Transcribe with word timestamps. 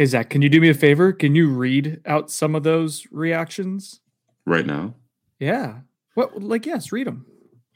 Hey, 0.00 0.06
Zach, 0.06 0.30
can 0.30 0.40
you 0.40 0.48
do 0.48 0.62
me 0.62 0.70
a 0.70 0.74
favor? 0.74 1.12
Can 1.12 1.34
you 1.34 1.50
read 1.50 2.00
out 2.06 2.30
some 2.30 2.54
of 2.54 2.62
those 2.62 3.06
reactions? 3.10 4.00
Right 4.46 4.64
now? 4.64 4.94
Yeah. 5.38 5.80
What, 6.14 6.42
like, 6.42 6.64
yes, 6.64 6.90
read 6.90 7.06
them. 7.06 7.26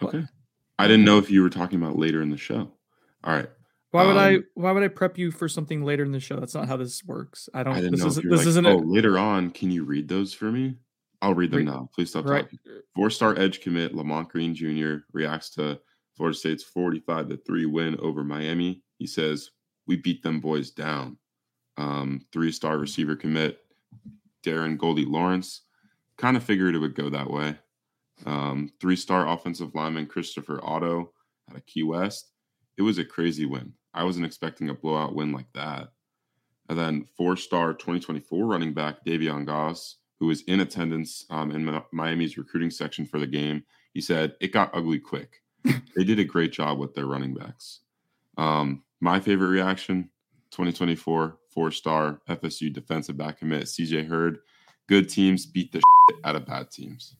Okay. 0.02 0.20
What? 0.20 0.28
I 0.78 0.88
didn't 0.88 1.04
know 1.04 1.18
if 1.18 1.30
you 1.30 1.42
were 1.42 1.50
talking 1.50 1.78
about 1.78 1.98
later 1.98 2.22
in 2.22 2.30
the 2.30 2.38
show. 2.38 2.72
All 3.24 3.34
right. 3.34 3.50
Why 3.90 4.06
would 4.06 4.16
um, 4.16 4.22
I? 4.22 4.38
Why 4.54 4.72
would 4.72 4.82
I 4.82 4.88
prep 4.88 5.18
you 5.18 5.32
for 5.32 5.50
something 5.50 5.84
later 5.84 6.02
in 6.02 6.12
the 6.12 6.18
show? 6.18 6.40
That's 6.40 6.54
not 6.54 6.66
how 6.66 6.78
this 6.78 7.04
works. 7.04 7.50
I 7.52 7.62
don't. 7.62 7.74
I 7.74 7.82
this 7.82 8.02
isn't. 8.02 8.30
This 8.30 8.38
like, 8.38 8.46
isn't. 8.46 8.64
Oh, 8.64 8.78
a, 8.78 8.80
later 8.80 9.18
on, 9.18 9.50
can 9.50 9.70
you 9.70 9.84
read 9.84 10.08
those 10.08 10.32
for 10.32 10.50
me? 10.50 10.76
I'll 11.20 11.34
read 11.34 11.50
them 11.50 11.58
read, 11.58 11.66
now. 11.66 11.90
Please 11.94 12.08
stop 12.08 12.24
right. 12.24 12.44
talking. 12.44 12.58
Four-star 12.96 13.38
edge 13.38 13.60
commit 13.60 13.94
Lamont 13.94 14.30
Green 14.30 14.54
Jr. 14.54 15.04
reacts 15.12 15.50
to 15.56 15.78
Florida 16.16 16.38
State's 16.38 16.64
45 16.64 17.28
to 17.28 17.36
3 17.46 17.66
win 17.66 17.98
over 18.00 18.24
Miami. 18.24 18.82
He 18.96 19.06
says, 19.06 19.50
We 19.86 19.96
beat 19.96 20.22
them 20.22 20.40
boys 20.40 20.70
down. 20.70 21.18
Um, 21.76 22.24
three 22.32 22.52
star 22.52 22.78
receiver 22.78 23.16
commit 23.16 23.60
Darren 24.44 24.78
Goldie 24.78 25.04
Lawrence. 25.04 25.62
Kind 26.16 26.36
of 26.36 26.44
figured 26.44 26.74
it 26.74 26.78
would 26.78 26.94
go 26.94 27.10
that 27.10 27.30
way. 27.30 27.56
Um, 28.26 28.70
three 28.80 28.96
star 28.96 29.28
offensive 29.28 29.74
lineman 29.74 30.06
Christopher 30.06 30.60
Otto 30.62 31.12
out 31.50 31.56
of 31.56 31.66
Key 31.66 31.82
West. 31.82 32.30
It 32.76 32.82
was 32.82 32.98
a 32.98 33.04
crazy 33.04 33.46
win. 33.46 33.72
I 33.92 34.04
wasn't 34.04 34.26
expecting 34.26 34.68
a 34.68 34.74
blowout 34.74 35.14
win 35.14 35.32
like 35.32 35.52
that. 35.54 35.90
And 36.68 36.78
then 36.78 37.06
four 37.16 37.36
star 37.36 37.74
2024 37.74 38.46
running 38.46 38.72
back 38.72 39.04
Davion 39.04 39.44
Goss, 39.44 39.96
who 40.18 40.26
was 40.26 40.42
in 40.42 40.60
attendance 40.60 41.26
um, 41.30 41.50
in 41.50 41.80
Miami's 41.92 42.38
recruiting 42.38 42.70
section 42.70 43.04
for 43.04 43.18
the 43.18 43.26
game, 43.26 43.64
he 43.92 44.00
said, 44.00 44.34
It 44.40 44.52
got 44.52 44.74
ugly 44.74 44.98
quick 44.98 45.42
they 45.96 46.04
did 46.04 46.18
a 46.18 46.24
great 46.24 46.52
job 46.52 46.78
with 46.78 46.94
their 46.94 47.06
running 47.06 47.34
backs. 47.34 47.80
Um, 48.36 48.82
my 49.00 49.20
favorite 49.20 49.48
reaction 49.48 50.10
2024 50.54 51.36
four 51.52 51.70
star 51.72 52.20
FSU 52.28 52.72
defensive 52.72 53.16
back 53.16 53.40
commit 53.40 53.64
CJ 53.64 54.06
Hurd. 54.06 54.38
Good 54.88 55.08
teams 55.08 55.46
beat 55.46 55.72
the 55.72 55.78
shit 55.80 56.20
out 56.22 56.36
of 56.36 56.46
bad 56.46 56.70
teams. 56.70 57.16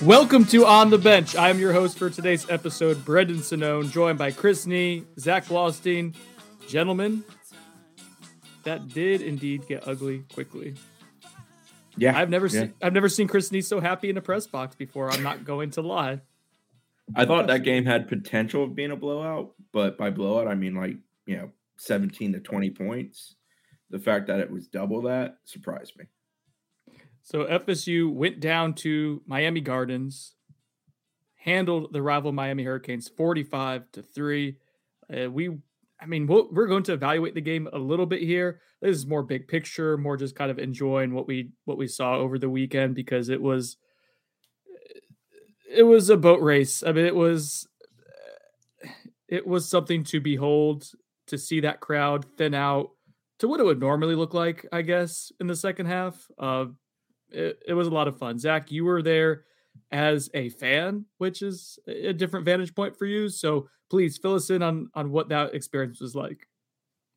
Welcome 0.00 0.44
to 0.46 0.64
On 0.64 0.90
the 0.90 0.98
Bench. 0.98 1.34
I 1.34 1.50
am 1.50 1.58
your 1.58 1.72
host 1.72 1.98
for 1.98 2.08
today's 2.08 2.48
episode, 2.48 3.04
Brendan 3.04 3.38
Sonnone, 3.38 3.90
joined 3.90 4.18
by 4.18 4.30
Chris 4.30 4.64
Nee, 4.64 5.02
Zach 5.18 5.46
Blostein. 5.46 6.14
Gentlemen, 6.68 7.24
that 8.64 8.88
did 8.88 9.22
indeed 9.22 9.66
get 9.66 9.86
ugly 9.86 10.24
quickly. 10.32 10.74
Yeah, 11.96 12.18
I've 12.18 12.30
never 12.30 12.46
yeah. 12.46 12.60
seen 12.60 12.74
I've 12.82 12.92
never 12.92 13.08
seen 13.08 13.28
Chris 13.28 13.52
Nee 13.52 13.60
so 13.60 13.80
happy 13.80 14.10
in 14.10 14.16
a 14.16 14.22
press 14.22 14.46
box 14.46 14.74
before. 14.74 15.10
I'm 15.10 15.22
not 15.22 15.44
going 15.44 15.70
to 15.72 15.82
lie. 15.82 16.20
I 17.14 17.26
thought 17.26 17.46
that 17.48 17.62
game 17.62 17.84
had 17.84 18.08
potential 18.08 18.64
of 18.64 18.74
being 18.74 18.90
a 18.90 18.96
blowout, 18.96 19.52
but 19.72 19.96
by 19.98 20.10
blowout 20.10 20.48
I 20.48 20.54
mean 20.54 20.74
like 20.74 20.96
you 21.26 21.36
know 21.36 21.50
17 21.78 22.32
to 22.32 22.40
20 22.40 22.70
points. 22.70 23.36
The 23.90 23.98
fact 23.98 24.26
that 24.26 24.40
it 24.40 24.50
was 24.50 24.66
double 24.66 25.02
that 25.02 25.36
surprised 25.44 25.92
me. 25.96 26.06
So 27.22 27.44
FSU 27.44 28.12
went 28.12 28.40
down 28.40 28.74
to 28.74 29.22
Miami 29.26 29.60
Gardens, 29.60 30.34
handled 31.36 31.92
the 31.92 32.02
rival 32.02 32.32
Miami 32.32 32.64
Hurricanes 32.64 33.08
45 33.08 33.92
to 33.92 34.02
3. 34.02 34.56
Uh, 35.10 35.30
we 35.30 35.58
I 36.04 36.06
mean, 36.06 36.26
we 36.26 36.42
we 36.52 36.62
are 36.62 36.66
going 36.66 36.82
to 36.84 36.92
evaluate 36.92 37.34
the 37.34 37.40
game 37.40 37.66
a 37.72 37.78
little 37.78 38.04
bit 38.04 38.20
here. 38.20 38.60
This 38.82 38.96
is 38.96 39.06
more 39.06 39.22
big 39.22 39.48
picture, 39.48 39.96
more 39.96 40.18
just 40.18 40.36
kind 40.36 40.50
of 40.50 40.58
enjoying 40.58 41.14
what 41.14 41.26
we 41.26 41.52
what 41.64 41.78
we 41.78 41.88
saw 41.88 42.16
over 42.16 42.38
the 42.38 42.50
weekend 42.50 42.94
because 42.94 43.30
it 43.30 43.40
was 43.40 43.78
it 45.74 45.84
was 45.84 46.10
a 46.10 46.16
boat 46.18 46.42
race. 46.42 46.82
I 46.82 46.92
mean, 46.92 47.06
it 47.06 47.14
was 47.14 47.66
it 49.28 49.46
was 49.46 49.66
something 49.66 50.04
to 50.04 50.20
behold 50.20 50.90
to 51.28 51.38
see 51.38 51.60
that 51.60 51.80
crowd 51.80 52.26
thin 52.36 52.52
out 52.52 52.90
to 53.38 53.48
what 53.48 53.60
it 53.60 53.64
would 53.64 53.80
normally 53.80 54.14
look 54.14 54.34
like, 54.34 54.66
I 54.70 54.82
guess, 54.82 55.32
in 55.40 55.46
the 55.46 55.56
second 55.56 55.86
half. 55.86 56.26
Uh, 56.38 56.66
it, 57.30 57.58
it 57.66 57.74
was 57.74 57.88
a 57.88 57.94
lot 57.94 58.08
of 58.08 58.18
fun. 58.18 58.38
Zach, 58.38 58.70
you 58.70 58.84
were 58.84 59.02
there 59.02 59.44
as 59.94 60.28
a 60.34 60.48
fan, 60.48 61.06
which 61.18 61.40
is 61.40 61.78
a 61.86 62.12
different 62.12 62.44
vantage 62.44 62.74
point 62.74 62.96
for 62.96 63.06
you. 63.06 63.28
So 63.28 63.68
please 63.88 64.18
fill 64.18 64.34
us 64.34 64.50
in 64.50 64.60
on 64.60 64.90
on 64.94 65.12
what 65.12 65.28
that 65.28 65.54
experience 65.54 66.00
was 66.00 66.16
like. 66.16 66.48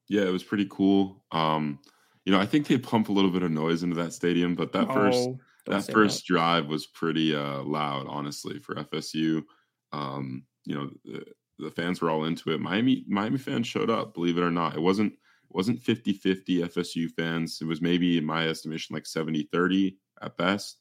Yeah, 0.08 0.22
it 0.22 0.32
was 0.32 0.44
pretty 0.44 0.68
cool. 0.70 1.24
Um, 1.32 1.80
you 2.24 2.32
know, 2.32 2.40
I 2.40 2.46
think 2.46 2.68
they 2.68 2.78
pump 2.78 3.10
a 3.10 3.12
little 3.12 3.32
bit 3.32 3.42
of 3.42 3.52
noise 3.52 3.82
into 3.82 3.96
that 3.96 4.14
stadium, 4.14 4.54
but 4.54 4.72
that 4.74 4.88
oh, 4.90 4.94
first 4.94 5.30
that 5.66 5.92
first 5.92 6.20
that. 6.20 6.34
drive 6.34 6.68
was 6.68 6.86
pretty 6.86 7.36
uh, 7.36 7.64
loud, 7.64 8.06
honestly, 8.08 8.60
for 8.60 8.76
FSU. 8.76 9.44
Um, 9.92 10.44
you 10.66 10.76
know, 10.76 10.90
the, 11.04 11.26
the, 11.58 11.72
fans 11.72 12.00
were 12.00 12.12
all 12.12 12.26
into 12.26 12.52
it. 12.52 12.62
Miami 12.62 13.06
Miami 13.08 13.40
fans 13.40 13.66
showed 13.66 13.90
up, 13.90 14.14
believe 14.14 14.38
it 14.38 14.44
or 14.44 14.52
not. 14.52 14.76
It 14.76 14.82
wasn't 14.82 15.14
it 15.14 15.56
wasn't 15.56 15.82
50-50 15.82 16.44
FSU 16.68 17.10
fans. 17.10 17.58
It 17.60 17.66
was 17.66 17.82
maybe 17.82 18.18
in 18.18 18.26
my 18.26 18.48
estimation 18.48 18.94
like 18.94 19.06
70-30 19.06 19.96
at 20.22 20.38
best. 20.38 20.78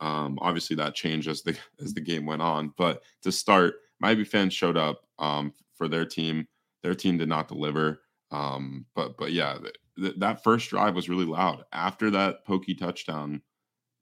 Um, 0.00 0.38
obviously, 0.40 0.76
that 0.76 0.94
changed 0.94 1.28
as 1.28 1.42
the 1.42 1.56
as 1.80 1.94
the 1.94 2.00
game 2.00 2.26
went 2.26 2.42
on. 2.42 2.72
But 2.76 3.02
to 3.22 3.32
start, 3.32 3.74
Miami 4.00 4.24
fans 4.24 4.54
showed 4.54 4.76
up 4.76 5.02
um, 5.18 5.52
for 5.76 5.88
their 5.88 6.04
team. 6.04 6.46
Their 6.82 6.94
team 6.94 7.18
did 7.18 7.28
not 7.28 7.48
deliver. 7.48 8.00
Um, 8.30 8.86
but 8.94 9.16
but 9.16 9.32
yeah, 9.32 9.58
th- 9.58 9.74
th- 9.98 10.18
that 10.18 10.44
first 10.44 10.70
drive 10.70 10.94
was 10.94 11.08
really 11.08 11.24
loud. 11.24 11.64
After 11.72 12.10
that 12.10 12.44
pokey 12.44 12.74
touchdown, 12.74 13.42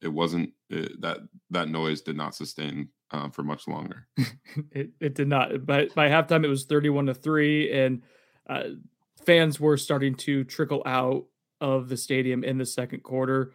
it 0.03 0.09
wasn't 0.09 0.53
it, 0.69 1.01
that 1.01 1.19
that 1.51 1.69
noise 1.69 2.01
did 2.01 2.17
not 2.17 2.35
sustain 2.35 2.89
uh, 3.13 3.29
for 3.31 3.43
much 3.43 3.69
longer. 3.69 4.09
it 4.73 4.91
it 5.01 5.15
did 5.15 5.29
not. 5.29 5.65
But 5.65 5.95
by 5.95 6.09
halftime, 6.09 6.45
it 6.45 6.49
was 6.49 6.65
thirty-one 6.65 7.07
to 7.07 7.15
three, 7.15 7.73
and 7.73 8.03
uh, 8.49 8.65
fans 9.25 9.61
were 9.61 9.77
starting 9.77 10.15
to 10.17 10.45
trickle 10.45 10.83
out 10.85 11.27
of 11.61 11.89
the 11.89 11.97
stadium 11.97 12.45
in 12.45 12.59
the 12.59 12.67
second 12.67 13.03
quarter. 13.03 13.53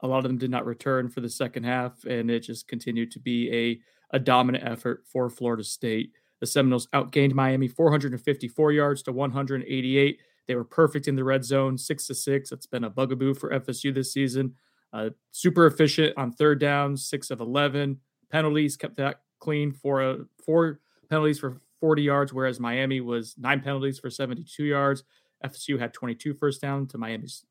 A 0.00 0.06
lot 0.06 0.18
of 0.18 0.24
them 0.24 0.38
did 0.38 0.50
not 0.50 0.66
return 0.66 1.08
for 1.08 1.20
the 1.20 1.28
second 1.28 1.64
half, 1.64 2.04
and 2.04 2.30
it 2.30 2.40
just 2.40 2.68
continued 2.68 3.10
to 3.12 3.20
be 3.20 3.50
a, 3.52 4.16
a 4.16 4.18
dominant 4.18 4.64
effort 4.64 5.04
for 5.10 5.30
Florida 5.30 5.64
State. 5.64 6.12
The 6.40 6.46
Seminoles 6.46 6.88
outgained 6.88 7.32
Miami 7.32 7.66
454 7.66 8.72
yards 8.72 9.02
to 9.04 9.12
188. 9.12 10.18
They 10.46 10.54
were 10.54 10.64
perfect 10.64 11.08
in 11.08 11.16
the 11.16 11.24
red 11.24 11.44
zone, 11.44 11.78
six 11.78 12.06
to 12.08 12.14
six. 12.14 12.50
That's 12.50 12.66
been 12.66 12.84
a 12.84 12.90
bugaboo 12.90 13.34
for 13.34 13.50
FSU 13.50 13.94
this 13.94 14.12
season. 14.12 14.54
Uh, 14.92 15.10
super 15.32 15.66
efficient 15.66 16.14
on 16.16 16.32
third 16.32 16.60
down, 16.60 16.96
six 16.96 17.30
of 17.30 17.40
11. 17.40 17.98
Penalties 18.30 18.76
kept 18.76 18.96
that 18.96 19.20
clean 19.40 19.72
for 19.72 20.02
a, 20.02 20.18
four 20.44 20.80
penalties 21.08 21.38
for 21.38 21.60
40 21.80 22.02
yards, 22.02 22.32
whereas 22.32 22.60
Miami 22.60 23.00
was 23.00 23.34
nine 23.38 23.60
penalties 23.60 23.98
for 23.98 24.10
72 24.10 24.64
yards. 24.64 25.04
FSU 25.44 25.78
had 25.78 25.92
22 25.92 26.34
first 26.34 26.60
down 26.60 26.86
to 26.88 26.98
Miami's 26.98 27.44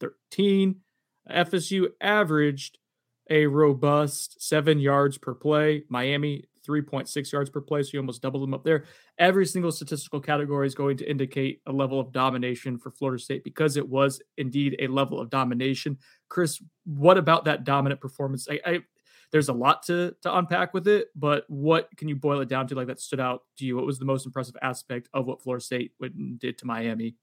13. 0.00 0.76
FSU 1.30 1.88
averaged 2.00 2.78
a 3.30 3.46
robust 3.46 4.40
seven 4.40 4.78
yards 4.78 5.18
per 5.18 5.34
play. 5.34 5.84
Miami, 5.88 6.44
3.6 6.66 7.32
yards 7.32 7.50
per 7.50 7.60
play. 7.60 7.82
So 7.82 7.90
you 7.92 8.00
almost 8.00 8.22
doubled 8.22 8.42
them 8.42 8.54
up 8.54 8.64
there. 8.64 8.84
Every 9.18 9.46
single 9.46 9.72
statistical 9.72 10.20
category 10.20 10.66
is 10.66 10.74
going 10.74 10.96
to 10.98 11.10
indicate 11.10 11.60
a 11.66 11.72
level 11.72 12.00
of 12.00 12.12
domination 12.12 12.78
for 12.78 12.90
Florida 12.90 13.22
State 13.22 13.44
because 13.44 13.76
it 13.76 13.88
was 13.88 14.20
indeed 14.36 14.76
a 14.78 14.88
level 14.88 15.20
of 15.20 15.30
domination. 15.30 15.98
Chris, 16.28 16.60
what 16.84 17.18
about 17.18 17.44
that 17.44 17.64
dominant 17.64 18.00
performance? 18.00 18.48
I, 18.50 18.60
I 18.64 18.80
there's 19.32 19.48
a 19.48 19.52
lot 19.52 19.82
to 19.84 20.14
to 20.22 20.36
unpack 20.36 20.72
with 20.72 20.86
it, 20.86 21.08
but 21.16 21.44
what 21.48 21.88
can 21.96 22.08
you 22.08 22.16
boil 22.16 22.40
it 22.40 22.48
down 22.48 22.66
to 22.68 22.74
like 22.74 22.86
that 22.86 23.00
stood 23.00 23.20
out 23.20 23.42
to 23.58 23.64
you? 23.64 23.76
What 23.76 23.86
was 23.86 23.98
the 23.98 24.04
most 24.04 24.24
impressive 24.24 24.56
aspect 24.62 25.08
of 25.12 25.26
what 25.26 25.42
Florida 25.42 25.64
State 25.64 25.92
did 26.38 26.58
to 26.58 26.66
Miami? 26.66 27.16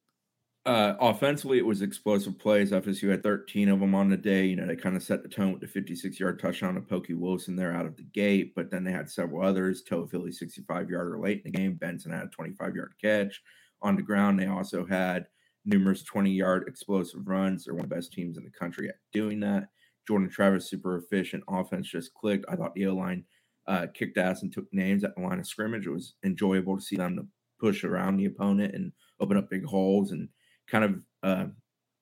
Uh, 0.65 0.95
offensively, 1.01 1.57
it 1.57 1.65
was 1.65 1.81
explosive 1.81 2.39
plays. 2.39 2.71
FSU 2.71 3.09
had 3.09 3.21
13 3.21 3.67
of 3.67 3.81
them 3.81 3.93
on 3.93 4.09
the 4.09 4.15
day. 4.15 4.45
You 4.45 4.55
know, 4.55 4.65
they 4.65 4.77
kind 4.77 4.95
of 4.95 5.03
set 5.03 5.21
the 5.21 5.27
tone 5.27 5.51
with 5.51 5.59
the 5.59 5.67
56 5.67 6.17
yard 6.17 6.39
touchdown 6.39 6.75
to 6.75 6.81
Pokey 6.81 7.15
Wilson 7.15 7.57
there 7.57 7.73
out 7.73 7.85
of 7.85 7.97
the 7.97 8.03
gate, 8.03 8.53
but 8.55 8.71
then 8.71 8.85
they 8.85 8.91
had 8.91 9.09
several 9.09 9.45
others. 9.45 9.83
Toafili 9.83 10.33
65 10.33 10.89
yarder 10.89 11.19
late 11.19 11.41
in 11.43 11.51
the 11.51 11.57
game. 11.57 11.73
Benson 11.73 12.13
had 12.13 12.23
a 12.23 12.29
25 12.29 12.75
yard 12.75 12.93
catch 13.01 13.41
on 13.81 13.97
the 13.97 14.01
ground. 14.01 14.39
They 14.39 14.47
also 14.47 14.85
had 14.85 15.27
numerous 15.65 16.01
20 16.03 16.31
yard 16.31 16.63
explosive 16.67 17.27
runs. 17.27 17.65
They're 17.65 17.73
one 17.73 17.83
of 17.83 17.89
the 17.89 17.95
best 17.95 18.13
teams 18.13 18.37
in 18.37 18.45
the 18.45 18.51
country 18.51 18.87
at 18.87 18.95
doing 19.11 19.41
that. 19.41 19.67
Jordan 20.07 20.29
Travis, 20.29 20.69
super 20.69 20.97
efficient. 20.97 21.43
Offense 21.49 21.89
just 21.89 22.13
clicked. 22.13 22.45
I 22.49 22.55
thought 22.55 22.73
the 22.73 22.87
O 22.87 22.95
line 22.95 23.25
uh, 23.67 23.87
kicked 23.93 24.17
ass 24.17 24.43
and 24.43 24.51
took 24.51 24.71
names 24.71 25.03
at 25.03 25.13
the 25.15 25.21
line 25.21 25.39
of 25.39 25.47
scrimmage. 25.47 25.87
It 25.87 25.91
was 25.91 26.13
enjoyable 26.23 26.77
to 26.77 26.81
see 26.81 26.95
them 26.95 27.29
push 27.59 27.83
around 27.83 28.15
the 28.15 28.25
opponent 28.25 28.75
and 28.75 28.93
open 29.19 29.37
up 29.37 29.49
big 29.49 29.65
holes 29.65 30.11
and 30.11 30.29
kind 30.67 30.83
of 30.83 31.03
uh, 31.23 31.45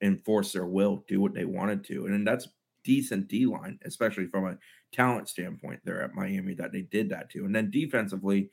enforce 0.02 0.54
their 0.54 0.66
will, 0.66 1.04
do 1.08 1.22
what 1.22 1.34
they 1.34 1.46
wanted 1.46 1.84
to. 1.86 2.06
And 2.06 2.28
that's 2.28 2.48
decent 2.84 3.28
D 3.28 3.46
line, 3.46 3.80
especially 3.86 4.28
from 4.28 4.46
a 4.48 4.58
talent 4.92 5.30
standpoint 5.30 5.80
there 5.84 6.02
at 6.02 6.16
Miami 6.16 6.54
that 6.56 6.72
they 6.72 6.81
did 6.81 7.10
that 7.10 7.30
to. 7.31 7.46
And 7.46 7.56
then 7.56 7.72
defensively, 7.72 8.50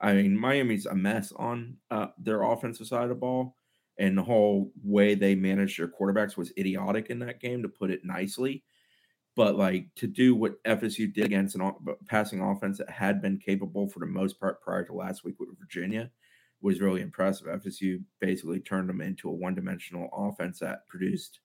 I 0.00 0.14
mean, 0.14 0.38
Miami's 0.38 0.86
a 0.86 0.94
mess 0.94 1.32
on 1.32 1.76
uh, 1.90 2.08
their 2.18 2.42
offensive 2.42 2.86
side 2.86 3.04
of 3.04 3.08
the 3.08 3.14
ball. 3.14 3.56
And 3.98 4.18
the 4.18 4.22
whole 4.22 4.72
way 4.82 5.14
they 5.14 5.36
managed 5.36 5.78
their 5.78 5.88
quarterbacks 5.88 6.36
was 6.36 6.52
idiotic 6.58 7.10
in 7.10 7.20
that 7.20 7.40
game, 7.40 7.62
to 7.62 7.68
put 7.68 7.92
it 7.92 8.04
nicely. 8.04 8.64
But 9.36 9.56
like 9.56 9.86
to 9.96 10.06
do 10.06 10.34
what 10.34 10.62
FSU 10.64 11.12
did 11.12 11.26
against 11.26 11.56
an 11.56 11.72
passing 12.08 12.40
offense 12.40 12.78
that 12.78 12.90
had 12.90 13.22
been 13.22 13.38
capable 13.38 13.88
for 13.88 14.00
the 14.00 14.06
most 14.06 14.38
part 14.38 14.62
prior 14.62 14.84
to 14.84 14.92
last 14.92 15.24
week 15.24 15.36
with 15.38 15.58
Virginia 15.58 16.10
was 16.64 16.80
really 16.80 17.02
impressive. 17.02 17.46
FSU 17.46 18.02
basically 18.20 18.58
turned 18.58 18.88
them 18.88 19.02
into 19.02 19.28
a 19.28 19.32
one 19.32 19.54
dimensional 19.54 20.08
offense 20.16 20.58
that 20.60 20.86
produced 20.88 21.40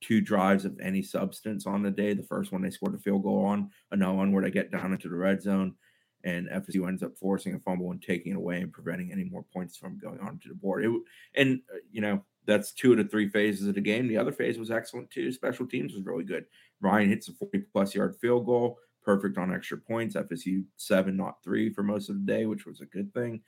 two 0.00 0.20
drives 0.20 0.64
of 0.64 0.76
any 0.82 1.00
substance 1.00 1.64
on 1.64 1.80
the 1.80 1.92
day. 1.92 2.12
The 2.12 2.24
first 2.24 2.50
one 2.50 2.60
they 2.60 2.70
scored 2.70 2.96
a 2.96 2.98
field 2.98 3.22
goal 3.22 3.44
on, 3.44 3.70
another 3.92 4.14
one 4.14 4.32
where 4.32 4.42
they 4.42 4.50
get 4.50 4.72
down 4.72 4.92
into 4.92 5.08
the 5.08 5.14
red 5.14 5.40
zone, 5.40 5.76
and 6.24 6.48
FSU 6.48 6.88
ends 6.88 7.04
up 7.04 7.16
forcing 7.16 7.54
a 7.54 7.60
fumble 7.60 7.92
and 7.92 8.02
taking 8.02 8.32
it 8.32 8.36
away 8.36 8.62
and 8.62 8.72
preventing 8.72 9.12
any 9.12 9.22
more 9.22 9.44
points 9.52 9.76
from 9.76 9.96
going 9.96 10.18
onto 10.18 10.48
the 10.48 10.56
board. 10.56 10.84
It, 10.84 10.90
and 11.36 11.60
uh, 11.72 11.78
you 11.92 12.00
know 12.00 12.24
that's 12.44 12.72
two 12.72 12.90
of 12.90 12.98
the 12.98 13.04
three 13.04 13.28
phases 13.28 13.68
of 13.68 13.76
the 13.76 13.80
game. 13.80 14.08
The 14.08 14.18
other 14.18 14.32
phase 14.32 14.58
was 14.58 14.72
excellent 14.72 15.08
too. 15.08 15.30
Special 15.30 15.68
teams 15.68 15.94
was 15.94 16.04
really 16.04 16.24
good. 16.24 16.46
Ryan 16.80 17.10
hits 17.10 17.28
a 17.28 17.32
40 17.32 17.60
plus 17.72 17.94
yard 17.94 18.16
field 18.20 18.44
goal, 18.44 18.76
perfect 19.04 19.38
on 19.38 19.54
extra 19.54 19.78
points. 19.78 20.16
FSU 20.16 20.64
seven, 20.78 21.16
not 21.16 21.36
three 21.44 21.72
for 21.72 21.84
most 21.84 22.10
of 22.10 22.16
the 22.16 22.26
day, 22.26 22.46
which 22.46 22.66
was 22.66 22.80
a 22.80 22.86
good 22.86 23.14
thing. 23.14 23.40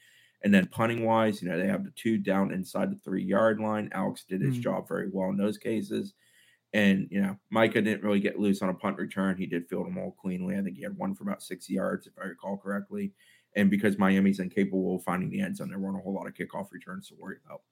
And 0.46 0.54
then 0.54 0.66
punting 0.66 1.04
wise, 1.04 1.42
you 1.42 1.48
know, 1.48 1.58
they 1.58 1.66
have 1.66 1.82
the 1.82 1.90
two 1.96 2.18
down 2.18 2.52
inside 2.52 2.92
the 2.92 3.00
three 3.02 3.24
yard 3.24 3.58
line. 3.58 3.88
Alex 3.90 4.22
did 4.28 4.40
his 4.40 4.54
mm-hmm. 4.54 4.62
job 4.62 4.86
very 4.86 5.08
well 5.12 5.28
in 5.30 5.36
those 5.36 5.58
cases. 5.58 6.14
And, 6.72 7.08
you 7.10 7.20
know, 7.20 7.36
Micah 7.50 7.82
didn't 7.82 8.04
really 8.04 8.20
get 8.20 8.38
loose 8.38 8.62
on 8.62 8.68
a 8.68 8.74
punt 8.74 8.96
return. 8.96 9.36
He 9.36 9.46
did 9.46 9.68
field 9.68 9.88
them 9.88 9.98
all 9.98 10.12
cleanly. 10.12 10.56
I 10.56 10.62
think 10.62 10.76
he 10.76 10.84
had 10.84 10.96
one 10.96 11.16
for 11.16 11.24
about 11.24 11.42
60 11.42 11.72
yards, 11.72 12.06
if 12.06 12.12
I 12.16 12.26
recall 12.28 12.58
correctly. 12.58 13.10
And 13.56 13.68
because 13.68 13.98
Miami's 13.98 14.38
incapable 14.38 14.94
of 14.94 15.02
finding 15.02 15.30
the 15.30 15.40
end 15.40 15.56
zone, 15.56 15.68
there 15.68 15.80
weren't 15.80 15.96
a 15.98 16.00
whole 16.00 16.14
lot 16.14 16.28
of 16.28 16.34
kickoff 16.34 16.70
returns 16.70 17.08
to 17.08 17.16
worry 17.18 17.38
about 17.44 17.62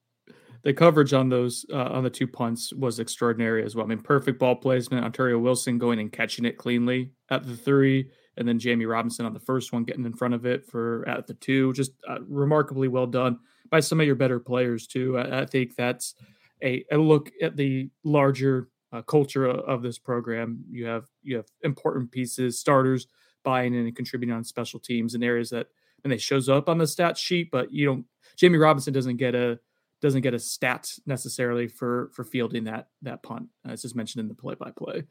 the 0.63 0.73
coverage 0.73 1.13
on 1.13 1.29
those 1.29 1.65
uh, 1.71 1.77
on 1.77 2.03
the 2.03 2.09
two 2.09 2.27
punts 2.27 2.73
was 2.73 2.99
extraordinary 2.99 3.63
as 3.63 3.75
well. 3.75 3.85
I 3.85 3.89
mean, 3.89 4.01
perfect 4.01 4.39
ball 4.39 4.55
placement. 4.55 5.05
Ontario 5.05 5.37
Wilson 5.39 5.77
going 5.77 5.99
and 5.99 6.11
catching 6.11 6.43
it 6.43 6.57
cleanly 6.57 7.11
at 7.29 7.45
the 7.45 7.55
three, 7.55 8.09
and 8.37 8.47
then 8.47 8.59
Jammie 8.59 8.89
Robinson 8.89 9.25
on 9.25 9.33
the 9.33 9.39
first 9.39 9.71
one 9.71 9.83
getting 9.83 10.05
in 10.05 10.13
front 10.13 10.33
of 10.33 10.45
it 10.45 10.65
for 10.65 11.07
at 11.07 11.27
the 11.27 11.33
two. 11.35 11.73
Just 11.73 11.91
uh, 12.07 12.19
remarkably 12.27 12.87
well 12.87 13.07
done 13.07 13.39
by 13.69 13.79
some 13.79 13.99
of 13.99 14.05
your 14.05 14.15
better 14.15 14.39
players 14.39 14.87
too. 14.87 15.17
I, 15.17 15.41
I 15.41 15.45
think 15.45 15.75
that's 15.75 16.15
a, 16.63 16.85
a, 16.91 16.97
look 16.97 17.31
at 17.41 17.55
the 17.55 17.89
larger 18.03 18.69
uh, 18.91 19.01
culture 19.01 19.45
of 19.45 19.81
this 19.81 19.97
program. 19.97 20.63
You 20.69 20.85
have 20.85 21.05
you 21.21 21.37
have 21.37 21.47
important 21.63 22.11
pieces, 22.11 22.59
starters 22.59 23.07
buying 23.43 23.73
in 23.73 23.85
and 23.85 23.95
contributing 23.95 24.35
on 24.35 24.43
special 24.43 24.79
teams 24.79 25.15
in 25.15 25.23
areas 25.23 25.49
that 25.51 25.67
and 26.03 26.11
they 26.11 26.17
shows 26.17 26.47
up 26.47 26.69
on 26.69 26.77
the 26.77 26.87
stat 26.87 27.17
sheet, 27.17 27.49
but 27.51 27.73
you 27.73 27.85
don't. 27.85 28.05
Jammie 28.37 28.61
Robinson 28.61 28.93
doesn't 28.93 29.17
get 29.17 29.33
a 29.35 29.59
doesn't 30.01 30.21
get 30.21 30.33
a 30.33 30.39
stat 30.39 30.87
necessarily 31.05 31.67
for 31.67 32.11
for 32.13 32.23
fielding 32.23 32.65
that 32.65 32.89
that 33.01 33.23
punt, 33.23 33.47
as 33.65 33.83
is 33.83 33.95
mentioned 33.95 34.21
in 34.21 34.27
the 34.27 34.35
play 34.35 34.55
by 34.55 34.71
play. 34.71 35.03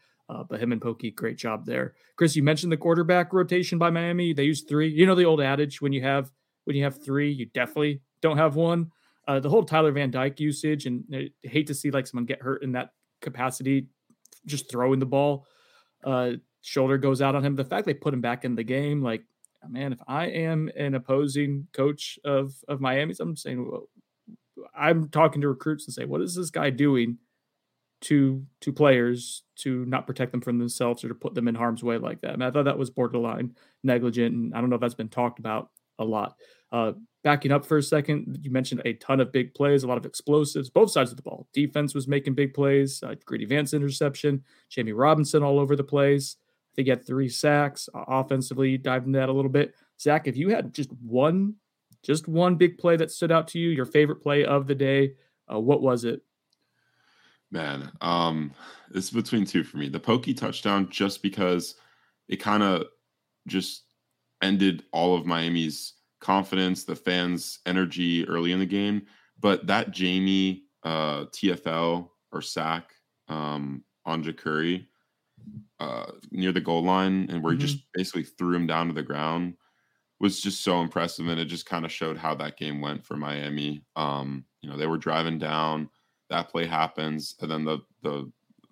But 0.48 0.60
him 0.60 0.72
and 0.72 0.80
Pokey, 0.80 1.10
great 1.10 1.36
job 1.36 1.66
there. 1.66 1.94
Chris, 2.16 2.36
you 2.36 2.42
mentioned 2.42 2.72
the 2.72 2.76
quarterback 2.76 3.32
rotation 3.32 3.78
by 3.78 3.90
Miami. 3.90 4.32
They 4.32 4.44
use 4.44 4.62
three. 4.62 4.88
You 4.88 5.06
know 5.06 5.14
the 5.14 5.24
old 5.24 5.40
adage: 5.40 5.80
when 5.80 5.92
you 5.92 6.02
have 6.02 6.32
when 6.64 6.76
you 6.76 6.84
have 6.84 7.02
three, 7.04 7.30
you 7.30 7.46
definitely 7.46 8.00
don't 8.22 8.38
have 8.38 8.56
one. 8.56 8.90
Uh, 9.26 9.40
the 9.40 9.48
whole 9.48 9.64
Tyler 9.64 9.92
Van 9.92 10.10
Dyke 10.10 10.40
usage, 10.40 10.86
and 10.86 11.04
I 11.12 11.30
hate 11.42 11.66
to 11.68 11.74
see 11.74 11.90
like 11.90 12.06
someone 12.06 12.26
get 12.26 12.42
hurt 12.42 12.62
in 12.62 12.72
that 12.72 12.90
capacity, 13.20 13.88
just 14.46 14.70
throwing 14.70 14.98
the 14.98 15.06
ball. 15.06 15.46
Uh, 16.02 16.32
shoulder 16.62 16.98
goes 16.98 17.20
out 17.22 17.34
on 17.34 17.44
him. 17.44 17.56
The 17.56 17.64
fact 17.64 17.86
they 17.86 17.94
put 17.94 18.14
him 18.14 18.20
back 18.20 18.44
in 18.44 18.54
the 18.54 18.64
game, 18.64 19.02
like 19.02 19.24
man, 19.68 19.92
if 19.92 20.00
I 20.06 20.26
am 20.26 20.70
an 20.76 20.94
opposing 20.94 21.68
coach 21.72 22.18
of 22.24 22.54
of 22.68 22.80
Miami's, 22.80 23.20
I'm 23.20 23.36
saying, 23.36 23.70
well, 23.70 23.88
I'm 24.76 25.08
talking 25.08 25.40
to 25.42 25.48
recruits 25.48 25.86
and 25.86 25.94
say, 25.94 26.04
what 26.04 26.20
is 26.20 26.34
this 26.34 26.50
guy 26.50 26.70
doing 26.70 27.18
to 28.04 28.44
to 28.60 28.72
players 28.72 29.42
to 29.56 29.84
not 29.86 30.06
protect 30.06 30.32
them 30.32 30.40
from 30.40 30.58
themselves 30.58 31.04
or 31.04 31.08
to 31.08 31.14
put 31.14 31.34
them 31.34 31.48
in 31.48 31.54
harm's 31.54 31.82
way 31.82 31.98
like 31.98 32.20
that? 32.22 32.34
And 32.34 32.44
I 32.44 32.50
thought 32.50 32.64
that 32.64 32.78
was 32.78 32.90
borderline 32.90 33.54
negligent, 33.82 34.34
and 34.34 34.54
I 34.54 34.60
don't 34.60 34.70
know 34.70 34.76
if 34.76 34.80
that's 34.80 34.94
been 34.94 35.08
talked 35.08 35.38
about 35.38 35.70
a 35.98 36.04
lot. 36.04 36.36
Uh, 36.72 36.92
backing 37.22 37.52
up 37.52 37.64
for 37.64 37.78
a 37.78 37.82
second, 37.82 38.38
you 38.42 38.50
mentioned 38.50 38.82
a 38.84 38.94
ton 38.94 39.20
of 39.20 39.32
big 39.32 39.54
plays, 39.54 39.84
a 39.84 39.86
lot 39.86 39.98
of 39.98 40.06
explosives, 40.06 40.70
both 40.70 40.90
sides 40.90 41.10
of 41.10 41.16
the 41.16 41.22
ball. 41.22 41.46
Defense 41.52 41.94
was 41.94 42.08
making 42.08 42.34
big 42.34 42.52
plays. 42.52 43.02
Uh, 43.02 43.14
Greedy 43.24 43.44
Vance 43.44 43.74
interception, 43.74 44.42
Jammie 44.70 44.96
Robinson 44.96 45.42
all 45.42 45.58
over 45.58 45.76
the 45.76 45.84
place. 45.84 46.36
They 46.74 46.82
get 46.82 47.06
three 47.06 47.28
sacks. 47.28 47.88
Uh, 47.94 48.04
offensively, 48.08 48.76
dive 48.76 49.04
into 49.06 49.18
that 49.18 49.28
a 49.28 49.32
little 49.32 49.50
bit. 49.50 49.74
Zach, 50.00 50.26
if 50.26 50.36
you 50.36 50.48
had 50.50 50.74
just 50.74 50.90
one 51.00 51.54
just 52.02 52.28
one 52.28 52.56
big 52.56 52.76
play 52.76 52.96
that 52.96 53.10
stood 53.10 53.32
out 53.32 53.48
to 53.48 53.58
you, 53.58 53.70
your 53.70 53.86
favorite 53.86 54.22
play 54.22 54.44
of 54.44 54.66
the 54.66 54.74
day. 54.74 55.14
Uh, 55.50 55.58
what 55.58 55.80
was 55.80 56.04
it? 56.04 56.20
Man, 57.54 57.92
um, 58.00 58.52
it's 58.92 59.10
between 59.10 59.44
two 59.44 59.62
for 59.62 59.76
me. 59.76 59.88
The 59.88 60.00
pokey 60.00 60.34
touchdown, 60.34 60.88
just 60.90 61.22
because 61.22 61.76
it 62.26 62.38
kind 62.38 62.64
of 62.64 62.86
just 63.46 63.84
ended 64.42 64.82
all 64.92 65.14
of 65.14 65.24
Miami's 65.24 65.92
confidence, 66.20 66.82
the 66.82 66.96
fans' 66.96 67.60
energy 67.64 68.26
early 68.26 68.50
in 68.50 68.58
the 68.58 68.66
game. 68.66 69.06
But 69.38 69.68
that 69.68 69.92
Jammie 69.92 70.62
uh, 70.82 71.26
TFL 71.26 72.08
or 72.32 72.42
sack 72.42 72.90
um, 73.28 73.84
on 74.04 74.24
Jacurri 74.24 74.86
uh, 75.78 76.06
near 76.32 76.50
the 76.50 76.60
goal 76.60 76.82
line, 76.82 77.28
and 77.30 77.40
where 77.40 77.52
mm-hmm. 77.52 77.60
he 77.60 77.66
just 77.68 77.84
basically 77.94 78.24
threw 78.24 78.56
him 78.56 78.66
down 78.66 78.88
to 78.88 78.94
the 78.94 79.02
ground 79.04 79.54
was 80.18 80.40
just 80.40 80.62
so 80.62 80.80
impressive 80.80 81.28
and 81.28 81.40
it 81.40 81.46
just 81.46 81.66
kind 81.66 81.84
of 81.84 81.92
showed 81.92 82.16
how 82.16 82.34
that 82.34 82.56
game 82.56 82.80
went 82.80 83.04
for 83.04 83.16
Miami. 83.16 83.84
Um, 83.94 84.44
you 84.62 84.70
know, 84.70 84.76
they 84.76 84.86
were 84.86 84.96
driving 84.96 85.38
down, 85.38 85.90
that 86.30 86.48
play 86.48 86.66
happens, 86.66 87.34
and 87.40 87.50
then 87.50 87.64
the 87.64 87.78
the 88.02 88.30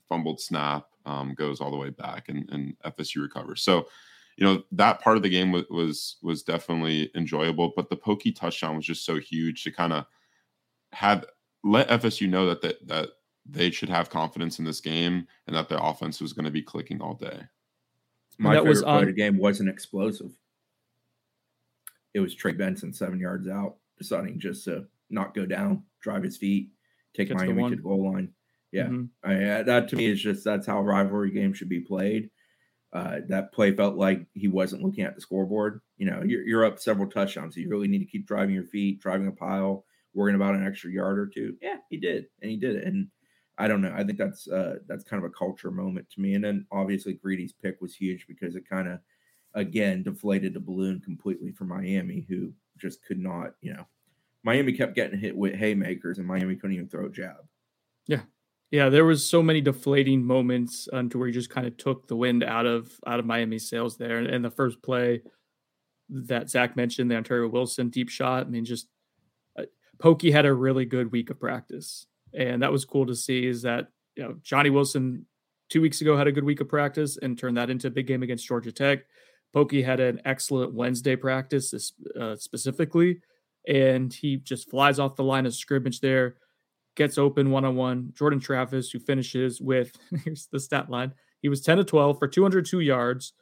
fumbled 0.09 0.41
snap 0.41 0.87
um, 1.07 1.35
goes 1.35 1.61
all 1.61 1.71
the 1.71 1.77
way 1.77 1.91
back 1.91 2.29
and, 2.29 2.49
and 2.51 2.77
FSU 2.85 3.23
recovers. 3.23 3.63
So, 3.63 3.87
you 4.37 4.45
know, 4.45 4.63
that 4.73 5.01
part 5.01 5.17
of 5.17 5.23
the 5.23 5.29
game 5.29 5.53
was 5.53 5.65
was, 5.71 6.17
was 6.23 6.43
definitely 6.43 7.11
enjoyable, 7.15 7.73
but 7.75 7.89
the 7.89 7.97
pokey 7.97 8.33
touchdown 8.33 8.77
was 8.77 8.87
just 8.87 9.05
so 9.05 9.19
huge 9.19 9.65
to 9.65 9.71
kind 9.71 9.93
of 9.93 10.07
have 10.93 11.25
let 11.65 11.89
FSU 11.89 12.29
know 12.29 12.47
that 12.47 12.63
that 12.63 12.87
that 12.87 13.09
they 13.45 13.71
should 13.71 13.89
have 13.89 14.11
confidence 14.11 14.59
in 14.59 14.65
this 14.65 14.81
game 14.81 15.27
and 15.47 15.57
that 15.57 15.69
their 15.69 15.81
offense 15.83 16.21
was 16.21 16.33
going 16.33 16.45
to 16.45 16.51
be 16.51 16.63
clicking 16.63 17.01
all 17.01 17.15
day. 17.15 17.41
My 18.39 18.55
that 18.55 18.61
favorite 18.61 18.69
was 18.69 18.83
on- 18.83 18.99
play 18.99 19.09
of 19.09 19.15
the 19.15 19.21
game 19.21 19.39
wasn't 19.39 19.69
explosive 19.69 20.31
it 22.15 22.21
was 22.21 22.35
Trey 22.35 22.53
Benson 22.53 22.93
seven 22.93 23.19
yards 23.19 23.49
out, 23.49 23.77
deciding 23.99 24.39
just 24.39 24.65
to 24.65 24.87
not 25.11 25.35
go 25.35 25.47
down, 25.47 25.83
drive 26.01 26.23
his 26.23 26.37
feet, 26.37 26.71
take 27.15 27.29
Gets 27.29 27.43
Miami 27.43 27.71
to 27.71 27.77
the 27.77 27.83
goal 27.83 28.13
line. 28.13 28.33
Yeah, 28.71 28.85
mm-hmm. 28.85 29.05
I, 29.23 29.63
that 29.63 29.89
to 29.89 29.97
me 29.97 30.07
is 30.07 30.23
just 30.23 30.45
that's 30.45 30.67
how 30.67 30.81
rivalry 30.81 31.31
games 31.31 31.59
should 31.59 31.69
be 31.69 31.81
played. 31.81 32.31
Uh, 32.93 33.21
that 33.29 33.53
play 33.53 33.75
felt 33.75 33.97
like 33.97 34.27
he 34.35 34.49
wasn't 34.49 34.83
looking 34.83 35.05
at 35.05 35.15
the 35.15 35.21
scoreboard. 35.21 35.81
You 35.97 36.11
know, 36.11 36.23
you're, 36.23 36.47
you're 36.47 36.65
up 36.65 36.79
several 36.79 37.09
touchdowns. 37.09 37.55
So 37.55 37.61
you 37.61 37.71
really 37.71 37.89
need 37.89 38.01
to 38.01 38.11
keep 38.11 38.27
driving 38.27 38.55
your 38.55 38.67
feet, 38.67 39.01
driving 39.01 39.29
a 39.29 39.33
pile, 39.33 39.85
worrying 40.15 40.37
about 40.37 40.55
an 40.55 40.67
extra 40.67 40.91
yard 40.91 41.19
or 41.19 41.27
two. 41.27 41.57
Yeah, 41.63 41.77
he 41.89 41.97
did, 41.97 42.27
and 42.43 42.51
he 42.51 42.57
did 42.57 42.77
it. 42.77 42.85
And 42.85 43.09
I 43.59 43.69
don't 43.69 43.81
know. 43.81 43.95
I 43.97 44.05
think 44.05 44.19
that's 44.19 44.49
uh, 44.49 44.77
that's 44.87 45.05
kind 45.05 45.23
of 45.23 45.31
a 45.31 45.35
culture 45.35 45.71
moment 45.71 46.09
to 46.11 46.21
me. 46.21 46.35
And 46.35 46.45
then 46.45 46.67
obviously 46.71 47.15
Greedy's 47.15 47.53
pick 47.53 47.81
was 47.81 47.95
huge 47.95 48.27
because 48.27 48.57
it 48.57 48.69
kind 48.69 48.89
of 48.89 49.01
again 49.55 50.03
deflated 50.03 50.55
the 50.55 50.61
balloon 50.61 51.01
completely 51.01 51.53
for 51.53 51.65
Miami, 51.65 52.27
who 52.29 52.53
just 52.79 53.05
could 53.05 53.19
not, 53.19 53.53
you 53.61 53.75
know, 53.75 53.87
Miami 54.45 54.73
kept 54.73 54.95
getting 54.95 55.19
hit 55.19 55.37
with 55.37 55.55
haymakers, 55.55 56.19
and 56.19 56.27
Miami 56.27 56.57
couldn't 56.57 56.75
even 56.75 56.89
throw 56.89 57.07
a 57.07 57.11
jab. 57.11 57.37
Yeah, 58.07 58.23
yeah, 58.73 58.89
there 58.89 59.05
was 59.05 59.25
so 59.25 59.43
many 59.43 59.61
deflating 59.61 60.25
moments 60.25 60.89
um, 60.93 61.11
to 61.11 61.19
where 61.19 61.29
he 61.29 61.33
just 61.33 61.51
kind 61.51 61.67
of 61.67 61.77
took 61.77 62.09
the 62.09 62.17
wind 62.17 62.43
out 62.43 62.65
of 62.65 62.91
out 63.07 63.21
of 63.21 63.27
Miami's 63.27 63.69
sails 63.69 63.99
there. 63.99 64.17
And, 64.17 64.27
and 64.27 64.45
the 64.45 64.51
first 64.51 64.83
play 64.83 65.23
that 66.09 66.49
Zach 66.49 66.75
mentioned, 66.75 67.11
the 67.11 67.17
Ontario 67.17 67.49
Wilson 67.49 67.91
deep 67.91 68.09
shot. 68.09 68.47
I 68.47 68.49
mean, 68.49 68.65
just 68.65 68.89
uh, 69.59 69.65
Pokey 69.99 70.31
had 70.31 70.47
a 70.47 70.55
really 70.55 70.87
good 70.87 71.13
week 71.13 71.29
of 71.29 71.39
practice, 71.39 72.07
and 72.33 72.63
that 72.63 72.73
was 72.73 72.87
cool 72.87 73.07
to 73.07 73.15
see. 73.15 73.47
Is 73.47 73.61
that 73.63 73.89
you 74.17 74.23
know 74.23 74.37
Johnny 74.43 74.71
Wilson 74.71 75.27
two 75.69 75.83
weeks 75.83 76.01
ago 76.01 76.17
had 76.17 76.27
a 76.27 76.33
good 76.33 76.45
week 76.45 76.63
of 76.63 76.69
practice 76.69 77.19
and 77.19 77.39
turned 77.39 77.59
that 77.59 77.69
into 77.69 77.89
a 77.89 77.91
big 77.91 78.07
game 78.07 78.23
against 78.23 78.47
Georgia 78.47 78.73
Tech. 78.73 79.01
Pokey 79.53 79.83
had 79.83 80.01
an 80.01 80.19
excellent 80.25 80.73
Wednesday 80.73 81.15
practice 81.15 81.93
uh, 82.19 82.37
specifically, 82.37 83.21
and 83.67 84.13
he 84.13 84.37
just 84.37 84.71
flies 84.71 84.99
off 84.99 85.17
the 85.17 85.25
line 85.25 85.47
of 85.47 85.55
scrimmage 85.55 86.01
there, 86.01 86.37
gets 86.97 87.19
open 87.19 87.51
one 87.51 87.65
on 87.65 87.77
one. 87.77 88.13
Jordan 88.15 88.41
Travis, 88.41 88.91
who 88.91 88.99
finishes 88.99 89.61
with 89.61 89.97
here's 90.25 90.47
the 90.47 90.61
stat 90.61 90.91
line. 90.91 91.13
He 91.41 91.49
was 91.49 91.61
10 91.61 91.79
to 91.79 91.85
12 91.85 92.19
for 92.19 92.29
202 92.29 92.81
yards, 92.81 93.33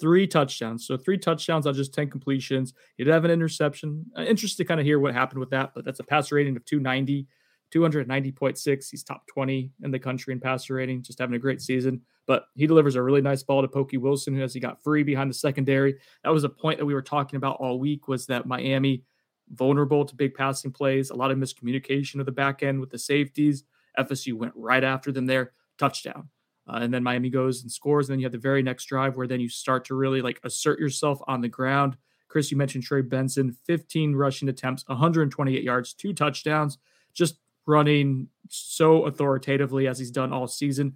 three 0.00 0.26
touchdowns. 0.26 0.86
So 0.86 0.96
three 0.96 1.18
touchdowns 1.18 1.66
on 1.66 1.74
just 1.74 1.92
10 1.92 2.10
completions. 2.10 2.72
He 2.96 3.04
did 3.04 3.12
have 3.12 3.24
an 3.24 3.30
interception. 3.30 4.06
Uh, 4.16 4.22
interested 4.22 4.64
to 4.64 4.68
kind 4.68 4.80
of 4.80 4.86
hear 4.86 4.98
what 4.98 5.14
happened 5.14 5.40
with 5.40 5.50
that, 5.50 5.72
but 5.74 5.84
that's 5.84 6.00
a 6.00 6.04
passer 6.04 6.36
rating 6.36 6.56
of 6.56 6.64
290, 6.64 7.26
290.6. 7.74 8.90
He's 8.90 9.02
top 9.02 9.26
20 9.26 9.70
in 9.82 9.90
the 9.90 9.98
country 9.98 10.32
in 10.32 10.40
passer 10.40 10.74
rating, 10.74 11.02
just 11.02 11.18
having 11.18 11.36
a 11.36 11.38
great 11.38 11.60
season. 11.60 12.00
But 12.26 12.44
he 12.54 12.66
delivers 12.66 12.94
a 12.94 13.02
really 13.02 13.20
nice 13.20 13.42
ball 13.42 13.60
to 13.60 13.68
Pokey 13.68 13.98
Wilson, 13.98 14.34
who 14.34 14.42
as 14.42 14.54
he 14.54 14.60
got 14.60 14.82
free 14.82 15.02
behind 15.02 15.28
the 15.28 15.34
secondary. 15.34 15.96
That 16.24 16.32
was 16.32 16.44
a 16.44 16.48
point 16.48 16.78
that 16.78 16.86
we 16.86 16.94
were 16.94 17.02
talking 17.02 17.36
about 17.36 17.56
all 17.56 17.78
week 17.78 18.08
was 18.08 18.26
that 18.26 18.46
Miami 18.46 19.02
vulnerable 19.50 20.04
to 20.04 20.14
big 20.14 20.34
passing 20.34 20.70
plays, 20.70 21.10
a 21.10 21.14
lot 21.14 21.30
of 21.30 21.38
miscommunication 21.38 22.20
of 22.20 22.26
the 22.26 22.32
back 22.32 22.62
end 22.62 22.80
with 22.80 22.90
the 22.90 22.98
safeties. 22.98 23.64
FSU 23.98 24.34
went 24.34 24.52
right 24.54 24.84
after 24.84 25.12
them 25.12 25.26
there, 25.26 25.52
touchdown. 25.78 26.28
Uh, 26.68 26.78
and 26.82 26.94
then 26.94 27.02
Miami 27.02 27.30
goes 27.30 27.62
and 27.62 27.70
scores. 27.70 28.08
And 28.08 28.14
then 28.14 28.20
you 28.20 28.26
have 28.26 28.32
the 28.32 28.38
very 28.38 28.62
next 28.62 28.84
drive 28.84 29.16
where 29.16 29.26
then 29.26 29.40
you 29.40 29.48
start 29.48 29.84
to 29.86 29.94
really 29.94 30.22
like 30.22 30.40
assert 30.44 30.78
yourself 30.78 31.20
on 31.26 31.40
the 31.40 31.48
ground. 31.48 31.96
Chris, 32.28 32.50
you 32.50 32.56
mentioned 32.56 32.84
Trey 32.84 33.02
Benson, 33.02 33.56
15 33.64 34.14
rushing 34.14 34.48
attempts, 34.48 34.86
128 34.86 35.64
yards, 35.64 35.92
two 35.92 36.12
touchdowns, 36.12 36.78
just 37.12 37.40
running 37.66 38.28
so 38.48 39.04
authoritatively 39.06 39.88
as 39.88 39.98
he's 39.98 40.12
done 40.12 40.32
all 40.32 40.46
season. 40.46 40.94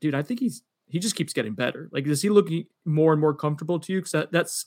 Dude, 0.00 0.14
I 0.14 0.22
think 0.22 0.40
he's 0.40 0.62
he 0.88 0.98
just 0.98 1.14
keeps 1.14 1.32
getting 1.32 1.54
better. 1.54 1.88
Like, 1.90 2.06
is 2.06 2.20
he 2.20 2.28
looking 2.28 2.66
more 2.84 3.12
and 3.12 3.20
more 3.20 3.32
comfortable 3.32 3.78
to 3.80 3.92
you? 3.92 4.00
Because 4.00 4.12
that, 4.12 4.32
that's 4.32 4.66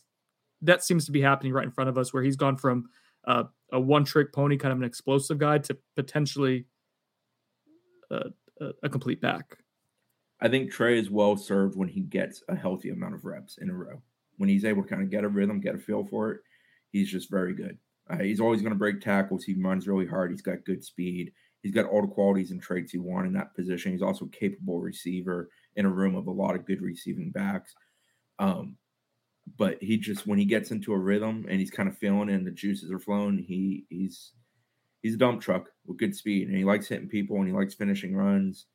that 0.62 0.84
seems 0.84 1.06
to 1.06 1.12
be 1.12 1.22
happening 1.22 1.54
right 1.54 1.65
in 1.65 1.72
front 1.72 1.89
of 1.89 1.98
us, 1.98 2.13
where 2.13 2.24
he's 2.24 2.38
gone 2.38 2.56
from 2.56 2.89
uh, 3.27 3.44
a 3.72 3.79
one 3.79 4.05
trick 4.05 4.34
pony, 4.34 4.58
kind 4.58 4.72
of 4.72 4.79
an 4.79 4.86
explosive 4.86 5.38
guy, 5.38 5.58
to 5.60 5.77
potentially 5.96 6.65
uh, 8.12 8.29
a, 8.62 8.72
a 8.84 8.89
complete 8.89 9.22
back. 9.22 9.58
I 10.41 10.50
think 10.50 10.72
Trey 10.72 11.00
is 11.00 11.10
well 11.10 11.38
served 11.38 11.77
when 11.77 11.88
he 11.88 12.01
gets 12.01 12.44
a 12.50 12.55
healthy 12.55 12.89
amount 12.89 13.15
of 13.15 13.25
reps 13.25 13.58
in 13.58 13.70
a 13.70 13.74
row. 13.74 14.01
When 14.38 14.50
he's 14.50 14.65
able 14.65 14.84
to 14.84 14.89
kind 14.89 15.01
of 15.01 15.10
get 15.10 15.24
a 15.24 15.29
rhythm, 15.29 15.62
get 15.62 15.75
a 15.75 15.79
feel 15.79 16.05
for 16.05 16.32
it, 16.32 16.41
he's 16.91 17.10
just 17.10 17.32
very 17.32 17.53
good. 17.53 17.77
Uh, 18.10 18.17
he's 18.17 18.39
always 18.39 18.62
going 18.62 18.74
to 18.74 18.77
break 18.77 19.01
tackles. 19.01 19.44
He 19.44 19.55
runs 19.55 19.88
really 19.88 20.05
hard. 20.05 20.32
He's 20.32 20.41
got 20.41 20.65
good 20.65 20.84
speed. 20.84 21.32
He's 21.63 21.74
got 21.74 21.88
all 21.88 22.01
the 22.01 22.08
qualities 22.08 22.51
and 22.51 22.62
traits 22.62 22.94
you 22.94 23.01
want 23.01 23.25
in 23.25 23.34
that 23.34 23.55
position. 23.55 23.91
He's 23.91 24.03
also 24.03 24.25
a 24.25 24.29
capable 24.29 24.82
receiver 24.82 25.50
in 25.75 25.86
a 25.86 25.89
room 25.89 26.15
of 26.15 26.27
a 26.27 26.32
lot 26.32 26.55
of 26.55 26.65
good 26.65 26.82
receiving 26.82 27.32
backs. 27.32 27.74
Um, 28.38 28.77
but 29.58 29.82
he 29.82 29.98
just 29.98 30.25
when 30.25 30.40
he 30.40 30.46
gets 30.46 30.72
into 30.72 30.94
a 30.94 30.98
rhythm 30.98 31.46
and 31.50 31.60
he's 31.60 31.72
kind 31.72 31.88
of 31.88 31.98
feeling 31.98 32.30
and 32.30 32.46
the 32.46 32.52
juices 32.52 32.92
are 32.92 33.00
flowing, 33.00 33.38
he 33.38 33.86
he's 33.90 34.34
he's 35.02 35.16
a 35.16 35.18
dump 35.18 35.42
truck 35.42 35.70
with 35.86 35.98
good 35.98 36.16
speed 36.16 36.48
and 36.48 36.58
he 36.58 36.64
likes 36.64 36.88
hitting 36.88 37.08
people 37.08 37.38
and 37.38 37.48
he 37.48 37.54
likes 37.54 37.75
finishing 37.75 38.16
runs 38.16 38.66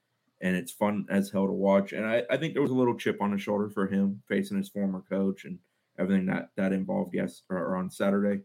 and 0.40 0.56
it's 0.56 0.72
fun 0.72 1.06
as 1.10 1.30
hell 1.30 1.46
to 1.46 1.52
watch. 1.52 1.92
And 1.92 2.06
I, 2.06 2.22
I 2.30 2.36
think 2.36 2.54
there 2.54 2.62
was 2.62 2.70
a 2.70 2.76
little 2.76 2.96
chip 2.96 3.20
on 3.20 3.32
his 3.32 3.42
shoulder 3.42 3.68
for 3.68 3.86
him 3.86 4.22
facing 4.28 4.56
his 4.56 4.68
former 4.68 5.02
coach 5.08 5.44
and 5.44 5.58
everything 5.98 6.26
that 6.26 6.50
that 6.56 6.72
involved 6.72 7.14
yes 7.14 7.42
or, 7.50 7.58
or 7.58 7.76
on 7.76 7.90
Saturday. 7.90 8.42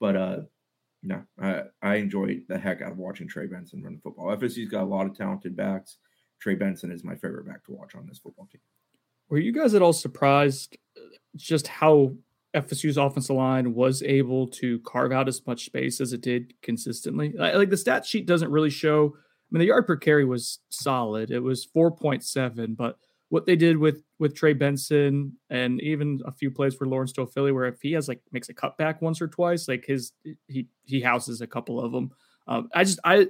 But 0.00 0.16
uh 0.16 0.36
no, 1.02 1.22
I, 1.40 1.62
I 1.82 1.96
enjoy 1.96 2.40
the 2.48 2.58
heck 2.58 2.82
out 2.82 2.92
of 2.92 2.98
watching 2.98 3.28
Trey 3.28 3.46
Benson 3.46 3.82
run 3.82 3.94
the 3.94 4.00
football. 4.00 4.34
FSU's 4.36 4.68
got 4.68 4.82
a 4.82 4.86
lot 4.86 5.06
of 5.06 5.16
talented 5.16 5.56
backs. 5.56 5.98
Trey 6.40 6.56
Benson 6.56 6.90
is 6.90 7.04
my 7.04 7.14
favorite 7.14 7.46
back 7.46 7.64
to 7.66 7.72
watch 7.72 7.94
on 7.94 8.06
this 8.06 8.18
football 8.18 8.48
team. 8.50 8.60
Were 9.28 9.38
you 9.38 9.52
guys 9.52 9.74
at 9.74 9.82
all 9.82 9.92
surprised 9.92 10.76
just 11.36 11.68
how 11.68 12.12
FSU's 12.54 12.96
offensive 12.96 13.36
line 13.36 13.74
was 13.74 14.02
able 14.02 14.48
to 14.48 14.78
carve 14.80 15.12
out 15.12 15.28
as 15.28 15.46
much 15.46 15.66
space 15.66 16.00
as 16.00 16.12
it 16.12 16.22
did 16.22 16.54
consistently? 16.62 17.32
Like 17.36 17.70
the 17.70 17.76
stat 17.76 18.06
sheet 18.06 18.26
doesn't 18.26 18.50
really 18.50 18.70
show. 18.70 19.14
I 19.16 19.48
mean, 19.50 19.60
the 19.60 19.66
yard 19.66 19.86
per 19.86 19.96
carry 19.96 20.24
was 20.24 20.58
solid. 20.70 21.30
It 21.30 21.40
was 21.40 21.68
4.7, 21.76 22.76
but 22.76 22.98
what 23.28 23.46
they 23.46 23.56
did 23.56 23.76
with 23.76 24.02
with 24.18 24.34
Trey 24.34 24.52
Benson 24.52 25.32
and 25.50 25.80
even 25.80 26.20
a 26.24 26.32
few 26.32 26.50
plays 26.50 26.74
for 26.74 26.86
Lawrance 26.86 27.12
Toafili, 27.12 27.52
where 27.52 27.66
if 27.66 27.80
he 27.82 27.92
has 27.92 28.08
like 28.08 28.20
makes 28.32 28.48
a 28.48 28.54
cutback 28.54 29.02
once 29.02 29.20
or 29.20 29.28
twice, 29.28 29.68
like 29.68 29.84
his 29.86 30.12
he 30.46 30.68
he 30.84 31.00
houses 31.00 31.40
a 31.40 31.46
couple 31.46 31.80
of 31.80 31.92
them. 31.92 32.10
Um, 32.46 32.68
I 32.74 32.84
just 32.84 33.00
I 33.04 33.26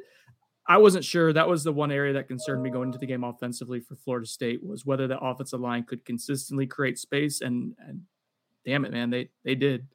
I 0.69 0.79
wasn't 0.79 1.05
sure. 1.05 1.33
That 1.33 1.49
was 1.49 1.63
the 1.63 1.73
one 1.73 1.93
area 1.93 2.13
that 2.15 2.29
concerned 2.29 2.63
me 2.63 2.71
going 2.71 2.89
into 2.89 2.99
the 2.99 3.07
game 3.07 3.23
offensively 3.23 3.81
for 3.81 3.95
Florida 3.95 4.27
State 4.27 4.65
was 4.65 4.85
whether 4.85 5.07
the 5.07 5.19
offensive 5.19 5.61
line 5.61 5.85
could 5.85 6.05
consistently 6.05 6.67
create 6.67 6.99
space. 6.99 7.41
And, 7.41 7.75
and 7.87 8.03
damn 8.65 8.85
it, 8.85 8.93
man, 8.93 9.11
they 9.11 9.31
they 9.45 9.55
did. 9.55 9.87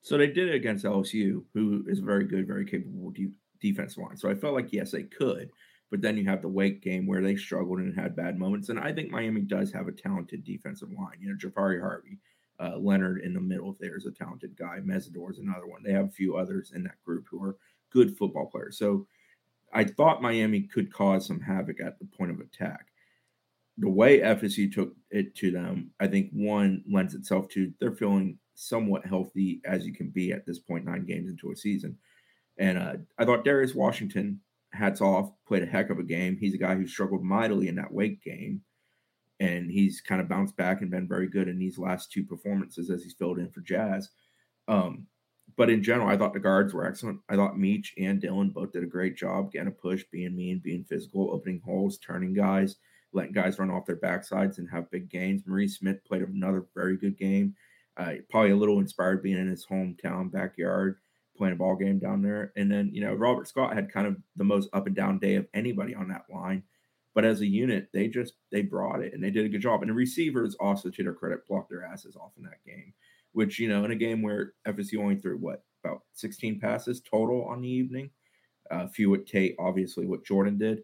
So 0.00 0.16
they 0.16 0.28
did 0.28 0.48
it 0.48 0.54
against 0.54 0.84
LSU, 0.84 1.44
who 1.52 1.84
is 1.88 1.98
very 1.98 2.24
good, 2.24 2.46
very 2.46 2.64
capable 2.64 3.10
de- 3.10 3.32
defensive 3.60 4.02
line. 4.02 4.16
So 4.16 4.30
I 4.30 4.34
felt 4.34 4.54
like 4.54 4.72
yes, 4.72 4.92
they 4.92 5.02
could. 5.02 5.50
But 5.90 6.00
then 6.00 6.16
you 6.16 6.24
have 6.24 6.42
the 6.42 6.48
Wake 6.48 6.82
game 6.82 7.06
where 7.06 7.22
they 7.22 7.36
struggled 7.36 7.78
and 7.78 7.98
had 7.98 8.16
bad 8.16 8.38
moments. 8.38 8.68
And 8.68 8.78
I 8.78 8.92
think 8.92 9.10
Miami 9.10 9.40
does 9.40 9.72
have 9.72 9.88
a 9.88 9.92
talented 9.92 10.44
defensive 10.44 10.90
line. 10.90 11.16
You 11.18 11.30
know, 11.30 11.36
Jahfari 11.36 11.80
Harvey, 11.80 12.18
uh, 12.60 12.76
Leonard 12.78 13.22
in 13.22 13.34
the 13.34 13.40
middle 13.40 13.76
there 13.80 13.96
is 13.96 14.06
a 14.06 14.10
talented 14.10 14.56
guy. 14.56 14.80
Mesidor 14.80 15.30
is 15.30 15.38
another 15.38 15.66
one. 15.66 15.82
They 15.82 15.92
have 15.92 16.06
a 16.06 16.10
few 16.10 16.36
others 16.36 16.72
in 16.74 16.82
that 16.84 17.02
group 17.04 17.26
who 17.30 17.42
are 17.42 17.56
good 17.90 18.16
football 18.16 18.46
players. 18.46 18.78
So 18.78 19.06
I 19.72 19.84
thought 19.84 20.22
Miami 20.22 20.62
could 20.62 20.92
cause 20.92 21.26
some 21.26 21.40
havoc 21.40 21.80
at 21.80 21.98
the 21.98 22.06
point 22.06 22.30
of 22.30 22.40
attack. 22.40 22.86
The 23.76 23.88
way 23.88 24.20
FSU 24.20 24.72
took 24.72 24.94
it 25.10 25.34
to 25.36 25.50
them, 25.50 25.90
I 26.00 26.08
think 26.08 26.30
one 26.32 26.82
lends 26.90 27.14
itself 27.14 27.48
to 27.50 27.72
they're 27.80 27.92
feeling 27.92 28.38
somewhat 28.54 29.06
healthy 29.06 29.60
as 29.64 29.86
you 29.86 29.92
can 29.92 30.10
be 30.10 30.32
at 30.32 30.44
this 30.44 30.58
point, 30.58 30.84
nine 30.84 31.04
games 31.04 31.30
into 31.30 31.52
a 31.52 31.56
season. 31.56 31.96
And 32.58 32.76
uh, 32.76 32.94
I 33.18 33.24
thought 33.24 33.44
Darius 33.44 33.74
Washington, 33.74 34.40
hats 34.72 35.00
off, 35.00 35.30
played 35.46 35.62
a 35.62 35.66
heck 35.66 35.90
of 35.90 35.98
a 35.98 36.04
game. 36.04 36.36
He's 36.36 36.54
a 36.54 36.58
guy 36.58 36.74
who 36.74 36.86
struggled 36.86 37.22
mightily 37.22 37.68
in 37.68 37.76
that 37.76 37.92
Wake 37.92 38.22
game, 38.22 38.62
and 39.38 39.70
he's 39.70 40.00
kind 40.00 40.20
of 40.20 40.28
bounced 40.28 40.56
back 40.56 40.80
and 40.80 40.90
been 40.90 41.06
very 41.06 41.28
good 41.28 41.46
in 41.46 41.58
these 41.58 41.78
last 41.78 42.10
two 42.10 42.24
performances 42.24 42.90
as 42.90 43.04
he's 43.04 43.14
filled 43.14 43.38
in 43.38 43.50
for 43.50 43.60
Jazz. 43.60 44.10
Um, 44.66 45.06
but 45.58 45.68
in 45.68 45.82
general, 45.82 46.08
I 46.08 46.16
thought 46.16 46.32
the 46.32 46.38
guards 46.38 46.72
were 46.72 46.86
excellent. 46.86 47.18
I 47.28 47.34
thought 47.34 47.56
Meach 47.56 47.88
and 47.98 48.22
Dylan 48.22 48.54
both 48.54 48.70
did 48.70 48.84
a 48.84 48.86
great 48.86 49.16
job 49.16 49.50
getting 49.50 49.66
a 49.66 49.72
push, 49.72 50.04
being 50.12 50.36
mean, 50.36 50.60
being 50.62 50.84
physical, 50.84 51.32
opening 51.32 51.60
holes, 51.64 51.98
turning 51.98 52.32
guys, 52.32 52.76
letting 53.12 53.32
guys 53.32 53.58
run 53.58 53.68
off 53.68 53.84
their 53.84 53.96
backsides 53.96 54.58
and 54.58 54.70
have 54.70 54.88
big 54.92 55.10
gains. 55.10 55.42
Maurice 55.44 55.76
Smith 55.76 56.04
played 56.04 56.22
another 56.22 56.66
very 56.76 56.96
good 56.96 57.18
game. 57.18 57.56
Uh, 57.96 58.12
probably 58.30 58.52
a 58.52 58.56
little 58.56 58.78
inspired 58.78 59.20
being 59.20 59.36
in 59.36 59.48
his 59.48 59.66
hometown 59.66 60.30
backyard, 60.30 61.00
playing 61.36 61.54
a 61.54 61.56
ball 61.56 61.74
game 61.74 61.98
down 61.98 62.22
there. 62.22 62.52
And 62.56 62.70
then, 62.70 62.90
you 62.92 63.00
know, 63.00 63.14
Robert 63.14 63.48
Scott 63.48 63.74
had 63.74 63.92
kind 63.92 64.06
of 64.06 64.16
the 64.36 64.44
most 64.44 64.68
up 64.72 64.86
and 64.86 64.94
down 64.94 65.18
day 65.18 65.34
of 65.34 65.48
anybody 65.54 65.92
on 65.92 66.06
that 66.10 66.26
line. 66.32 66.62
But 67.16 67.24
as 67.24 67.40
a 67.40 67.46
unit, 67.46 67.88
they 67.92 68.06
just 68.06 68.34
they 68.52 68.62
brought 68.62 69.02
it 69.02 69.12
and 69.12 69.24
they 69.24 69.30
did 69.30 69.44
a 69.44 69.48
good 69.48 69.62
job. 69.62 69.82
And 69.82 69.90
the 69.90 69.94
receivers 69.94 70.54
also, 70.60 70.88
to 70.88 71.02
their 71.02 71.14
credit, 71.14 71.48
blocked 71.48 71.68
their 71.68 71.84
asses 71.84 72.14
off 72.14 72.30
in 72.36 72.44
that 72.44 72.64
game 72.64 72.94
which, 73.32 73.58
you 73.58 73.68
know, 73.68 73.84
in 73.84 73.90
a 73.90 73.96
game 73.96 74.22
where 74.22 74.54
FSU 74.66 74.98
only 75.00 75.16
threw 75.16 75.36
what, 75.36 75.62
about 75.84 76.02
16 76.14 76.60
passes 76.60 77.00
total 77.00 77.44
on 77.44 77.60
the 77.60 77.68
evening, 77.68 78.10
a 78.70 78.74
uh, 78.74 78.88
few 78.88 79.14
at 79.14 79.26
Tate, 79.26 79.56
obviously, 79.58 80.06
what 80.06 80.24
Jordan 80.24 80.58
did. 80.58 80.82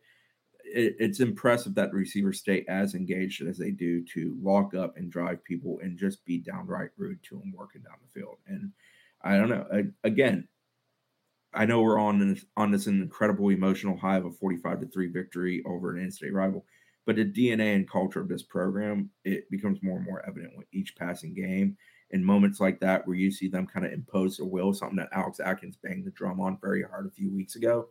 It, 0.64 0.96
it's 0.98 1.20
impressive 1.20 1.74
that 1.74 1.92
receivers 1.92 2.38
stay 2.38 2.64
as 2.68 2.94
engaged 2.94 3.42
as 3.46 3.58
they 3.58 3.70
do 3.70 4.04
to 4.14 4.36
lock 4.42 4.74
up 4.74 4.96
and 4.96 5.10
drive 5.10 5.44
people 5.44 5.78
and 5.82 5.98
just 5.98 6.24
be 6.24 6.38
downright 6.38 6.90
rude 6.96 7.22
to 7.24 7.38
them 7.38 7.52
working 7.54 7.82
down 7.82 7.96
the 8.00 8.20
field. 8.20 8.38
And 8.46 8.72
I 9.22 9.36
don't 9.36 9.50
know. 9.50 9.66
I, 9.72 9.84
again, 10.04 10.48
I 11.52 11.66
know 11.66 11.82
we're 11.82 12.00
on 12.00 12.18
this, 12.18 12.44
on 12.56 12.70
this 12.70 12.86
incredible 12.86 13.50
emotional 13.50 13.96
high 13.96 14.16
of 14.16 14.26
a 14.26 14.30
45 14.30 14.80
to 14.80 14.86
3 14.88 15.08
victory 15.08 15.62
over 15.66 15.94
an 15.94 16.02
in-state 16.02 16.32
rival, 16.32 16.64
but 17.06 17.16
the 17.16 17.24
DNA 17.24 17.76
and 17.76 17.88
culture 17.88 18.20
of 18.20 18.28
this 18.28 18.42
program, 18.42 19.10
it 19.24 19.50
becomes 19.50 19.82
more 19.82 19.98
and 19.98 20.06
more 20.06 20.24
evident 20.26 20.56
with 20.56 20.66
each 20.72 20.96
passing 20.96 21.34
game 21.34 21.76
in 22.14 22.24
moments 22.24 22.60
like 22.60 22.78
that 22.78 23.06
where 23.06 23.16
you 23.16 23.28
see 23.28 23.48
them 23.48 23.66
kind 23.66 23.84
of 23.84 23.92
impose 23.92 24.36
their 24.36 24.46
will, 24.46 24.72
something 24.72 24.96
that 24.96 25.08
Alex 25.12 25.40
Atkins 25.40 25.76
banged 25.82 26.06
the 26.06 26.12
drum 26.12 26.40
on 26.40 26.56
very 26.62 26.84
hard 26.84 27.06
a 27.06 27.10
few 27.10 27.28
weeks 27.28 27.56
ago, 27.56 27.88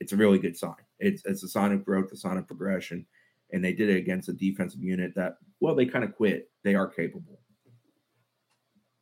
it's 0.00 0.14
a 0.14 0.16
really 0.16 0.38
good 0.38 0.56
sign. 0.56 0.74
It's 0.98 1.22
it's 1.26 1.42
a 1.42 1.48
sign 1.48 1.72
of 1.72 1.84
growth, 1.84 2.10
a 2.10 2.16
sign 2.16 2.38
of 2.38 2.46
progression. 2.46 3.04
And 3.52 3.62
they 3.62 3.74
did 3.74 3.90
it 3.90 3.98
against 3.98 4.30
a 4.30 4.32
defensive 4.32 4.82
unit 4.82 5.14
that, 5.16 5.36
well, 5.60 5.74
they 5.74 5.84
kind 5.84 6.02
of 6.02 6.16
quit. 6.16 6.50
They 6.64 6.74
are 6.74 6.86
capable. 6.86 7.40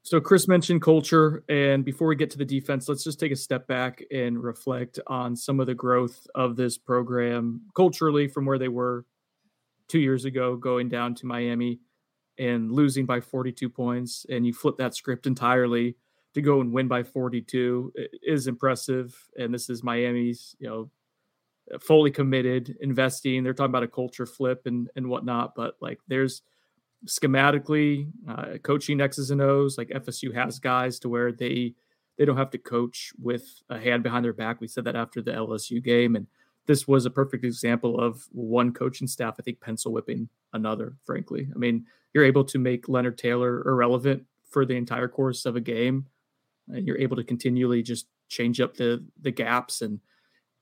So 0.02 0.20
Chris 0.20 0.48
mentioned 0.48 0.82
culture, 0.82 1.44
and 1.48 1.84
before 1.84 2.08
we 2.08 2.16
get 2.16 2.30
to 2.30 2.38
the 2.38 2.44
defense, 2.44 2.88
let's 2.88 3.04
just 3.04 3.20
take 3.20 3.32
a 3.32 3.36
step 3.36 3.68
back 3.68 4.02
and 4.12 4.40
reflect 4.40 4.98
on 5.06 5.36
some 5.36 5.60
of 5.60 5.66
the 5.66 5.74
growth 5.74 6.26
of 6.34 6.56
this 6.56 6.76
program 6.76 7.62
culturally 7.76 8.26
from 8.26 8.46
where 8.46 8.58
they 8.58 8.68
were 8.68 9.04
two 9.88 10.00
years 10.00 10.24
ago, 10.24 10.56
going 10.56 10.88
down 10.88 11.14
to 11.16 11.26
Miami 11.26 11.80
and 12.38 12.70
losing 12.70 13.06
by 13.06 13.20
42 13.20 13.68
points 13.68 14.26
and 14.28 14.46
you 14.46 14.52
flip 14.52 14.76
that 14.78 14.94
script 14.94 15.26
entirely 15.26 15.96
to 16.34 16.42
go 16.42 16.60
and 16.60 16.72
win 16.72 16.86
by 16.88 17.02
42 17.02 17.92
is 18.22 18.46
impressive. 18.46 19.16
And 19.38 19.52
this 19.52 19.70
is 19.70 19.82
Miami's 19.82 20.54
you 20.58 20.68
know 20.68 20.90
fully 21.80 22.10
committed 22.10 22.76
investing. 22.80 23.42
They're 23.42 23.54
talking 23.54 23.70
about 23.70 23.82
a 23.82 23.88
culture 23.88 24.26
flip 24.26 24.66
and 24.66 24.88
and 24.96 25.08
whatnot 25.08 25.54
but 25.54 25.76
like 25.80 26.00
there's 26.08 26.42
schematically 27.06 28.10
uh, 28.28 28.58
coaching 28.62 29.00
X's 29.00 29.30
and 29.30 29.40
O's 29.40 29.78
like 29.78 29.88
FSU 29.88 30.34
has 30.34 30.58
guys 30.58 30.98
to 31.00 31.08
where 31.08 31.32
they 31.32 31.74
they 32.18 32.24
don't 32.24 32.36
have 32.36 32.50
to 32.50 32.58
coach 32.58 33.12
with 33.20 33.62
a 33.68 33.78
hand 33.78 34.02
behind 34.02 34.24
their 34.24 34.32
back. 34.32 34.60
We 34.60 34.68
said 34.68 34.84
that 34.84 34.96
after 34.96 35.20
the 35.20 35.32
LSU 35.32 35.82
game 35.82 36.16
and 36.16 36.26
this 36.66 36.86
was 36.86 37.06
a 37.06 37.10
perfect 37.10 37.44
example 37.44 37.98
of 38.00 38.26
one 38.32 38.72
coaching 38.72 39.06
staff, 39.06 39.36
I 39.38 39.42
think, 39.42 39.60
pencil 39.60 39.92
whipping 39.92 40.28
another, 40.52 40.96
frankly. 41.04 41.48
I 41.54 41.58
mean, 41.58 41.86
you're 42.16 42.24
able 42.24 42.44
to 42.44 42.58
make 42.58 42.88
Leonard 42.88 43.18
Taylor 43.18 43.62
irrelevant 43.68 44.24
for 44.48 44.64
the 44.64 44.74
entire 44.74 45.06
course 45.06 45.44
of 45.44 45.54
a 45.54 45.60
game, 45.60 46.06
and 46.68 46.86
you're 46.86 46.96
able 46.96 47.14
to 47.14 47.22
continually 47.22 47.82
just 47.82 48.06
change 48.30 48.58
up 48.58 48.74
the 48.74 49.04
the 49.20 49.30
gaps 49.30 49.82
and 49.82 50.00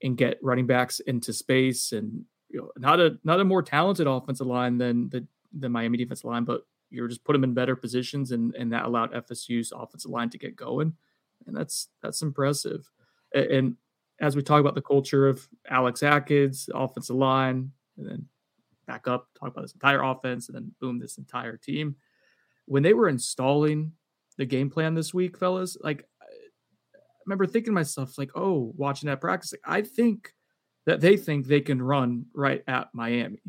and 0.03 0.17
get 0.17 0.37
running 0.43 0.67
backs 0.67 0.99
into 0.99 1.31
space 1.31 1.93
and 1.93 2.25
you 2.49 2.59
know 2.59 2.69
not 2.75 2.99
a 2.99 3.17
not 3.23 3.39
a 3.39 3.45
more 3.45 3.63
talented 3.63 4.05
offensive 4.05 4.45
line 4.45 4.77
than 4.77 5.07
the 5.07 5.25
the 5.57 5.69
Miami 5.69 5.97
defensive 5.97 6.25
line, 6.25 6.43
but 6.43 6.67
you're 6.89 7.07
just 7.07 7.23
put 7.23 7.31
them 7.31 7.45
in 7.45 7.53
better 7.53 7.77
positions 7.77 8.33
and 8.33 8.53
and 8.55 8.73
that 8.73 8.83
allowed 8.83 9.13
FSU's 9.13 9.71
offensive 9.73 10.11
line 10.11 10.29
to 10.31 10.37
get 10.37 10.57
going. 10.57 10.91
And 11.47 11.55
that's 11.55 11.87
that's 12.03 12.21
impressive. 12.21 12.91
And 13.33 13.77
as 14.19 14.35
we 14.35 14.41
talk 14.41 14.59
about 14.59 14.75
the 14.75 14.81
culture 14.81 15.25
of 15.25 15.47
Alex 15.69 16.03
Atkins, 16.03 16.69
offensive 16.75 17.15
line, 17.15 17.71
and 17.97 18.09
then 18.09 18.27
back 18.85 19.07
up, 19.07 19.27
talk 19.39 19.49
about 19.49 19.61
this 19.61 19.73
entire 19.73 20.01
offense, 20.01 20.47
and 20.47 20.55
then 20.55 20.71
boom, 20.79 20.99
this 20.99 21.17
entire 21.17 21.57
team. 21.57 21.95
When 22.65 22.83
they 22.83 22.93
were 22.93 23.09
installing 23.09 23.93
the 24.37 24.45
game 24.45 24.69
plan 24.69 24.95
this 24.95 25.13
week, 25.13 25.37
fellas, 25.37 25.77
like 25.81 26.07
I 26.23 26.27
remember 27.25 27.45
thinking 27.45 27.71
to 27.71 27.75
myself, 27.75 28.17
like, 28.17 28.31
oh, 28.35 28.73
watching 28.75 29.07
that 29.07 29.21
practice, 29.21 29.53
like, 29.53 29.61
I 29.65 29.81
think 29.81 30.33
that 30.85 31.01
they 31.01 31.17
think 31.17 31.47
they 31.47 31.61
can 31.61 31.81
run 31.81 32.25
right 32.33 32.63
at 32.67 32.89
Miami. 32.93 33.41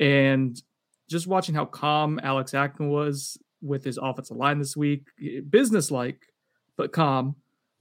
And 0.00 0.60
just 1.08 1.26
watching 1.26 1.54
how 1.54 1.66
calm 1.66 2.18
Alex 2.22 2.54
Atkins 2.54 2.90
was 2.90 3.38
with 3.62 3.84
his 3.84 3.98
offensive 3.98 4.36
line 4.36 4.58
this 4.58 4.76
week, 4.76 5.06
businesslike, 5.50 6.20
but 6.76 6.92
calm 6.92 7.36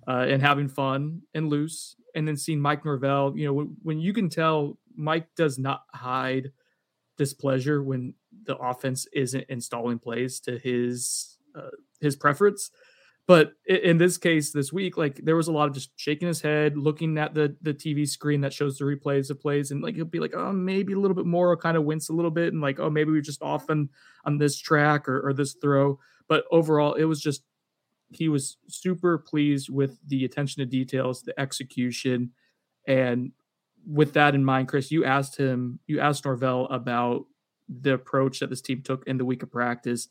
uh, 0.07 0.25
and 0.27 0.41
having 0.41 0.67
fun 0.67 1.21
and 1.33 1.49
loose. 1.49 1.95
And 2.13 2.27
then 2.27 2.37
seeing 2.37 2.59
Mike 2.59 2.85
Norvell, 2.85 3.33
you 3.35 3.45
know, 3.45 3.53
when, 3.53 3.75
when 3.83 3.99
you 3.99 4.13
can 4.13 4.29
tell 4.29 4.77
Mike 4.95 5.27
does 5.35 5.57
not 5.57 5.83
hide 5.93 6.51
displeasure 7.17 7.83
when 7.83 8.13
the 8.45 8.57
offense 8.57 9.07
isn't 9.13 9.45
installing 9.49 9.99
plays 9.99 10.39
to 10.41 10.57
his 10.59 11.37
uh, 11.55 11.69
his 12.01 12.15
preference. 12.15 12.71
But 13.27 13.53
in 13.65 13.97
this 13.97 14.17
case, 14.17 14.51
this 14.51 14.71
week, 14.71 14.97
like 14.97 15.15
there 15.23 15.35
was 15.35 15.47
a 15.47 15.51
lot 15.51 15.67
of 15.67 15.73
just 15.73 15.89
shaking 15.95 16.27
his 16.27 16.41
head, 16.41 16.77
looking 16.77 17.17
at 17.17 17.33
the 17.33 17.55
the 17.61 17.73
TV 17.73 18.07
screen 18.07 18.41
that 18.41 18.53
shows 18.53 18.77
the 18.77 18.85
replays 18.85 19.31
of 19.31 19.41
plays, 19.41 19.71
and 19.71 19.81
like 19.81 19.95
he'll 19.95 20.05
be 20.05 20.19
like, 20.19 20.35
oh, 20.35 20.53
maybe 20.53 20.93
a 20.93 20.99
little 20.99 21.15
bit 21.15 21.25
more, 21.25 21.57
kind 21.57 21.75
of 21.75 21.85
wince 21.85 22.09
a 22.09 22.13
little 22.13 22.29
bit, 22.29 22.53
and 22.53 22.61
like, 22.61 22.79
oh, 22.79 22.89
maybe 22.89 23.11
we 23.11 23.17
are 23.17 23.23
just 23.23 23.41
off 23.41 23.69
on 23.69 23.89
on 24.25 24.37
this 24.37 24.59
track 24.59 25.09
or, 25.09 25.27
or 25.27 25.33
this 25.33 25.55
throw. 25.59 25.97
But 26.27 26.45
overall, 26.51 26.93
it 26.93 27.05
was 27.05 27.19
just 27.19 27.43
he 28.11 28.29
was 28.29 28.57
super 28.67 29.17
pleased 29.17 29.69
with 29.69 29.97
the 30.07 30.23
attention 30.23 30.59
to 30.59 30.65
details, 30.67 31.23
the 31.23 31.39
execution, 31.39 32.31
and 32.87 33.31
with 33.85 34.13
that 34.13 34.35
in 34.35 34.43
mind, 34.43 34.67
Chris, 34.67 34.91
you 34.91 35.05
asked 35.05 35.37
him, 35.37 35.79
you 35.87 35.99
asked 35.99 36.25
Norvell 36.25 36.65
about 36.65 37.25
the 37.67 37.93
approach 37.93 38.39
that 38.39 38.49
this 38.49 38.61
team 38.61 38.81
took 38.81 39.05
in 39.07 39.17
the 39.17 39.25
week 39.25 39.43
of 39.43 39.51
practice. 39.51 40.07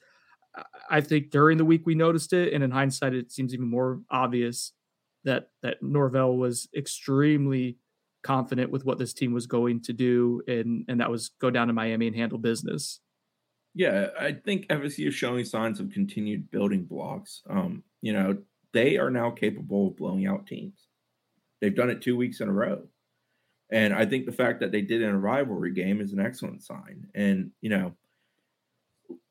I 0.90 1.00
think 1.00 1.31
during 1.31 1.59
the 1.59 1.64
week 1.64 1.85
we 1.85 1.95
noticed 1.95 2.33
it, 2.33 2.52
and 2.52 2.62
in 2.62 2.71
hindsight, 2.71 3.14
it 3.14 3.33
seems 3.33 3.52
even 3.52 3.69
more 3.69 4.00
obvious 4.11 4.73
that 5.25 5.50
that 5.62 5.83
Norvell 5.83 6.37
was 6.37 6.69
extremely 6.76 7.78
confident 8.23 8.71
with 8.71 8.85
what 8.85 8.99
this 8.99 9.12
team 9.12 9.33
was 9.33 9.47
going 9.47 9.83
to 9.83 9.93
do, 9.93 10.43
and 10.47 10.85
and 10.88 11.00
that 11.00 11.11
was 11.11 11.31
go 11.40 11.50
down 11.50 11.66
to 11.66 11.73
Miami 11.73 12.07
and 12.07 12.16
handle 12.16 12.38
business. 12.38 13.00
Yeah, 13.75 14.09
I 14.19 14.33
think 14.33 14.69
FSU 14.69 15.09
is 15.09 15.14
showing 15.14 15.45
signs 15.45 15.81
of 15.81 15.90
continued 15.90 16.50
building 16.52 16.85
blocks. 16.85 17.43
Um, 17.50 17.83
you 18.02 18.12
know, 18.12 18.38
they 18.73 18.99
are 18.99 19.11
now 19.11 19.31
capable 19.31 19.88
of 19.88 19.97
blowing 19.97 20.26
out 20.26 20.47
teams. 20.47 20.87
They've 21.61 21.75
done 21.75 21.90
it 21.90 22.00
two 22.00 22.16
weeks 22.16 22.40
in 22.40 22.49
a 22.49 22.52
row. 22.52 22.87
And 23.71 23.94
I 23.94 24.04
think 24.04 24.26
the 24.26 24.33
fact 24.33 24.61
that 24.61 24.73
they 24.73 24.83
did 24.83 25.02
in 25.02 25.11
a 25.11 25.18
rivalry 25.18 25.73
game 25.73 26.00
is 26.00 26.12
an 26.12 26.21
excellent 26.21 26.62
sign. 26.62 27.06
And, 27.14 27.50
you 27.61 27.71
know, 27.71 27.94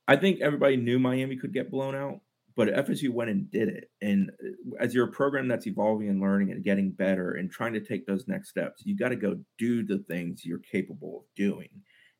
I 0.07 0.15
think 0.15 0.41
everybody 0.41 0.75
knew 0.75 0.99
Miami 0.99 1.37
could 1.37 1.53
get 1.53 1.71
blown 1.71 1.95
out, 1.95 2.19
but 2.55 2.67
FSU 2.67 3.09
went 3.09 3.29
and 3.29 3.49
did 3.49 3.69
it. 3.69 3.89
And 4.01 4.31
uh, 4.43 4.83
as 4.83 4.93
you're 4.93 5.07
a 5.07 5.11
program 5.11 5.47
that's 5.47 5.67
evolving 5.67 6.09
and 6.09 6.19
learning 6.19 6.51
and 6.51 6.63
getting 6.63 6.91
better 6.91 7.33
and 7.33 7.49
trying 7.49 7.73
to 7.73 7.79
take 7.79 8.05
those 8.05 8.27
next 8.27 8.49
steps, 8.49 8.81
you 8.85 8.97
got 8.97 9.09
to 9.09 9.15
go 9.15 9.37
do 9.57 9.85
the 9.85 9.99
things 9.99 10.45
you're 10.45 10.59
capable 10.59 11.19
of 11.19 11.35
doing. 11.35 11.69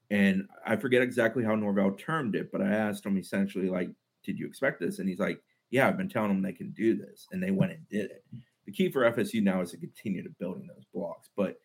And 0.10 0.47
I 0.65 0.76
forget 0.76 1.02
exactly 1.02 1.43
how 1.43 1.56
Norvell 1.56 1.91
termed 1.91 2.36
it, 2.36 2.52
but 2.52 2.62
I 2.62 2.69
asked 2.69 3.06
him 3.06 3.17
essentially, 3.17 3.69
like, 3.69 3.89
did 4.23 4.38
you 4.38 4.47
expect 4.47 4.80
this? 4.80 4.99
And 4.99 5.10
he's 5.10 5.19
like, 5.19 5.41
yeah, 5.71 5.88
I've 5.88 5.97
been 5.97 6.10
telling 6.10 6.30
them 6.30 6.41
they 6.41 6.54
can 6.54 6.71
do 6.71 6.95
this. 6.95 7.28
And 7.32 7.41
they 7.41 7.52
went 7.52 7.71
and 7.71 7.89
did 7.89 8.12
it. 8.12 8.23
The 8.65 8.71
key 8.71 8.91
for 8.91 9.12
FSU 9.12 9.41
now 9.41 9.62
is 9.62 9.71
to 9.71 9.78
continue 9.78 10.23
to 10.23 10.30
building 10.39 10.67
those 10.67 10.86
blocks. 10.93 11.30
But 11.36 11.58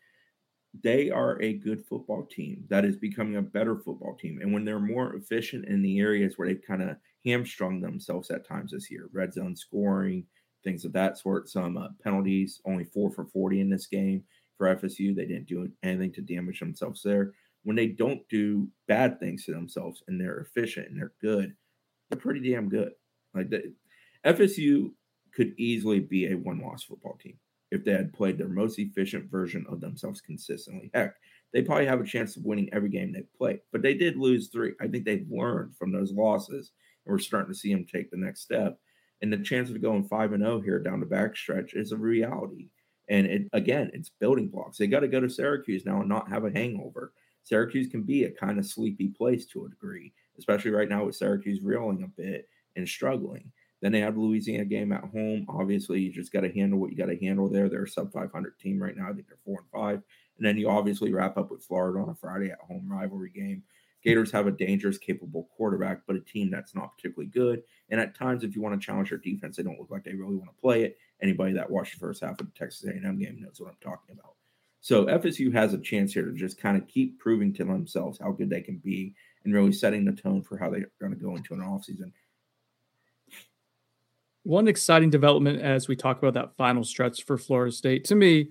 they 0.83 1.11
are 1.11 1.40
a 1.42 1.54
good 1.54 1.85
football 1.87 2.26
team 2.31 2.64
that 2.68 2.85
is 2.85 2.96
becoming 2.96 3.37
a 3.37 3.42
better 3.42 3.76
football 3.76 4.16
team. 4.16 4.38
And 4.42 4.52
when 4.52 4.64
they're 4.64 4.78
more 4.78 5.14
efficient 5.14 5.66
in 5.66 5.83
the 5.83 5.98
areas 5.98 6.35
where 6.37 6.48
they've 6.48 6.62
kind 6.66 6.83
of 6.83 6.96
hamstrung 7.24 7.81
themselves 7.81 8.31
at 8.31 8.46
times 8.46 8.72
this 8.72 8.90
year, 8.90 9.09
red 9.12 9.33
zone 9.33 9.57
scoring, 9.57 10.24
things 10.64 10.85
of 10.85 10.92
that 10.92 11.18
sort, 11.18 11.48
some 11.48 11.76
uh, 11.76 11.88
penalties, 12.02 12.61
only 12.66 12.85
four 12.85 13.11
for 13.11 13.26
40 13.26 13.61
in 13.61 13.70
this 13.70 13.87
game 13.87 14.22
for 14.57 14.74
FSU. 14.74 15.14
They 15.14 15.26
didn't 15.26 15.48
do 15.48 15.68
anything 15.83 16.12
to 16.12 16.20
damage 16.20 16.61
themselves 16.61 17.02
there 17.02 17.33
when 17.68 17.76
they 17.76 17.88
don't 17.88 18.26
do 18.28 18.68
bad 18.87 19.18
things 19.20 19.44
to 19.44 19.52
themselves 19.52 20.02
and 20.09 20.20
they're 20.20 20.40
efficient 20.40 20.88
and 20.88 20.98
they're 20.98 21.12
good, 21.20 21.54
they're 22.09 22.18
pretty 22.18 22.50
damn 22.50 22.68
good. 22.68 22.92
Like 23.35 23.50
the, 23.50 23.74
FSU 24.24 24.92
could 25.35 25.52
easily 25.59 26.00
be 26.00 26.26
a 26.26 26.37
one 26.37 26.61
loss 26.61 26.85
football 26.85 27.18
team 27.22 27.38
if 27.70 27.85
they 27.85 27.92
had 27.92 28.12
played 28.12 28.38
their 28.38 28.48
most 28.48 28.78
efficient 28.78 29.31
version 29.31 29.66
of 29.68 29.81
themselves 29.81 30.20
consistently. 30.20 30.90
Heck, 30.94 31.14
they 31.52 31.62
probably 31.62 31.87
have 31.87 32.00
a 32.00 32.07
chance 32.07 32.37
of 32.37 32.44
winning 32.44 32.68
every 32.72 32.90
game 32.90 33.12
they 33.12 33.24
play, 33.37 33.61
but 33.72 33.83
they 33.83 33.94
did 33.94 34.16
lose 34.16 34.48
three. 34.48 34.72
I 34.81 34.88
think 34.88 35.04
they've 35.04 35.26
learned 35.31 35.76
from 35.76 35.92
those 35.92 36.12
losses, 36.12 36.72
and 37.04 37.12
we're 37.12 37.18
starting 37.18 37.52
to 37.52 37.59
see 37.59 37.72
them 37.72 37.87
take 37.87 38.11
the 38.11 38.16
next 38.16 38.42
step. 38.42 38.78
And 39.20 39.33
the 39.33 39.38
chance 39.38 39.70
of 39.70 39.83
going 39.83 40.04
five 40.04 40.33
and 40.33 40.42
zero 40.42 40.57
oh 40.57 40.61
here 40.61 40.78
down 40.78 41.00
the 41.00 41.07
backstretch 41.07 41.74
is 41.74 41.92
a 41.92 41.96
reality. 41.96 42.68
And 43.09 43.26
it 43.26 43.48
again, 43.52 43.90
it's 43.94 44.11
building 44.20 44.48
blocks. 44.48 44.78
They 44.78 44.87
got 44.87 45.00
to 45.00 45.09
go 45.09 45.20
to 45.20 45.31
Syracuse 45.31 45.85
now 45.85 46.00
and 46.00 46.09
not 46.09 46.28
have 46.28 46.44
a 46.44 46.52
hangover. 46.52 47.12
Syracuse 47.42 47.88
can 47.90 48.02
be 48.02 48.24
a 48.24 48.31
kind 48.31 48.59
of 48.59 48.66
sleepy 48.66 49.09
place 49.09 49.46
to 49.46 49.64
a 49.64 49.68
degree, 49.70 50.12
especially 50.38 50.70
right 50.70 50.88
now 50.88 51.07
with 51.07 51.16
Syracuse 51.16 51.62
reeling 51.62 52.02
a 52.02 52.09
bit 52.09 52.48
and 52.76 52.87
struggling. 52.87 53.50
Then 53.80 53.92
they 53.92 54.00
have 54.00 54.16
Louisiana 54.16 54.64
game 54.64 54.92
at 54.92 55.04
home. 55.04 55.46
Obviously, 55.48 56.00
you 56.00 56.12
just 56.12 56.32
got 56.32 56.40
to 56.40 56.52
handle 56.52 56.78
what 56.78 56.90
you 56.90 56.96
got 56.96 57.06
to 57.06 57.18
handle 57.18 57.48
there. 57.48 57.68
They're 57.68 57.84
a 57.84 57.88
sub 57.88 58.12
500 58.12 58.58
team 58.58 58.82
right 58.82 58.96
now. 58.96 59.08
I 59.08 59.12
think 59.12 59.28
they're 59.28 59.38
four 59.44 59.60
and 59.60 59.70
five. 59.70 60.02
And 60.36 60.46
then 60.46 60.56
you 60.56 60.68
obviously 60.68 61.12
wrap 61.12 61.36
up 61.36 61.50
with 61.50 61.64
Florida 61.64 62.00
on 62.00 62.08
a 62.08 62.14
Friday 62.14 62.50
at 62.50 62.58
home 62.60 62.88
rivalry 62.90 63.30
game. 63.30 63.62
Gators 64.02 64.30
have 64.30 64.46
a 64.46 64.52
dangerous, 64.52 64.96
capable 64.96 65.48
quarterback, 65.56 66.02
but 66.06 66.16
a 66.16 66.20
team 66.20 66.50
that's 66.50 66.74
not 66.74 66.96
particularly 66.96 67.30
good. 67.30 67.62
And 67.90 68.00
at 68.00 68.14
times, 68.14 68.44
if 68.44 68.54
you 68.54 68.62
want 68.62 68.80
to 68.80 68.84
challenge 68.84 69.10
their 69.10 69.18
defense, 69.18 69.56
they 69.56 69.64
don't 69.64 69.78
look 69.78 69.90
like 69.90 70.04
they 70.04 70.14
really 70.14 70.36
want 70.36 70.50
to 70.50 70.60
play 70.60 70.84
it. 70.84 70.98
Anybody 71.20 71.52
that 71.54 71.68
watched 71.68 71.94
the 71.94 72.00
first 72.00 72.22
half 72.22 72.40
of 72.40 72.46
the 72.46 72.52
Texas 72.56 72.88
A&M 72.88 73.18
game 73.18 73.40
knows 73.40 73.60
what 73.60 73.70
I'm 73.70 73.76
talking 73.80 74.16
about. 74.18 74.34
So 74.80 75.06
FSU 75.06 75.52
has 75.52 75.74
a 75.74 75.78
chance 75.78 76.12
here 76.12 76.24
to 76.24 76.32
just 76.32 76.60
kind 76.60 76.76
of 76.80 76.86
keep 76.86 77.18
proving 77.18 77.52
to 77.54 77.64
themselves 77.64 78.20
how 78.20 78.30
good 78.30 78.48
they 78.48 78.60
can 78.60 78.78
be 78.78 79.14
and 79.44 79.52
really 79.52 79.72
setting 79.72 80.04
the 80.04 80.12
tone 80.12 80.42
for 80.42 80.56
how 80.56 80.70
they're 80.70 80.90
going 81.00 81.12
to 81.12 81.18
go 81.18 81.34
into 81.34 81.54
an 81.54 81.60
offseason. 81.60 82.12
One 84.48 84.66
exciting 84.66 85.11
development 85.11 85.61
as 85.61 85.88
we 85.88 85.94
talk 85.94 86.16
about 86.16 86.32
that 86.32 86.56
final 86.56 86.82
stretch 86.82 87.26
for 87.26 87.37
Florida 87.37 87.70
State 87.70 88.04
to 88.04 88.14
me 88.14 88.48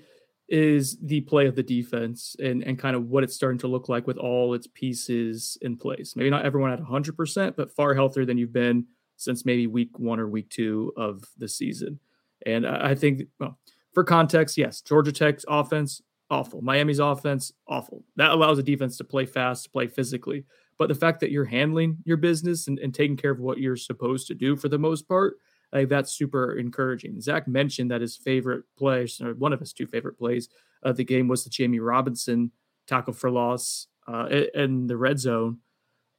is 0.48 0.96
the 1.02 1.22
play 1.22 1.48
of 1.48 1.56
the 1.56 1.64
defense 1.64 2.36
and, 2.38 2.62
and 2.62 2.78
kind 2.78 2.96
of 2.96 3.08
what 3.08 3.24
it's 3.24 3.34
starting 3.34 3.58
to 3.58 3.68
look 3.68 3.90
like 3.90 4.06
with 4.06 4.18
all 4.18 4.54
its 4.54 4.68
pieces 4.68 5.58
in 5.64 5.76
place. 5.76 6.16
Maybe 6.16 6.30
not 6.30 6.46
everyone 6.46 6.72
at 6.72 6.80
100%, 6.80 7.56
but 7.56 7.76
far 7.76 7.96
healthier 7.96 8.26
than 8.26 8.38
you've 8.38 8.54
been 8.54 8.86
since 9.16 9.44
maybe 9.44 9.66
week 9.66 9.98
one 9.98 10.20
or 10.20 10.30
week 10.30 10.52
two 10.52 10.94
of 10.98 11.24
the 11.40 11.48
season. 11.48 12.00
And 12.46 12.68
I 12.68 12.94
think, 12.94 13.24
well, 13.40 13.58
for 13.92 14.04
context, 14.04 14.56
yes, 14.56 14.82
Georgia 14.82 15.12
Tech's 15.12 15.46
offense 15.48 16.04
awful. 16.30 16.62
Miami's 16.62 17.00
offense, 17.00 17.52
awful. 17.68 18.04
That 18.18 18.30
allows 18.30 18.60
a 18.60 18.64
defense 18.64 18.98
to 18.98 19.04
play 19.04 19.26
fast, 19.26 19.64
to 19.64 19.70
play 19.72 19.88
physically. 19.88 20.46
But 20.78 20.90
the 20.90 20.96
fact 20.96 21.22
that 21.22 21.32
you're 21.32 21.46
handling 21.46 21.98
your 22.06 22.18
business 22.18 22.68
and, 22.68 22.78
and 22.78 22.94
taking 22.94 23.18
care 23.18 23.32
of 23.32 23.40
what 23.40 23.58
you're 23.58 23.76
supposed 23.76 24.28
to 24.28 24.36
do 24.36 24.56
for 24.56 24.70
the 24.70 24.78
most 24.78 25.08
part, 25.08 25.38
like 25.72 25.90
that's 25.90 26.12
super 26.12 26.58
encouraging. 26.58 27.20
Zach 27.22 27.48
mentioned 27.48 27.92
that 27.92 28.02
his 28.02 28.16
favorite 28.16 28.64
play, 28.78 29.08
or 29.22 29.34
one 29.34 29.54
of 29.54 29.60
his 29.60 29.74
two 29.74 29.88
favorite 29.88 30.18
plays 30.18 30.50
of 30.84 30.98
the 30.98 31.04
game, 31.04 31.28
was 31.28 31.44
the 31.44 31.50
Jammie 31.50 31.86
Robinson 31.86 32.52
tackle 32.88 33.14
for 33.14 33.30
loss 33.30 33.88
uh, 34.08 34.28
in 34.54 34.88
the 34.88 34.98
red 34.98 35.20
zone. 35.20 35.60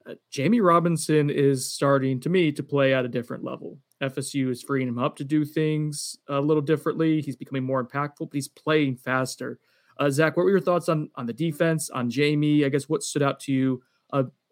Uh, 0.08 0.14
Jammie 0.32 0.64
Robinson 0.64 1.30
is 1.30 1.72
starting, 1.72 2.20
to 2.20 2.28
me, 2.28 2.52
to 2.52 2.62
play 2.62 2.94
at 2.94 3.04
a 3.04 3.08
different 3.08 3.44
level. 3.44 3.78
FSU 4.02 4.50
is 4.50 4.62
freeing 4.62 4.88
him 4.88 4.98
up 4.98 5.16
to 5.16 5.24
do 5.24 5.44
things 5.44 6.16
a 6.28 6.40
little 6.40 6.62
differently. 6.62 7.20
He's 7.20 7.36
becoming 7.36 7.64
more 7.64 7.84
impactful, 7.84 8.20
but 8.20 8.34
he's 8.34 8.48
playing 8.48 8.96
faster. 8.96 9.58
Uh, 9.98 10.08
Zach, 10.08 10.36
what 10.36 10.44
were 10.44 10.50
your 10.50 10.60
thoughts 10.60 10.88
on 10.88 11.10
on 11.16 11.26
the 11.26 11.32
defense, 11.32 11.90
on 11.90 12.08
Jammie? 12.08 12.64
I 12.64 12.68
guess 12.68 12.88
what 12.88 13.02
stood 13.02 13.22
out 13.22 13.40
to 13.40 13.52
you 13.52 13.82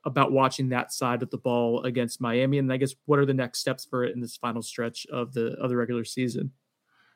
about 0.07 0.33
watching 0.33 0.69
that 0.69 0.93
side 0.93 1.23
of 1.23 1.31
the 1.31 1.37
ball 1.37 1.83
against 1.83 2.21
Miami, 2.21 2.59
and 2.59 2.73
I 2.73 2.79
guess 2.79 2.95
what 3.05 3.19
are 3.19 3.27
the 3.27 3.35
next 3.35 3.59
steps 3.59 3.85
for 3.85 4.05
it 4.05 4.15
in 4.15 4.21
this 4.21 4.37
final 4.37 4.63
stretch 4.63 5.07
of 5.07 5.35
the 5.35 5.49
of 5.55 5.69
the 5.69 5.77
regular 5.77 6.05
season? 6.05 6.53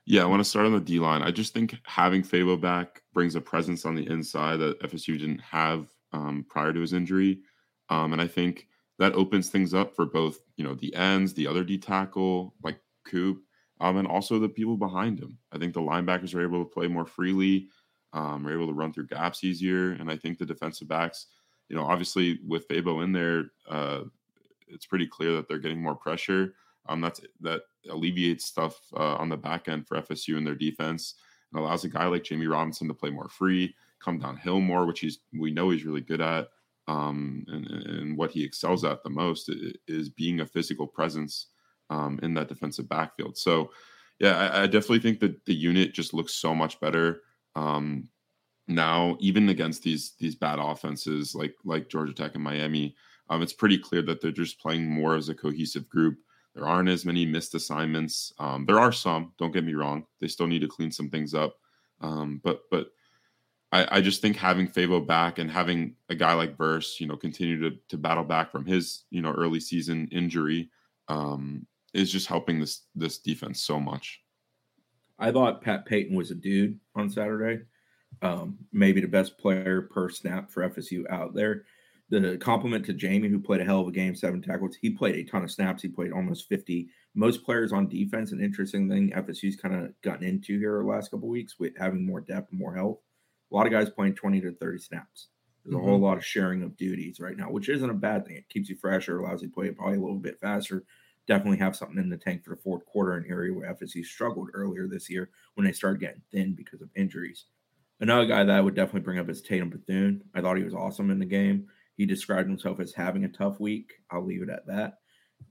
Yeah, 0.07 0.23
I 0.23 0.27
want 0.27 0.41
to 0.41 0.49
start 0.49 0.67
on 0.67 0.73
the 0.73 0.81
D 0.81 0.99
line. 0.99 1.23
I 1.23 1.31
just 1.31 1.55
think 1.55 1.77
having 1.85 2.23
Fabo 2.23 2.61
back 2.61 3.03
brings 3.15 3.37
a 3.37 3.41
presence 3.41 3.87
on 3.87 3.95
the 3.95 4.07
inside 4.09 4.57
that 4.57 4.81
FSU 4.81 5.19
didn't 5.19 5.41
have 5.41 5.87
um, 6.13 6.45
prior 6.49 6.73
to 6.73 6.81
his 6.81 6.93
injury, 6.93 7.41
um, 7.89 8.13
and 8.13 8.21
I 8.21 8.27
think 8.27 8.67
that 8.99 9.15
opens 9.15 9.49
things 9.49 9.73
up 9.73 9.95
for 9.95 10.05
both 10.05 10.41
you 10.57 10.65
know 10.65 10.75
the 10.75 10.95
ends, 10.95 11.33
the 11.33 11.47
other 11.47 11.63
D 11.63 11.79
tackle 11.79 12.55
like 12.63 12.81
Coop, 13.07 13.43
um, 13.81 13.99
and 13.99 14.09
also 14.09 14.41
the 14.41 14.49
people 14.49 14.77
behind 14.77 15.21
him. 15.21 15.39
I 15.53 15.59
think 15.59 15.75
the 15.75 15.81
linebackers 15.81 16.35
are 16.35 16.43
able 16.43 16.65
to 16.65 16.71
play 16.71 16.89
more 16.89 17.07
freely, 17.07 17.69
um, 18.13 18.47
are 18.47 18.53
able 18.53 18.67
to 18.67 18.75
run 18.75 18.93
through 18.93 19.07
gaps 19.07 19.45
easier, 19.45 19.93
and 19.93 20.11
I 20.11 20.17
think 20.17 20.39
the 20.39 20.45
defensive 20.45 20.89
backs, 20.89 21.27
you 21.71 21.77
know, 21.77 21.85
obviously 21.85 22.41
with 22.47 22.69
Fabo 22.69 23.03
in 23.03 23.13
there, 23.13 23.45
uh, 23.69 24.01
it's 24.67 24.87
pretty 24.87 25.07
clear 25.07 25.33
that 25.37 25.49
they're 25.49 25.59
getting 25.59 25.81
more 25.81 25.95
pressure. 25.95 26.55
Um, 26.89 27.01
that's 27.01 27.21
that 27.41 27.63
alleviates 27.89 28.45
stuff 28.45 28.81
uh, 28.95 29.15
on 29.15 29.29
the 29.29 29.37
back 29.37 29.69
end 29.69 29.87
for 29.87 30.01
FSU 30.01 30.37
and 30.37 30.47
their 30.47 30.57
defense, 30.57 31.15
and 31.53 31.61
allows 31.61 31.85
a 31.85 31.89
guy 31.89 32.07
like 32.07 32.25
Jammie 32.25 32.51
Robinson 32.51 32.89
to 32.89 32.95
play 32.95 33.11
more 33.11 33.29
free, 33.29 33.75
come 34.01 34.19
downhill 34.19 34.61
more, 34.61 34.85
which 34.85 35.01
he's 35.01 35.21
we 35.33 35.53
know 35.53 35.71
he's 35.71 35.85
really 35.85 36.01
good 36.01 36.21
at. 36.21 36.49
Um, 36.89 37.45
and, 37.47 37.67
and 37.69 38.17
what 38.17 38.33
he 38.33 38.43
excels 38.43 38.85
at 38.85 39.05
the 39.05 39.11
most 39.11 39.49
is 39.87 40.09
being 40.09 40.41
a 40.41 40.47
physical 40.47 40.89
presence 40.89 41.47
um, 41.89 42.19
in 42.25 42.35
that 42.35 42.49
defensive 42.49 42.89
backfield. 42.89 43.39
So, 43.39 43.71
yeah, 44.19 44.37
I, 44.37 44.63
I, 44.63 44.67
definitely 44.67 44.99
think 44.99 45.21
that 45.21 45.45
the 45.45 45.55
unit 45.55 45.95
just 45.95 46.15
looks 46.15 46.35
so 46.35 46.53
much 46.53 46.81
better 46.81 47.21
um, 47.55 48.09
now, 48.69 49.17
even 49.21 49.49
against 49.49 49.83
these 49.83 50.13
these 50.19 50.35
bad 50.35 50.59
offenses 50.59 51.35
like 51.35 51.55
like 51.65 51.89
Georgia 51.89 52.15
Tech 52.15 52.35
and 52.35 52.45
Miami. 52.45 52.95
Um, 53.29 53.43
it's 53.43 53.53
pretty 53.53 53.79
clear 53.79 54.03
that 54.03 54.21
they're 54.21 54.33
just 54.33 54.59
playing 54.59 54.89
more 54.89 55.15
as 55.15 55.29
a 55.29 55.35
cohesive 55.35 55.89
group. 55.89 56.19
There 56.55 56.67
aren't 56.67 56.89
as 56.89 57.05
many 57.05 57.25
missed 57.25 57.55
assignments. 57.55 58.33
Um, 58.39 58.67
there 58.67 58.81
are 58.81 58.91
some. 58.91 59.33
Don't 59.39 59.53
get 59.53 59.65
me 59.65 59.75
wrong. 59.75 60.05
They 60.21 60.27
still 60.27 60.49
need 60.49 60.63
to 60.63 60.69
clean 60.69 60.91
some 60.91 61.09
things 61.09 61.33
up. 61.33 61.57
Um, 62.01 62.41
but 62.43 62.63
but 62.71 62.89
I, 63.73 63.99
I, 63.99 64.01
just 64.01 64.21
think 64.21 64.37
having 64.37 64.67
Fabo 64.67 65.07
back 65.07 65.39
and 65.39 65.51
having 65.51 65.95
a 66.09 66.15
guy 66.15 66.33
like 66.33 66.57
Verse, 66.57 66.99
you 66.99 67.07
know, 67.07 67.17
continue 67.17 67.61
to 67.61 67.77
to 67.89 67.97
battle 67.97 68.25
back 68.25 68.51
from 68.51 68.65
his 68.65 69.05
you 69.11 69.23
know 69.23 69.33
early 69.33 69.61
season 69.61 70.09
injury 70.11 70.71
um, 71.09 71.67
is 71.93 72.11
just 72.11 72.27
helping 72.27 72.59
this 72.59 72.83
this 72.95 73.19
defense 73.19 73.61
so 73.61 73.79
much. 73.79 74.23
I 75.19 75.31
thought 75.31 75.63
Pat 75.63 75.85
Payton 75.85 76.17
was 76.17 76.31
a 76.31 76.35
dude 76.35 76.81
on 76.95 77.11
Saturday. 77.11 77.65
Um, 78.23 78.59
maybe 78.73 79.01
the 79.01 79.09
best 79.09 79.39
player 79.39 79.83
per 79.83 80.11
snap 80.11 80.51
for 80.51 80.69
FSU 80.69 81.11
out 81.11 81.35
there 81.35 81.65
the 82.11 82.37
compliment 82.39 82.85
to 82.87 82.93
Jammie, 82.93 83.31
who 83.31 83.39
played 83.39 83.61
a 83.61 83.65
hell 83.65 83.81
of 83.81 83.89
a 83.89 83.93
game, 83.93 84.17
seven 84.17 84.43
tackles. 84.43 84.75
He 84.75 84.91
played 84.91 85.15
a 85.15 85.25
ton 85.25 85.45
of 85.45 85.51
snaps. 85.51 85.83
He 85.83 85.89
played 85.89 86.13
almost 86.13 86.49
50. 86.49 86.89
Most 87.15 87.45
players 87.45 87.73
on 87.73 87.89
defense, 87.89 88.33
an 88.33 88.43
interesting 88.43 88.89
thing 88.89 89.13
FSU's 89.17 89.57
kind 89.57 89.75
of 89.75 89.93
gotten 90.03 90.27
into 90.27 90.59
here 90.59 90.79
the 90.79 90.89
last 90.89 91.11
couple 91.11 91.29
weeks 91.29 91.59
with 91.59 91.73
having 91.79 92.05
more 92.05 92.21
depth 92.21 92.51
and 92.51 92.59
more 92.59 92.75
health. 92.75 92.99
A 93.51 93.55
lot 93.55 93.67
of 93.67 93.73
guys 93.73 93.91
playing 93.91 94.15
20 94.15 94.41
to 94.41 94.53
30 94.53 94.79
snaps. 94.79 95.29
There's 95.65 95.77
mm-hmm. 95.77 95.87
a 95.87 95.89
whole 95.89 96.01
lot 96.01 96.17
of 96.17 96.25
sharing 96.25 96.63
of 96.63 96.77
duties 96.77 97.21
right 97.21 97.37
now, 97.37 97.51
which 97.51 97.69
isn't 97.69 97.91
a 97.91 97.95
bad 97.95 98.27
thing. 98.27 98.37
It 98.37 98.49
keeps 98.49 98.69
you 98.69 98.77
fresher, 98.77 99.21
allows 99.21 99.43
you 99.43 99.49
to 99.49 99.55
play 99.55 99.71
probably 99.71 99.99
a 99.99 100.01
little 100.01 100.17
bit 100.17 100.41
faster. 100.41 100.85
Definitely 101.29 101.59
have 101.59 101.77
something 101.77 101.99
in 101.99 102.09
the 102.09 102.17
tank 102.17 102.43
for 102.43 102.51
the 102.51 102.61
fourth 102.61 102.85
quarter, 102.87 103.13
an 103.13 103.27
area 103.29 103.53
where 103.53 103.73
FSU 103.73 104.05
struggled 104.05 104.51
earlier 104.53 104.89
this 104.89 105.09
year 105.09 105.31
when 105.55 105.65
they 105.65 105.73
started 105.73 106.01
getting 106.01 106.23
thin 106.33 106.55
because 106.55 106.81
of 106.81 106.89
injuries. 106.97 107.45
Another 108.01 108.25
guy 108.25 108.45
that 108.45 108.57
I 108.57 108.61
would 108.61 108.75
definitely 108.75 109.03
bring 109.03 109.19
up 109.19 109.29
is 109.29 109.43
Tatum 109.43 109.69
Bethune. 109.69 110.23
I 110.35 110.41
thought 110.41 110.57
he 110.57 110.65
was 110.65 110.75
awesome 110.75 111.11
in 111.11 111.19
the 111.19 111.27
game. 111.27 111.67
He 111.97 112.07
described 112.07 112.49
himself 112.49 112.81
as 112.81 112.95
having 112.95 113.25
a 113.25 113.29
tough 113.29 113.61
week. 113.61 113.93
I'll 114.11 114.25
leave 114.25 114.43
it 114.43 114.49
at 114.49 114.67
that. 114.69 114.95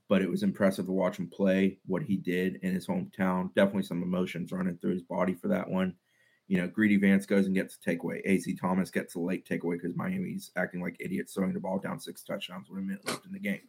But 0.08 0.24
it 0.24 0.30
was 0.30 0.42
impressive 0.42 0.88
to 0.88 0.92
watch 0.92 1.18
him 1.18 1.30
play 1.30 1.78
what 1.86 2.02
he 2.02 2.18
did 2.18 2.58
in 2.64 2.74
his 2.74 2.88
hometown. 2.88 3.54
Definitely 3.54 3.84
some 3.84 4.02
emotions 4.02 4.52
running 4.52 4.78
through 4.78 4.94
his 4.94 5.04
body 5.04 5.36
for 5.36 5.48
that 5.50 5.70
one. 5.70 5.94
You 6.48 6.58
know, 6.58 6.68
Greedy 6.68 6.98
Vance 6.98 7.28
goes 7.28 7.46
and 7.46 7.54
gets 7.54 7.78
a 7.78 7.88
takeaway. 7.88 8.22
AC 8.26 8.56
Thomas 8.56 8.90
gets 8.90 9.14
a 9.14 9.20
late 9.20 9.48
takeaway 9.48 9.74
because 9.74 9.96
Miami's 9.96 10.50
acting 10.58 10.82
like 10.82 10.96
idiots, 11.00 11.34
throwing 11.34 11.54
the 11.54 11.60
ball 11.60 11.78
down 11.78 12.00
six 12.00 12.24
touchdowns 12.24 12.68
with 12.68 12.80
a 12.80 12.82
minute 12.82 13.08
left 13.08 13.28
in 13.28 13.32
the 13.32 13.40
game. 13.40 13.62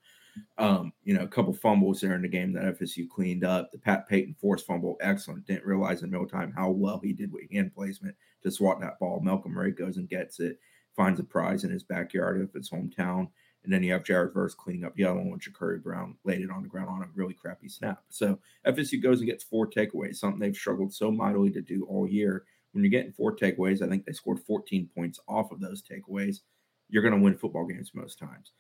Um, 0.58 0.92
you 1.04 1.14
know, 1.14 1.22
a 1.22 1.28
couple 1.28 1.52
fumbles 1.52 2.00
there 2.00 2.14
in 2.14 2.22
the 2.22 2.28
game 2.28 2.52
that 2.52 2.78
FSU 2.78 3.08
cleaned 3.08 3.44
up. 3.44 3.72
The 3.72 3.78
Pat 3.78 4.08
Payton 4.08 4.36
force 4.40 4.62
fumble, 4.62 4.96
excellent. 5.00 5.46
Didn't 5.46 5.66
realize 5.66 6.02
in 6.02 6.10
no 6.10 6.24
time 6.24 6.52
how 6.52 6.70
well 6.70 7.00
he 7.02 7.12
did 7.12 7.32
with 7.32 7.50
hand 7.50 7.74
placement 7.74 8.16
to 8.42 8.50
swat 8.50 8.80
that 8.80 8.98
ball. 8.98 9.20
Malcolm 9.20 9.56
Ray 9.56 9.70
goes 9.70 9.96
and 9.96 10.08
gets 10.08 10.40
it 10.40 10.58
finds 10.96 11.20
a 11.20 11.24
prize 11.24 11.64
in 11.64 11.70
his 11.70 11.82
backyard 11.82 12.40
of 12.40 12.52
his 12.52 12.70
hometown. 12.70 13.28
And 13.62 13.72
then 13.72 13.82
you 13.82 13.92
have 13.92 14.04
Jared 14.04 14.32
Verse 14.32 14.54
cleaning 14.54 14.84
up 14.84 14.98
yellow 14.98 15.20
when 15.20 15.38
Jacurri 15.38 15.82
Brown 15.82 16.16
laid 16.24 16.40
it 16.40 16.50
on 16.50 16.62
the 16.62 16.68
ground 16.68 16.88
on 16.88 17.02
a 17.02 17.08
really 17.14 17.34
crappy 17.34 17.68
snap. 17.68 18.02
So 18.08 18.38
FSU 18.66 19.02
goes 19.02 19.20
and 19.20 19.28
gets 19.28 19.44
four 19.44 19.68
takeaways, 19.68 20.16
something 20.16 20.40
they've 20.40 20.56
struggled 20.56 20.94
so 20.94 21.10
mightily 21.10 21.50
to 21.50 21.60
do 21.60 21.84
all 21.84 22.08
year. 22.08 22.44
When 22.72 22.82
you're 22.82 22.90
getting 22.90 23.12
four 23.12 23.36
takeaways, 23.36 23.82
I 23.82 23.88
think 23.88 24.06
they 24.06 24.12
scored 24.12 24.40
14 24.40 24.88
points 24.94 25.20
off 25.28 25.52
of 25.52 25.60
those 25.60 25.82
takeaways. 25.82 26.40
You're 26.88 27.02
going 27.02 27.14
to 27.14 27.20
win 27.20 27.36
football 27.36 27.66
games 27.66 27.90
most 27.94 28.18
times. 28.18 28.52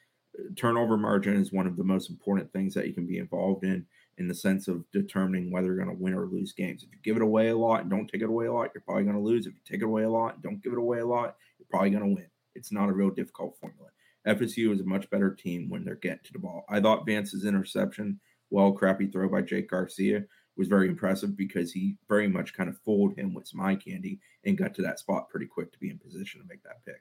Turnover 0.56 0.96
margin 0.96 1.36
is 1.36 1.52
one 1.52 1.66
of 1.66 1.76
the 1.76 1.84
most 1.84 2.10
important 2.10 2.52
things 2.52 2.74
that 2.74 2.86
you 2.86 2.92
can 2.92 3.06
be 3.06 3.18
involved 3.18 3.64
in, 3.64 3.86
in 4.18 4.28
the 4.28 4.34
sense 4.34 4.68
of 4.68 4.84
determining 4.92 5.50
whether 5.50 5.68
you're 5.68 5.82
going 5.82 5.96
to 5.96 6.02
win 6.02 6.14
or 6.14 6.26
lose 6.26 6.52
games. 6.52 6.82
If 6.82 6.90
you 6.92 6.98
give 7.02 7.16
it 7.16 7.22
away 7.22 7.48
a 7.48 7.56
lot 7.56 7.82
and 7.82 7.90
don't 7.90 8.06
take 8.06 8.22
it 8.22 8.28
away 8.28 8.46
a 8.46 8.52
lot, 8.52 8.70
you're 8.74 8.82
probably 8.82 9.04
going 9.04 9.16
to 9.16 9.22
lose. 9.22 9.46
If 9.46 9.54
you 9.54 9.60
take 9.64 9.82
it 9.82 9.86
away 9.86 10.02
a 10.02 10.10
lot 10.10 10.34
and 10.34 10.42
don't 10.42 10.62
give 10.62 10.72
it 10.72 10.78
away 10.78 10.98
a 10.98 11.06
lot, 11.06 11.36
you're 11.58 11.66
probably 11.70 11.90
going 11.90 12.04
to 12.04 12.14
win. 12.14 12.30
It's 12.54 12.72
not 12.72 12.88
a 12.88 12.92
real 12.92 13.10
difficult 13.10 13.56
formula. 13.58 13.88
FSU 14.26 14.74
is 14.74 14.80
a 14.80 14.84
much 14.84 15.08
better 15.10 15.34
team 15.34 15.70
when 15.70 15.84
they're 15.84 15.94
getting 15.94 16.24
to 16.24 16.32
the 16.32 16.38
ball. 16.38 16.64
I 16.68 16.80
thought 16.80 17.06
Vance's 17.06 17.46
interception, 17.46 18.20
well, 18.50 18.72
crappy 18.72 19.06
throw 19.06 19.28
by 19.28 19.42
Jake 19.42 19.70
Garcia, 19.70 20.24
was 20.56 20.68
very 20.68 20.88
impressive 20.88 21.36
because 21.36 21.72
he 21.72 21.96
very 22.08 22.28
much 22.28 22.52
kind 22.54 22.68
of 22.68 22.78
fooled 22.84 23.16
him 23.16 23.32
with 23.32 23.48
some 23.48 23.60
eye 23.60 23.76
candy 23.76 24.20
and 24.44 24.58
got 24.58 24.74
to 24.74 24.82
that 24.82 24.98
spot 24.98 25.30
pretty 25.30 25.46
quick 25.46 25.72
to 25.72 25.78
be 25.78 25.88
in 25.88 25.98
position 25.98 26.40
to 26.40 26.46
make 26.46 26.62
that 26.64 26.84
pick. 26.84 27.00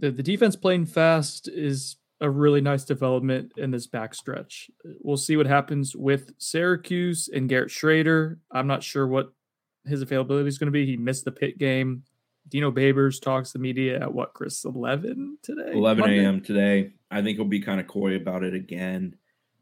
The, 0.00 0.10
the 0.10 0.22
defense 0.22 0.56
playing 0.56 0.86
fast 0.86 1.48
is 1.48 1.96
a 2.20 2.28
really 2.28 2.60
nice 2.60 2.84
development 2.84 3.52
in 3.56 3.70
this 3.70 3.86
backstretch. 3.86 4.70
We'll 5.00 5.16
see 5.16 5.36
what 5.36 5.46
happens 5.46 5.96
with 5.96 6.32
Syracuse 6.38 7.28
and 7.32 7.48
Garrett 7.48 7.70
Shrader. 7.70 8.38
I'm 8.50 8.66
not 8.66 8.82
sure 8.82 9.06
what 9.06 9.32
his 9.86 10.02
availability 10.02 10.48
is 10.48 10.58
going 10.58 10.66
to 10.66 10.72
be. 10.72 10.86
He 10.86 10.96
missed 10.96 11.24
the 11.24 11.32
Pitt 11.32 11.58
game. 11.58 12.02
Dino 12.48 12.70
Babers 12.70 13.20
talks 13.20 13.52
to 13.52 13.58
the 13.58 13.62
media 13.62 14.00
at 14.00 14.12
what, 14.12 14.34
Chris? 14.34 14.64
11 14.64 15.38
today? 15.42 15.72
11 15.72 16.10
a.m. 16.10 16.40
today. 16.40 16.92
I 17.10 17.22
think 17.22 17.36
he'll 17.36 17.44
be 17.46 17.60
kind 17.60 17.80
of 17.80 17.86
coy 17.86 18.16
about 18.16 18.42
it 18.42 18.54
again. 18.54 19.16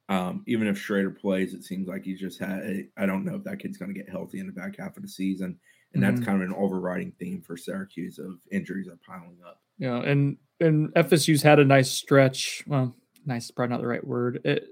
Um, 0.09 0.43
even 0.47 0.67
if 0.69 0.79
Shrader 0.79 1.17
plays, 1.17 1.53
it 1.53 1.65
seems 1.65 1.87
like 1.87 2.03
he's 2.03 2.21
just 2.21 2.39
had. 2.39 2.87
I 2.97 3.07
don't 3.07 3.25
know 3.25 3.35
if 3.35 3.45
that 3.45 3.59
kid's 3.59 3.77
going 3.77 3.93
to 3.93 3.99
get 3.99 4.09
healthy 4.09 4.41
in 4.41 4.47
the 4.47 4.53
back 4.53 4.79
half 4.79 4.97
of 4.97 5.03
the 5.03 5.09
season, 5.09 5.59
and 5.93 6.03
mm-hmm. 6.03 6.15
that's 6.15 6.25
kind 6.25 6.43
of 6.43 6.49
an 6.49 6.55
overriding 6.57 7.13
theme 7.19 7.43
for 7.43 7.57
Syracuse 7.57 8.19
of 8.19 8.39
injuries 8.51 8.89
are 8.89 8.99
piling 9.07 9.39
up. 9.47 9.61
Yeah, 9.79 9.99
and 9.99 10.37
and 10.61 10.93
FSU's 10.95 11.43
had 11.43 11.59
a 11.59 11.65
nice 11.65 11.91
stretch. 11.91 12.65
Well, 12.67 12.95
nice 13.25 13.45
is 13.47 13.51
probably 13.51 13.75
not 13.75 13.81
the 13.81 13.89
right 13.89 14.07
word. 14.07 14.41
It, 14.45 14.65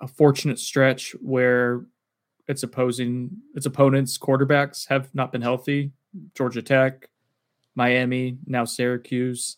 a 0.00 0.06
fortunate 0.06 0.58
stretch 0.58 1.12
where 1.20 1.84
its 2.48 2.62
opposing 2.62 3.30
its 3.54 3.66
opponents' 3.66 4.18
quarterbacks 4.18 4.88
have 4.88 5.14
not 5.14 5.32
been 5.32 5.42
healthy. 5.42 5.92
Georgia 6.34 6.62
Tech, 6.62 7.08
Miami, 7.74 8.38
now 8.46 8.64
Syracuse. 8.64 9.56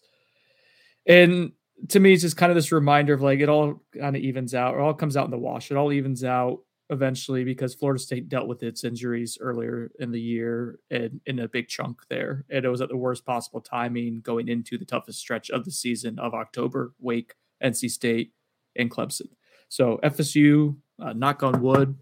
And 1.06 1.52
to 1.88 1.98
me, 1.98 2.12
it's 2.12 2.22
just 2.22 2.36
kind 2.36 2.52
of 2.52 2.56
this 2.56 2.70
reminder 2.70 3.14
of 3.14 3.22
like 3.22 3.40
it 3.40 3.48
all 3.48 3.82
kind 3.98 4.14
of 4.14 4.22
evens 4.22 4.54
out, 4.54 4.74
It 4.74 4.80
all 4.80 4.94
comes 4.94 5.16
out 5.16 5.24
in 5.24 5.30
the 5.30 5.38
wash. 5.38 5.70
It 5.70 5.76
all 5.76 5.92
evens 5.92 6.22
out 6.22 6.60
eventually 6.90 7.44
because 7.44 7.74
Florida 7.74 7.98
State 7.98 8.28
dealt 8.28 8.48
with 8.48 8.62
its 8.62 8.84
injuries 8.84 9.38
earlier 9.40 9.90
in 9.98 10.10
the 10.10 10.20
year 10.20 10.78
and 10.90 11.20
in 11.26 11.38
a 11.38 11.48
big 11.48 11.68
chunk 11.68 12.02
there. 12.08 12.44
And 12.50 12.64
it 12.64 12.68
was 12.68 12.80
at 12.80 12.88
the 12.88 12.96
worst 12.96 13.24
possible 13.24 13.60
timing 13.60 14.20
going 14.20 14.48
into 14.48 14.76
the 14.76 14.84
toughest 14.84 15.18
stretch 15.18 15.50
of 15.50 15.64
the 15.64 15.70
season 15.70 16.18
of 16.18 16.34
October, 16.34 16.92
Wake, 16.98 17.34
NC 17.62 17.90
State, 17.90 18.32
and 18.76 18.90
Clemson. 18.90 19.28
So 19.68 19.98
FSU, 20.02 20.76
uh, 21.00 21.12
knock 21.14 21.42
on 21.42 21.62
wood, 21.62 21.96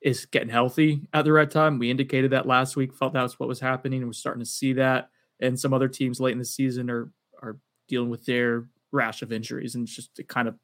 is 0.00 0.26
getting 0.26 0.48
healthy 0.48 1.02
at 1.12 1.24
the 1.24 1.32
right 1.32 1.48
time. 1.48 1.78
We 1.78 1.90
indicated 1.90 2.32
that 2.32 2.46
last 2.46 2.74
week, 2.74 2.92
felt 2.92 3.12
that 3.12 3.22
was 3.22 3.38
what 3.38 3.48
was 3.48 3.60
happening, 3.60 4.00
and 4.00 4.08
we're 4.08 4.14
starting 4.14 4.42
to 4.42 4.50
see 4.50 4.72
that 4.72 5.10
and 5.42 5.58
some 5.58 5.74
other 5.74 5.88
teams 5.88 6.20
late 6.20 6.32
in 6.32 6.38
the 6.38 6.44
season 6.44 6.88
are 6.88 7.12
are 7.42 7.58
dealing 7.88 8.08
with 8.08 8.24
their 8.24 8.68
rash 8.92 9.20
of 9.20 9.32
injuries, 9.32 9.74
and 9.74 9.84
it's 9.84 9.94
just 9.94 10.18
kind 10.28 10.48
of 10.48 10.54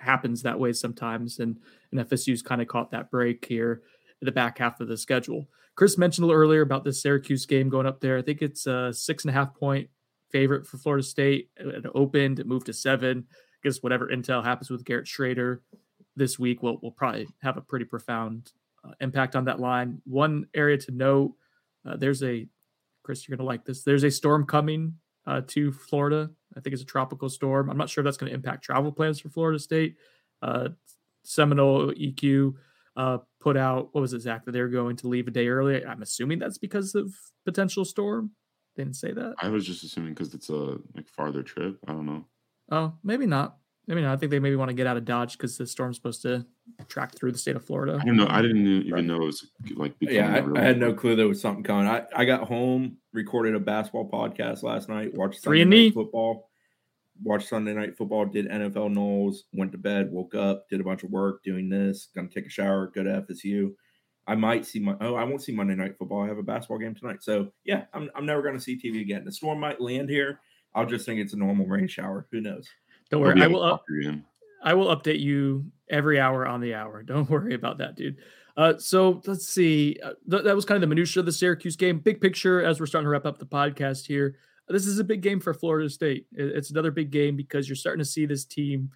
happens 0.00 0.42
that 0.42 0.58
way 0.58 0.72
sometimes. 0.72 1.38
And 1.38 1.58
and 1.90 2.00
FSU's 2.00 2.42
kind 2.42 2.62
of 2.62 2.68
caught 2.68 2.90
that 2.90 3.10
break 3.10 3.44
here. 3.44 3.82
in 4.20 4.26
the 4.26 4.32
back 4.32 4.58
half 4.58 4.80
of 4.80 4.88
the 4.88 4.96
schedule. 4.96 5.48
Chris 5.74 5.96
mentioned 5.96 6.30
earlier 6.30 6.60
about 6.60 6.84
this 6.84 7.02
Syracuse 7.02 7.46
game 7.46 7.68
going 7.68 7.86
up 7.86 8.00
there. 8.00 8.18
I 8.18 8.22
think 8.22 8.42
it's 8.42 8.66
a 8.66 8.92
six 8.92 9.24
and 9.24 9.30
a 9.30 9.32
half 9.32 9.54
point 9.54 9.88
favorite 10.30 10.66
for 10.66 10.78
Florida 10.78 11.02
State. 11.02 11.50
It 11.56 11.86
opened, 11.94 12.38
it 12.38 12.46
moved 12.46 12.66
to 12.66 12.72
seven. 12.72 13.26
I 13.30 13.68
guess 13.68 13.82
whatever 13.82 14.08
intel 14.08 14.44
happens 14.44 14.70
with 14.70 14.84
Garrett 14.84 15.06
Shrader 15.06 15.60
this 16.16 16.38
week 16.38 16.62
will 16.62 16.78
will 16.82 16.92
probably 16.92 17.28
have 17.42 17.56
a 17.56 17.62
pretty 17.62 17.84
profound 17.84 18.52
uh, 18.84 18.92
impact 19.00 19.36
on 19.36 19.44
that 19.46 19.60
line. 19.60 20.02
One 20.04 20.46
area 20.54 20.78
to 20.78 20.92
note: 20.92 21.34
uh, 21.86 21.96
there's 21.96 22.22
a 22.22 22.46
Chris, 23.02 23.26
you're 23.28 23.36
gonna 23.36 23.46
like 23.46 23.64
this. 23.64 23.82
There's 23.82 24.04
a 24.04 24.10
storm 24.10 24.46
coming 24.46 24.94
uh, 25.26 25.42
to 25.48 25.72
Florida. 25.72 26.30
I 26.56 26.60
think 26.60 26.72
it's 26.74 26.82
a 26.82 26.86
tropical 26.86 27.28
storm. 27.28 27.70
I'm 27.70 27.76
not 27.76 27.88
sure 27.88 28.02
if 28.02 28.04
that's 28.04 28.16
going 28.16 28.30
to 28.30 28.34
impact 28.34 28.64
travel 28.64 28.92
plans 28.92 29.20
for 29.20 29.28
Florida 29.28 29.58
State. 29.58 29.96
Uh, 30.40 30.70
Seminole 31.24 31.92
EQ 31.92 32.54
uh, 32.96 33.18
put 33.40 33.56
out 33.56 33.90
what 33.92 34.00
was 34.00 34.12
it, 34.12 34.20
Zach, 34.20 34.44
that 34.44 34.52
they 34.52 34.60
were 34.60 34.68
going 34.68 34.96
to 34.96 35.08
leave 35.08 35.28
a 35.28 35.30
day 35.30 35.48
early. 35.48 35.84
I'm 35.84 36.02
assuming 36.02 36.38
that's 36.38 36.58
because 36.58 36.94
of 36.94 37.14
potential 37.44 37.84
storm. 37.84 38.32
They 38.76 38.84
didn't 38.84 38.96
say 38.96 39.12
that. 39.12 39.34
I 39.40 39.48
was 39.48 39.66
just 39.66 39.84
assuming 39.84 40.14
because 40.14 40.34
it's 40.34 40.48
a 40.48 40.78
like 40.94 41.08
farther 41.08 41.42
trip. 41.42 41.78
I 41.86 41.92
don't 41.92 42.06
know. 42.06 42.24
Oh, 42.70 42.94
maybe 43.04 43.26
not. 43.26 43.56
Maybe 43.86 44.00
not. 44.00 44.12
I 44.12 44.16
think 44.16 44.30
they 44.30 44.38
maybe 44.38 44.56
want 44.56 44.68
to 44.68 44.74
get 44.74 44.86
out 44.86 44.96
of 44.96 45.04
Dodge 45.04 45.32
because 45.32 45.58
the 45.58 45.66
storm's 45.66 45.96
supposed 45.96 46.22
to 46.22 46.46
track 46.88 47.14
through 47.14 47.32
the 47.32 47.38
state 47.38 47.56
of 47.56 47.64
Florida. 47.64 47.98
I 48.00 48.04
don't 48.04 48.16
know. 48.16 48.28
I 48.28 48.40
didn't 48.40 48.66
even 48.66 48.92
right. 48.92 49.04
know 49.04 49.22
it 49.22 49.26
was 49.26 49.50
like. 49.74 49.94
Yeah, 50.00 50.42
I, 50.54 50.60
I, 50.60 50.62
had 50.62 50.78
no 50.78 50.94
clue 50.94 51.16
there 51.16 51.26
was 51.26 51.40
something 51.40 51.64
coming. 51.64 51.88
I, 51.88 52.04
I 52.14 52.24
got 52.24 52.46
home, 52.46 52.98
recorded 53.12 53.54
a 53.54 53.60
basketball 53.60 54.08
podcast 54.08 54.62
last 54.62 54.88
night, 54.88 55.14
watched 55.14 55.42
three 55.42 55.60
and 55.60 55.70
me 55.70 55.90
football, 55.90 56.50
watched 57.22 57.48
Sunday 57.48 57.74
night 57.74 57.96
football, 57.96 58.24
did 58.24 58.48
NFL 58.48 58.92
Knowles, 58.92 59.44
went 59.52 59.72
to 59.72 59.78
bed, 59.78 60.10
woke 60.10 60.34
up, 60.34 60.68
did 60.68 60.80
a 60.80 60.84
bunch 60.84 61.02
of 61.02 61.10
work, 61.10 61.42
doing 61.42 61.68
this, 61.68 62.08
gonna 62.14 62.28
take 62.28 62.46
a 62.46 62.50
shower, 62.50 62.90
go 62.94 63.02
to 63.02 63.24
FSU. 63.28 63.74
I 64.26 64.34
might 64.34 64.64
see 64.64 64.78
my 64.78 64.96
oh, 65.00 65.14
I 65.14 65.24
won't 65.24 65.42
see 65.42 65.52
Monday 65.52 65.74
night 65.74 65.98
football. 65.98 66.22
I 66.22 66.28
have 66.28 66.38
a 66.38 66.42
basketball 66.42 66.78
game 66.78 66.94
tonight. 66.94 67.22
So 67.22 67.52
yeah, 67.64 67.84
I'm 67.92 68.08
I'm 68.14 68.26
never 68.26 68.42
gonna 68.42 68.60
see 68.60 68.80
TV 68.80 69.00
again. 69.00 69.24
The 69.24 69.32
storm 69.32 69.60
might 69.60 69.80
land 69.80 70.08
here. 70.08 70.40
I'll 70.74 70.86
just 70.86 71.04
think 71.04 71.20
it's 71.20 71.34
a 71.34 71.38
normal 71.38 71.66
rain 71.66 71.88
shower. 71.88 72.26
Who 72.30 72.40
knows? 72.40 72.68
Don't 73.10 73.20
worry. 73.20 73.42
I 73.42 73.46
will 73.46 73.62
up, 73.62 73.84
I 74.62 74.74
will 74.74 74.94
update 74.96 75.20
you 75.20 75.66
every 75.90 76.18
hour 76.18 76.46
on 76.46 76.60
the 76.60 76.74
hour. 76.74 77.02
Don't 77.02 77.28
worry 77.30 77.54
about 77.54 77.78
that, 77.78 77.96
dude. 77.96 78.16
Uh, 78.56 78.76
so 78.78 79.22
let's 79.26 79.46
see. 79.46 79.98
Uh, 80.02 80.12
th- 80.30 80.44
that 80.44 80.54
was 80.54 80.64
kind 80.64 80.76
of 80.76 80.82
the 80.82 80.86
minutia 80.86 81.20
of 81.20 81.26
the 81.26 81.32
Syracuse 81.32 81.76
game. 81.76 81.98
Big 81.98 82.20
picture, 82.20 82.62
as 82.62 82.78
we're 82.80 82.86
starting 82.86 83.06
to 83.06 83.10
wrap 83.10 83.26
up 83.26 83.38
the 83.38 83.46
podcast 83.46 84.06
here. 84.06 84.36
This 84.68 84.86
is 84.86 84.98
a 84.98 85.04
big 85.04 85.22
game 85.22 85.40
for 85.40 85.52
Florida 85.52 85.90
State. 85.90 86.26
It's 86.32 86.70
another 86.70 86.90
big 86.90 87.10
game 87.10 87.36
because 87.36 87.68
you're 87.68 87.76
starting 87.76 87.98
to 87.98 88.08
see 88.08 88.26
this 88.26 88.44
team 88.44 88.90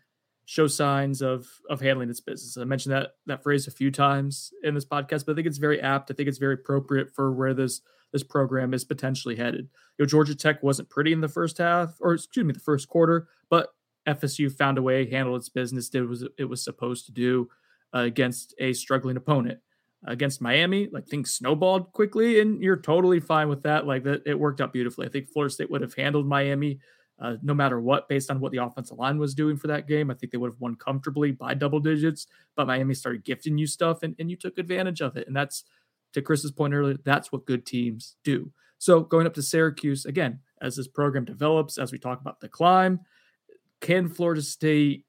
show 0.46 0.68
signs 0.68 1.22
of 1.22 1.46
of 1.68 1.80
handling 1.80 2.08
its 2.08 2.20
business. 2.20 2.56
I 2.56 2.64
mentioned 2.64 2.94
that 2.94 3.16
that 3.26 3.42
phrase 3.42 3.66
a 3.66 3.72
few 3.72 3.90
times 3.90 4.52
in 4.62 4.74
this 4.74 4.84
podcast, 4.84 5.26
but 5.26 5.32
I 5.32 5.34
think 5.34 5.46
it's 5.46 5.58
very 5.58 5.80
apt. 5.80 6.10
I 6.10 6.14
think 6.14 6.28
it's 6.28 6.38
very 6.38 6.54
appropriate 6.54 7.14
for 7.14 7.32
where 7.32 7.52
this 7.52 7.82
this 8.12 8.22
program 8.22 8.72
is 8.72 8.84
potentially 8.84 9.36
headed. 9.36 9.68
You 9.98 10.04
know, 10.04 10.06
Georgia 10.06 10.34
Tech 10.34 10.62
wasn't 10.62 10.88
pretty 10.88 11.12
in 11.12 11.20
the 11.20 11.28
first 11.28 11.58
half, 11.58 11.96
or 12.00 12.14
excuse 12.14 12.46
me, 12.46 12.52
the 12.52 12.60
first 12.60 12.88
quarter, 12.88 13.28
but 13.50 13.70
FSU 14.08 14.50
found 14.50 14.78
a 14.78 14.82
way, 14.82 15.10
handled 15.10 15.40
its 15.40 15.48
business, 15.48 15.88
did 15.88 16.08
what 16.08 16.18
it 16.38 16.44
was 16.44 16.62
supposed 16.62 17.06
to 17.06 17.12
do 17.12 17.48
against 17.92 18.54
a 18.58 18.72
struggling 18.72 19.16
opponent. 19.16 19.60
Against 20.06 20.40
Miami, 20.40 20.88
like 20.92 21.08
things 21.08 21.32
snowballed 21.32 21.90
quickly, 21.92 22.40
and 22.40 22.62
you're 22.62 22.76
totally 22.76 23.18
fine 23.18 23.48
with 23.48 23.62
that. 23.64 23.86
Like 23.86 24.04
that, 24.04 24.22
it 24.24 24.38
worked 24.38 24.60
out 24.60 24.72
beautifully. 24.72 25.06
I 25.06 25.10
think 25.10 25.28
Florida 25.28 25.52
State 25.52 25.70
would 25.70 25.80
have 25.80 25.94
handled 25.94 26.28
Miami 26.28 26.78
uh, 27.18 27.36
no 27.42 27.54
matter 27.54 27.80
what, 27.80 28.08
based 28.08 28.30
on 28.30 28.40
what 28.40 28.52
the 28.52 28.58
offensive 28.58 28.98
line 28.98 29.18
was 29.18 29.34
doing 29.34 29.56
for 29.56 29.68
that 29.68 29.88
game. 29.88 30.10
I 30.10 30.14
think 30.14 30.32
they 30.32 30.38
would 30.38 30.52
have 30.52 30.60
won 30.60 30.76
comfortably 30.76 31.32
by 31.32 31.54
double 31.54 31.80
digits, 31.80 32.26
but 32.54 32.66
Miami 32.66 32.94
started 32.94 33.24
gifting 33.24 33.56
you 33.56 33.66
stuff 33.66 34.02
and, 34.02 34.14
and 34.18 34.30
you 34.30 34.36
took 34.36 34.58
advantage 34.58 35.00
of 35.00 35.16
it. 35.16 35.26
And 35.26 35.34
that's, 35.34 35.64
to 36.12 36.22
Chris's 36.22 36.52
point 36.52 36.74
earlier, 36.74 36.96
that's 37.04 37.32
what 37.32 37.46
good 37.46 37.64
teams 37.64 38.16
do. 38.22 38.52
So 38.78 39.00
going 39.00 39.26
up 39.26 39.34
to 39.34 39.42
Syracuse, 39.42 40.04
again, 40.04 40.40
as 40.60 40.76
this 40.76 40.88
program 40.88 41.24
develops, 41.24 41.78
as 41.78 41.90
we 41.90 41.98
talk 41.98 42.20
about 42.20 42.40
the 42.40 42.48
climb, 42.48 43.00
can 43.80 44.08
Florida 44.08 44.42
State 44.42 45.05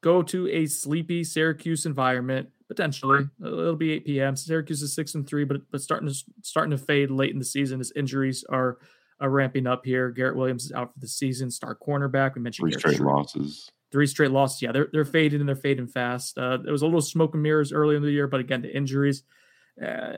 go 0.00 0.22
to 0.22 0.48
a 0.48 0.66
sleepy 0.66 1.24
Syracuse 1.24 1.86
environment? 1.86 2.48
Potentially, 2.68 3.26
it'll 3.42 3.76
be 3.76 3.92
8 3.92 4.04
p.m. 4.04 4.36
Syracuse 4.36 4.82
is 4.82 4.94
six 4.94 5.14
and 5.14 5.26
three, 5.26 5.44
but 5.44 5.62
but 5.70 5.80
starting 5.80 6.08
to 6.08 6.14
starting 6.42 6.70
to 6.70 6.78
fade 6.78 7.10
late 7.10 7.32
in 7.32 7.38
the 7.38 7.44
season 7.44 7.80
as 7.80 7.92
injuries 7.96 8.44
are 8.50 8.78
uh, 9.22 9.28
ramping 9.28 9.66
up 9.66 9.84
here. 9.84 10.10
Garrett 10.10 10.36
Williams 10.36 10.66
is 10.66 10.72
out 10.72 10.92
for 10.92 11.00
the 11.00 11.08
season. 11.08 11.50
Star 11.50 11.74
cornerback. 11.74 12.34
We 12.34 12.42
mentioned 12.42 12.70
three 12.70 12.78
straight 12.78 13.00
losses. 13.00 13.70
Three 13.90 14.06
straight 14.06 14.32
losses. 14.32 14.60
Yeah, 14.60 14.72
they're 14.72 14.88
they're 14.92 15.04
fading 15.04 15.40
and 15.40 15.48
they're 15.48 15.56
fading 15.56 15.86
fast. 15.86 16.36
Uh, 16.36 16.58
there 16.58 16.72
was 16.72 16.82
a 16.82 16.86
little 16.86 17.00
smoke 17.00 17.34
and 17.34 17.42
mirrors 17.42 17.72
early 17.72 17.96
in 17.96 18.02
the 18.02 18.10
year, 18.10 18.26
but 18.26 18.40
again, 18.40 18.62
the 18.62 18.74
injuries. 18.74 19.22
Uh, 19.82 20.16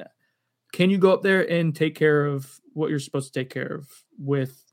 can 0.73 0.91
you 0.91 0.99
go 0.99 1.13
up 1.13 1.23
there 1.23 1.49
and 1.51 1.75
take 1.75 1.95
care 1.95 2.27
of 2.27 2.61
what 2.75 2.91
you're 2.91 2.99
supposed 2.99 3.33
to 3.33 3.41
take 3.41 3.51
care 3.51 3.75
of 3.75 3.89
with 4.19 4.70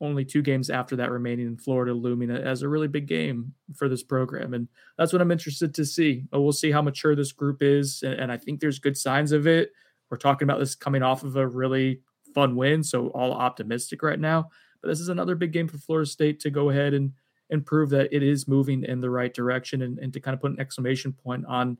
only 0.00 0.24
two 0.24 0.42
games 0.42 0.70
after 0.70 0.96
that 0.96 1.10
remaining 1.10 1.46
in 1.46 1.56
Florida 1.56 1.94
looming 1.94 2.30
as 2.30 2.62
a 2.62 2.68
really 2.68 2.88
big 2.88 3.06
game 3.06 3.54
for 3.74 3.88
this 3.88 4.02
program. 4.02 4.54
And 4.54 4.68
that's 4.98 5.12
what 5.12 5.22
I'm 5.22 5.30
interested 5.30 5.74
to 5.74 5.84
see. 5.84 6.24
We'll 6.32 6.52
see 6.52 6.70
how 6.70 6.82
mature 6.82 7.14
this 7.14 7.32
group 7.32 7.62
is. 7.62 8.02
And 8.02 8.30
I 8.30 8.36
think 8.36 8.60
there's 8.60 8.78
good 8.78 8.96
signs 8.96 9.32
of 9.32 9.46
it. 9.46 9.72
We're 10.10 10.18
talking 10.18 10.46
about 10.46 10.58
this 10.58 10.74
coming 10.74 11.02
off 11.02 11.22
of 11.22 11.36
a 11.36 11.46
really 11.46 12.00
fun 12.34 12.56
win. 12.56 12.82
So 12.82 13.08
all 13.08 13.32
optimistic 13.32 14.02
right 14.02 14.18
now. 14.18 14.50
But 14.82 14.88
this 14.88 15.00
is 15.00 15.08
another 15.08 15.34
big 15.34 15.52
game 15.52 15.68
for 15.68 15.78
Florida 15.78 16.08
State 16.08 16.40
to 16.40 16.50
go 16.50 16.70
ahead 16.70 16.94
and 16.94 17.12
and 17.50 17.64
prove 17.64 17.90
that 17.90 18.12
it 18.12 18.22
is 18.22 18.48
moving 18.48 18.84
in 18.84 19.00
the 19.00 19.10
right 19.10 19.32
direction 19.32 19.82
and, 19.82 19.98
and 19.98 20.12
to 20.12 20.20
kind 20.20 20.34
of 20.34 20.40
put 20.40 20.50
an 20.50 20.60
exclamation 20.60 21.12
point 21.12 21.44
on 21.46 21.76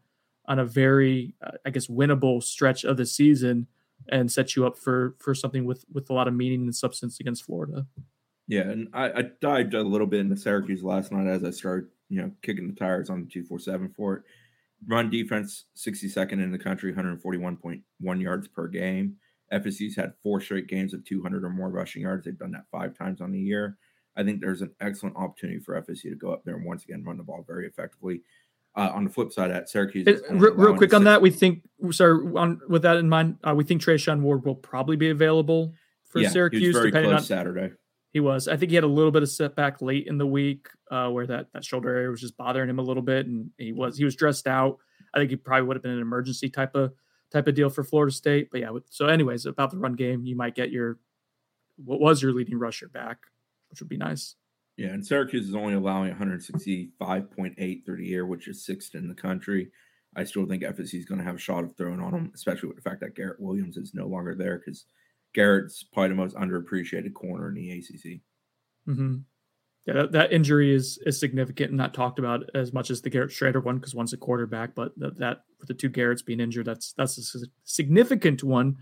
on 0.46 0.58
a 0.58 0.64
very 0.64 1.34
uh, 1.42 1.52
I 1.66 1.70
guess 1.70 1.86
winnable 1.86 2.42
stretch 2.42 2.84
of 2.84 2.96
the 2.96 3.06
season 3.06 3.66
and 4.08 4.30
set 4.30 4.56
you 4.56 4.66
up 4.66 4.78
for 4.78 5.14
for 5.18 5.34
something 5.34 5.64
with 5.64 5.84
with 5.92 6.10
a 6.10 6.12
lot 6.12 6.28
of 6.28 6.34
meaning 6.34 6.62
and 6.62 6.74
substance 6.74 7.20
against 7.20 7.44
Florida. 7.44 7.86
Yeah, 8.46 8.62
and 8.62 8.88
I, 8.92 9.10
I 9.10 9.22
dived 9.40 9.74
a 9.74 9.82
little 9.82 10.06
bit 10.06 10.20
into 10.20 10.36
Syracuse 10.36 10.82
last 10.82 11.12
night 11.12 11.26
as 11.26 11.44
I 11.44 11.50
started, 11.50 11.88
you 12.10 12.20
know, 12.20 12.30
kicking 12.42 12.68
the 12.68 12.74
tires 12.74 13.08
on 13.08 13.24
the 13.24 13.30
two 13.30 13.44
four 13.44 13.58
seven 13.58 13.92
for 13.96 14.16
it. 14.16 14.22
Run 14.86 15.08
defense, 15.08 15.64
62nd 15.76 16.32
in 16.32 16.52
the 16.52 16.58
country, 16.58 16.92
141.1 16.92 17.82
yards 18.20 18.48
per 18.48 18.68
game. 18.68 19.16
FSU's 19.50 19.96
had 19.96 20.12
four 20.22 20.40
straight 20.42 20.66
games 20.66 20.92
of 20.92 21.04
200 21.04 21.42
or 21.42 21.48
more 21.48 21.70
rushing 21.70 22.02
yards. 22.02 22.24
They've 22.24 22.38
done 22.38 22.52
that 22.52 22.66
five 22.70 22.96
times 22.96 23.22
on 23.22 23.32
the 23.32 23.40
year. 23.40 23.78
I 24.16 24.22
think 24.24 24.40
there's 24.40 24.62
an 24.62 24.74
excellent 24.80 25.16
opportunity 25.16 25.58
for 25.58 25.80
FSU 25.80 26.10
to 26.10 26.16
go 26.16 26.32
up 26.32 26.44
there 26.44 26.56
and 26.56 26.64
once 26.64 26.84
again 26.84 27.02
run 27.04 27.16
the 27.16 27.22
ball 27.22 27.44
very 27.46 27.66
effectively. 27.66 28.22
Uh, 28.76 28.90
on 28.92 29.04
the 29.04 29.10
flip 29.10 29.32
side, 29.32 29.52
at 29.52 29.68
Syracuse, 29.68 30.04
real, 30.30 30.52
real 30.54 30.76
quick 30.76 30.92
on 30.92 31.04
that, 31.04 31.22
we 31.22 31.30
think. 31.30 31.62
Sorry, 31.92 32.12
on 32.36 32.60
with 32.68 32.82
that 32.82 32.96
in 32.96 33.08
mind, 33.08 33.36
uh, 33.44 33.54
we 33.54 33.62
think 33.62 33.80
Treshaun 33.80 34.20
Ward 34.20 34.44
will 34.44 34.56
probably 34.56 34.96
be 34.96 35.10
available 35.10 35.74
for 36.02 36.18
yeah, 36.18 36.28
Syracuse. 36.28 36.74
depending 36.74 37.12
on 37.12 37.22
Saturday. 37.22 37.72
He 38.12 38.18
was. 38.20 38.48
I 38.48 38.56
think 38.56 38.70
he 38.70 38.74
had 38.74 38.84
a 38.84 38.88
little 38.88 39.10
bit 39.10 39.22
of 39.22 39.28
setback 39.28 39.80
late 39.80 40.06
in 40.08 40.18
the 40.18 40.26
week, 40.26 40.68
uh, 40.90 41.08
where 41.10 41.26
that 41.26 41.52
that 41.52 41.64
shoulder 41.64 41.88
area 41.94 42.08
was 42.08 42.20
just 42.20 42.36
bothering 42.36 42.68
him 42.68 42.78
a 42.78 42.82
little 42.82 43.02
bit, 43.02 43.26
and 43.26 43.50
he 43.58 43.72
was 43.72 43.96
he 43.96 44.04
was 44.04 44.16
dressed 44.16 44.48
out. 44.48 44.78
I 45.12 45.18
think 45.18 45.30
he 45.30 45.36
probably 45.36 45.66
would 45.66 45.76
have 45.76 45.82
been 45.82 45.92
an 45.92 46.00
emergency 46.00 46.48
type 46.48 46.74
of 46.74 46.92
type 47.32 47.48
of 47.48 47.54
deal 47.54 47.70
for 47.70 47.84
Florida 47.84 48.12
State. 48.12 48.48
But 48.50 48.60
yeah, 48.60 48.70
so 48.90 49.06
anyways, 49.06 49.46
about 49.46 49.70
the 49.70 49.78
run 49.78 49.94
game, 49.94 50.24
you 50.24 50.36
might 50.36 50.54
get 50.54 50.70
your 50.70 50.98
what 51.76 52.00
was 52.00 52.22
your 52.22 52.32
leading 52.32 52.58
rusher 52.58 52.88
back, 52.88 53.18
which 53.70 53.80
would 53.80 53.88
be 53.88 53.96
nice. 53.96 54.36
Yeah, 54.76 54.88
and 54.88 55.06
Syracuse 55.06 55.48
is 55.48 55.54
only 55.54 55.74
allowing 55.74 56.12
165.8 56.14 57.84
through 57.84 57.96
the 57.96 58.06
year, 58.06 58.26
which 58.26 58.48
is 58.48 58.64
sixth 58.66 58.94
in 58.94 59.08
the 59.08 59.14
country. 59.14 59.68
I 60.16 60.24
still 60.24 60.46
think 60.46 60.62
FSU 60.62 60.94
is 60.94 61.04
going 61.04 61.18
to 61.18 61.24
have 61.24 61.36
a 61.36 61.40
shot 61.40 61.64
of 61.64 61.76
throwing 61.76 62.00
on 62.00 62.12
them, 62.12 62.32
especially 62.34 62.68
with 62.68 62.76
the 62.76 62.88
fact 62.88 63.00
that 63.00 63.16
Garrett 63.16 63.40
Williams 63.40 63.76
is 63.76 63.92
no 63.94 64.06
longer 64.06 64.34
there 64.34 64.58
because 64.58 64.84
Garrett's 65.34 65.84
probably 65.92 66.10
the 66.10 66.14
most 66.14 66.36
underappreciated 66.36 67.14
corner 67.14 67.48
in 67.48 67.54
the 67.54 67.70
ACC. 67.70 68.20
Mm-hmm. 68.88 69.16
Yeah, 69.86 69.94
that, 69.94 70.12
that, 70.12 70.32
injury 70.32 70.74
is 70.74 70.98
is 71.04 71.20
significant 71.20 71.70
and 71.70 71.76
not 71.76 71.92
talked 71.92 72.18
about 72.18 72.48
as 72.54 72.72
much 72.72 72.90
as 72.90 73.02
the 73.02 73.10
Garrett 73.10 73.30
Shrader 73.30 73.62
one 73.62 73.76
because 73.76 73.94
one's 73.94 74.14
a 74.14 74.16
quarterback, 74.16 74.74
but 74.74 74.92
that, 74.96 75.18
that 75.18 75.38
with 75.58 75.68
the 75.68 75.74
two 75.74 75.90
Garretts 75.90 76.24
being 76.24 76.40
injured, 76.40 76.66
that's 76.66 76.94
that's 76.96 77.18
a 77.34 77.38
significant 77.64 78.42
one 78.42 78.76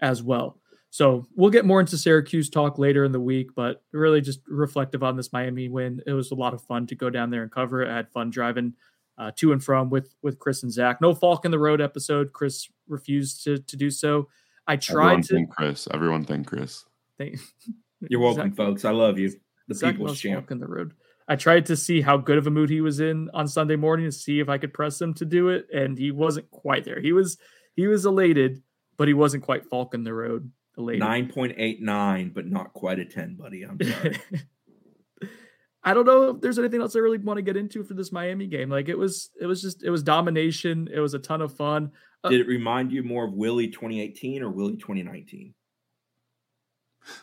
as 0.00 0.22
well. 0.22 0.60
So 0.94 1.26
we'll 1.34 1.50
get 1.50 1.64
more 1.64 1.80
into 1.80 1.98
Syracuse 1.98 2.48
talk 2.48 2.78
later 2.78 3.02
in 3.04 3.10
the 3.10 3.18
week, 3.18 3.48
but 3.56 3.82
really 3.90 4.20
just 4.20 4.38
reflective 4.46 5.02
on 5.02 5.16
this 5.16 5.32
Miami 5.32 5.68
win. 5.68 6.00
It 6.06 6.12
was 6.12 6.30
a 6.30 6.36
lot 6.36 6.54
of 6.54 6.62
fun 6.62 6.86
to 6.86 6.94
go 6.94 7.10
down 7.10 7.30
there 7.30 7.42
and 7.42 7.50
cover. 7.50 7.84
I 7.84 7.96
had 7.96 8.12
fun 8.12 8.30
driving 8.30 8.74
uh, 9.18 9.32
to 9.38 9.50
and 9.50 9.60
from 9.60 9.90
with 9.90 10.14
with 10.22 10.38
Chris 10.38 10.62
and 10.62 10.72
Zach. 10.72 11.00
No 11.00 11.12
Falk 11.12 11.44
in 11.44 11.50
the 11.50 11.58
Road 11.58 11.80
episode. 11.80 12.32
Chris 12.32 12.68
refused 12.86 13.42
to 13.42 13.58
to 13.58 13.76
do 13.76 13.90
so. 13.90 14.28
I 14.68 14.76
tried 14.76 15.04
Everyone 15.04 15.22
to. 15.22 15.34
Thank 15.34 15.50
Chris. 15.50 15.88
Everyone 15.92 16.24
thank 16.24 16.46
Chris. 16.46 16.84
Thank, 17.18 17.40
You're 18.08 18.20
welcome, 18.20 18.50
Zach, 18.50 18.56
folks. 18.56 18.84
I 18.84 18.92
love 18.92 19.18
you. 19.18 19.32
The 19.66 19.74
Zach 19.74 19.94
people's 19.94 20.20
champ. 20.20 20.52
in 20.52 20.60
the 20.60 20.68
road. 20.68 20.94
I 21.26 21.34
tried 21.34 21.66
to 21.66 21.76
see 21.76 22.02
how 22.02 22.18
good 22.18 22.38
of 22.38 22.46
a 22.46 22.52
mood 22.52 22.70
he 22.70 22.80
was 22.80 23.00
in 23.00 23.30
on 23.34 23.48
Sunday 23.48 23.74
morning 23.74 24.06
to 24.06 24.12
see 24.12 24.38
if 24.38 24.48
I 24.48 24.58
could 24.58 24.72
press 24.72 25.00
him 25.00 25.12
to 25.14 25.24
do 25.24 25.48
it, 25.48 25.66
and 25.74 25.98
he 25.98 26.12
wasn't 26.12 26.48
quite 26.52 26.84
there. 26.84 27.00
He 27.00 27.10
was 27.10 27.36
he 27.74 27.88
was 27.88 28.06
elated, 28.06 28.62
but 28.96 29.08
he 29.08 29.14
wasn't 29.14 29.42
quite 29.42 29.66
Falk 29.66 29.92
in 29.92 30.04
the 30.04 30.14
road 30.14 30.52
elated. 30.76 31.00
Nine 31.00 31.28
point 31.28 31.54
eight 31.56 31.80
nine, 31.80 32.30
but 32.34 32.46
not 32.46 32.72
quite 32.72 32.98
a 32.98 33.04
ten, 33.04 33.34
buddy. 33.34 33.62
I'm 33.62 33.78
sorry. 33.82 34.18
I 35.84 35.92
don't 35.92 36.06
know 36.06 36.30
if 36.30 36.40
there's 36.40 36.58
anything 36.58 36.80
else 36.80 36.96
I 36.96 37.00
really 37.00 37.18
want 37.18 37.36
to 37.36 37.42
get 37.42 37.58
into 37.58 37.84
for 37.84 37.92
this 37.92 38.10
Miami 38.10 38.46
game. 38.46 38.70
Like 38.70 38.88
it 38.88 38.96
was, 38.96 39.30
it 39.38 39.44
was 39.44 39.60
just, 39.60 39.84
it 39.84 39.90
was 39.90 40.02
domination. 40.02 40.88
It 40.92 40.98
was 40.98 41.12
a 41.12 41.18
ton 41.18 41.42
of 41.42 41.54
fun. 41.54 41.92
Uh, 42.22 42.30
Did 42.30 42.40
it 42.40 42.46
remind 42.46 42.90
you 42.90 43.02
more 43.02 43.26
of 43.26 43.34
Willie 43.34 43.68
2018 43.68 44.42
or 44.42 44.48
Willie 44.48 44.78
2019? 44.78 45.52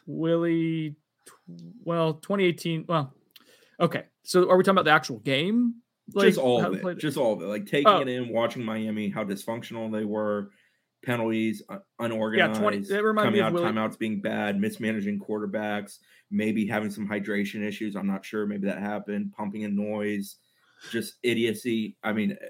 Willie, 0.05 0.95
well, 1.83 2.13
2018. 2.13 2.85
Well, 2.87 3.15
okay. 3.79 4.03
So 4.21 4.47
are 4.47 4.57
we 4.57 4.63
talking 4.63 4.75
about 4.75 4.85
the 4.85 4.91
actual 4.91 5.17
game? 5.17 5.81
Like, 6.13 6.27
just 6.27 6.39
all 6.39 6.63
of 6.63 6.73
it. 6.75 6.85
it. 6.85 6.97
Just 6.99 7.17
all 7.17 7.33
of 7.33 7.41
it. 7.41 7.45
Like 7.45 7.65
taking 7.65 7.87
oh. 7.87 8.01
it 8.01 8.07
in, 8.07 8.29
watching 8.29 8.63
Miami, 8.63 9.09
how 9.09 9.23
dysfunctional 9.23 9.91
they 9.91 10.05
were, 10.05 10.51
penalties, 11.03 11.61
unorganized. 11.99 12.55
Yeah, 12.55 12.61
20, 12.61 12.79
that 12.79 13.15
coming 13.17 13.41
out 13.41 13.53
Willie. 13.53 13.65
timeouts 13.65 13.97
being 13.97 14.21
bad, 14.21 14.59
mismanaging 14.59 15.19
quarterbacks, 15.19 15.99
maybe 16.29 16.65
having 16.65 16.91
some 16.91 17.07
hydration 17.07 17.65
issues. 17.65 17.95
I'm 17.95 18.07
not 18.07 18.25
sure. 18.25 18.45
Maybe 18.45 18.67
that 18.67 18.79
happened. 18.79 19.33
Pumping 19.33 19.61
in 19.61 19.75
noise, 19.75 20.37
just 20.91 21.15
idiocy. 21.23 21.97
I 22.03 22.13
mean, 22.13 22.31
eh, 22.31 22.45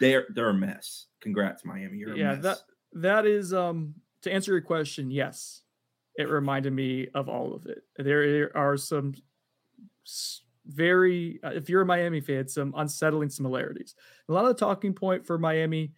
they're 0.00 0.26
they're 0.30 0.50
a 0.50 0.54
mess. 0.54 1.06
Congrats, 1.20 1.64
Miami. 1.64 1.98
You're 1.98 2.16
yeah, 2.16 2.34
that 2.36 2.58
that 2.94 3.26
is 3.26 3.52
um 3.52 3.94
to 4.22 4.32
answer 4.32 4.52
your 4.52 4.60
question. 4.60 5.10
Yes, 5.10 5.62
it 6.16 6.28
reminded 6.28 6.72
me 6.72 7.08
of 7.14 7.28
all 7.28 7.54
of 7.54 7.66
it. 7.66 7.84
There 7.96 8.50
are 8.56 8.76
some 8.76 9.14
very, 10.66 11.40
uh, 11.42 11.50
if 11.50 11.68
you're 11.68 11.82
a 11.82 11.86
Miami 11.86 12.20
fan, 12.20 12.48
some 12.48 12.72
unsettling 12.76 13.30
similarities. 13.30 13.94
A 14.28 14.32
lot 14.32 14.44
of 14.44 14.56
the 14.56 14.60
talking 14.60 14.94
point 14.94 15.26
for 15.26 15.38
Miami 15.38 15.92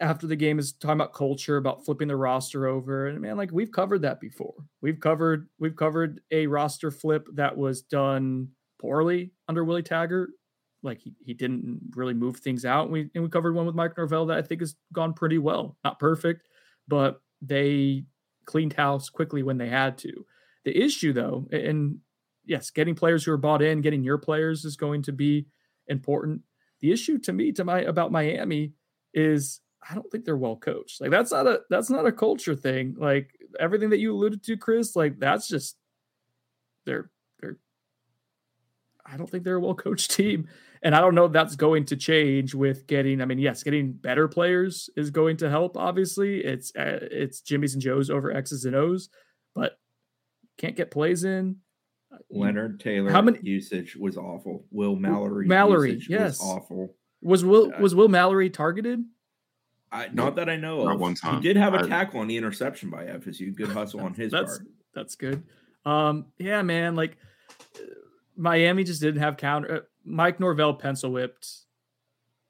after 0.00 0.26
the 0.26 0.36
game 0.36 0.58
is 0.58 0.72
talking 0.72 1.00
about 1.00 1.14
culture, 1.14 1.56
about 1.56 1.84
flipping 1.84 2.08
the 2.08 2.16
roster 2.16 2.66
over. 2.66 3.06
And 3.06 3.20
man, 3.20 3.36
like 3.36 3.50
we've 3.52 3.72
covered 3.72 4.02
that 4.02 4.20
before. 4.20 4.54
We've 4.82 5.00
covered 5.00 5.48
we've 5.58 5.76
covered 5.76 6.20
a 6.30 6.46
roster 6.46 6.90
flip 6.90 7.26
that 7.34 7.56
was 7.56 7.82
done 7.82 8.48
poorly 8.80 9.32
under 9.48 9.64
Willie 9.64 9.82
Taggart. 9.82 10.30
Like 10.82 11.00
he, 11.00 11.14
he 11.20 11.34
didn't 11.34 11.80
really 11.94 12.14
move 12.14 12.38
things 12.38 12.64
out. 12.64 12.84
And 12.84 12.92
we 12.92 13.10
and 13.14 13.24
we 13.24 13.30
covered 13.30 13.54
one 13.54 13.66
with 13.66 13.74
Mike 13.74 13.96
Norvell 13.96 14.26
that 14.26 14.38
I 14.38 14.42
think 14.42 14.60
has 14.60 14.74
gone 14.92 15.14
pretty 15.14 15.38
well. 15.38 15.76
Not 15.82 15.98
perfect, 15.98 16.48
but 16.86 17.20
they 17.40 18.04
cleaned 18.44 18.74
house 18.74 19.08
quickly 19.08 19.42
when 19.42 19.58
they 19.58 19.68
had 19.68 19.98
to. 19.98 20.26
The 20.64 20.76
issue 20.76 21.12
though, 21.12 21.48
and 21.50 21.98
yes, 22.44 22.70
getting 22.70 22.94
players 22.94 23.24
who 23.24 23.32
are 23.32 23.38
bought 23.38 23.62
in, 23.62 23.80
getting 23.80 24.04
your 24.04 24.18
players 24.18 24.64
is 24.64 24.76
going 24.76 25.02
to 25.02 25.12
be 25.12 25.46
important. 25.88 26.42
The 26.80 26.92
issue 26.92 27.18
to 27.20 27.32
me 27.32 27.52
to 27.52 27.64
my 27.64 27.80
about 27.80 28.12
Miami 28.12 28.72
is 29.14 29.60
I 29.88 29.94
don't 29.94 30.10
think 30.10 30.24
they're 30.24 30.36
well 30.36 30.56
coached. 30.56 31.00
Like 31.00 31.10
that's 31.10 31.32
not 31.32 31.46
a 31.46 31.60
that's 31.70 31.90
not 31.90 32.06
a 32.06 32.12
culture 32.12 32.54
thing. 32.54 32.96
Like 32.98 33.30
everything 33.60 33.90
that 33.90 33.98
you 33.98 34.12
alluded 34.12 34.42
to, 34.44 34.56
Chris, 34.56 34.96
like 34.96 35.18
that's 35.18 35.48
just 35.48 35.76
they're 36.84 37.10
they're 37.40 37.58
I 39.04 39.16
don't 39.16 39.28
think 39.28 39.44
they're 39.44 39.56
a 39.56 39.60
well 39.60 39.74
coached 39.74 40.10
team. 40.16 40.48
And 40.82 40.94
I 40.94 41.00
don't 41.00 41.14
know 41.14 41.24
if 41.24 41.32
that's 41.32 41.56
going 41.56 41.86
to 41.86 41.96
change 41.96 42.54
with 42.54 42.86
getting, 42.86 43.20
I 43.20 43.24
mean, 43.24 43.38
yes, 43.38 43.62
getting 43.62 43.92
better 43.92 44.28
players 44.28 44.90
is 44.94 45.10
going 45.10 45.38
to 45.38 45.50
help. 45.50 45.76
Obviously, 45.76 46.44
it's 46.44 46.70
uh, 46.76 46.98
it's 47.10 47.40
Jimmy's 47.40 47.74
and 47.74 47.82
Joe's 47.82 48.10
over 48.10 48.30
X's 48.30 48.66
and 48.66 48.76
O's, 48.76 49.08
but 49.54 49.78
can't 50.58 50.76
get 50.76 50.90
plays 50.90 51.24
in. 51.24 51.56
Uh, 52.12 52.18
Leonard 52.30 52.78
Taylor 52.78 53.10
how 53.10 53.22
many 53.22 53.40
usage 53.42 53.96
was 53.96 54.16
awful. 54.16 54.64
Will 54.70 54.96
Mallory 54.96 55.46
Mallory 55.46 56.00
yes 56.08 56.38
was 56.38 56.48
awful. 56.48 56.94
Was 57.22 57.44
Will 57.44 57.72
uh, 57.74 57.80
was 57.80 57.94
Will 57.94 58.08
Mallory 58.08 58.50
targeted? 58.50 59.02
I, 59.92 60.08
not 60.12 60.36
that 60.36 60.48
I 60.48 60.56
know 60.56 60.84
not 60.84 60.94
of. 60.94 61.00
One 61.00 61.14
time. 61.14 61.36
He 61.36 61.48
did 61.48 61.56
have 61.56 61.74
a 61.74 61.80
I, 61.80 61.88
tackle 61.88 62.20
on 62.20 62.26
the 62.26 62.36
interception 62.36 62.90
by 62.90 63.04
FSU. 63.04 63.54
Good 63.54 63.70
hustle 63.70 64.00
on 64.00 64.14
his 64.14 64.32
that's, 64.32 64.58
part. 64.58 64.68
That's 64.94 65.14
good. 65.14 65.42
Um, 65.84 66.26
yeah, 66.38 66.62
man. 66.62 66.96
Like 66.96 67.16
Miami 68.36 68.84
just 68.84 69.00
didn't 69.00 69.20
have 69.20 69.36
counter. 69.36 69.74
Uh, 69.74 69.80
Mike 70.04 70.40
Norvell 70.40 70.74
pencil 70.74 71.12
whipped 71.12 71.48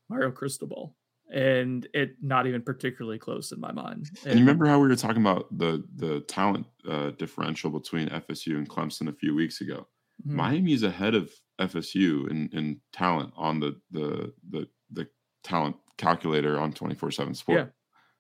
Mario 0.09 0.31
Cristobal, 0.31 0.95
and 1.33 1.87
it 1.95 2.17
not 2.23 2.47
even 2.47 2.63
particularly 2.63 3.19
close 3.19 3.53
in 3.53 3.61
my 3.61 3.73
mind. 3.73 4.11
And, 4.23 4.33
and 4.33 4.39
you 4.39 4.45
remember 4.45 4.67
how 4.67 4.79
we 4.79 4.89
were 4.89 4.97
talking 4.97 5.23
about 5.23 5.57
the 5.57 5.85
the 5.97 6.21
talent 6.21 6.67
uh, 6.89 7.11
differential 7.11 7.71
between 7.71 8.09
FSU 8.09 8.57
and 8.57 8.69
Clemson 8.69 9.09
a 9.09 9.13
few 9.13 9.35
weeks 9.35 9.61
ago? 9.61 9.87
Mm-hmm. 10.27 10.37
Miami's 10.37 10.83
ahead 10.83 11.15
of 11.15 11.31
FSU 11.61 12.31
in, 12.31 12.49
in 12.53 12.81
talent 12.93 13.33
on 13.37 13.61
the 13.61 13.81
the 13.91 14.33
the 14.51 14.69
the 14.93 15.09
talent 15.43 15.77
calculator 15.99 16.59
on 16.59 16.73
24 16.73 17.11
7 17.11 17.35
sport. 17.35 17.73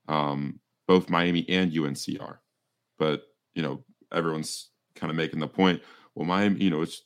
Yeah. 0.09 0.31
Um, 0.31 0.61
both 0.87 1.11
Miami 1.11 1.49
and 1.49 1.77
UNC 1.77 2.21
are. 2.21 2.41
But, 2.99 3.23
you 3.55 3.63
know, 3.63 3.85
everyone's 4.13 4.71
kind 4.95 5.11
of 5.11 5.17
making 5.17 5.41
the 5.41 5.49
point, 5.49 5.83
well, 6.17 6.27
Miami, 6.27 6.65
you 6.65 6.71
know, 6.71 6.81
it's 6.81 7.03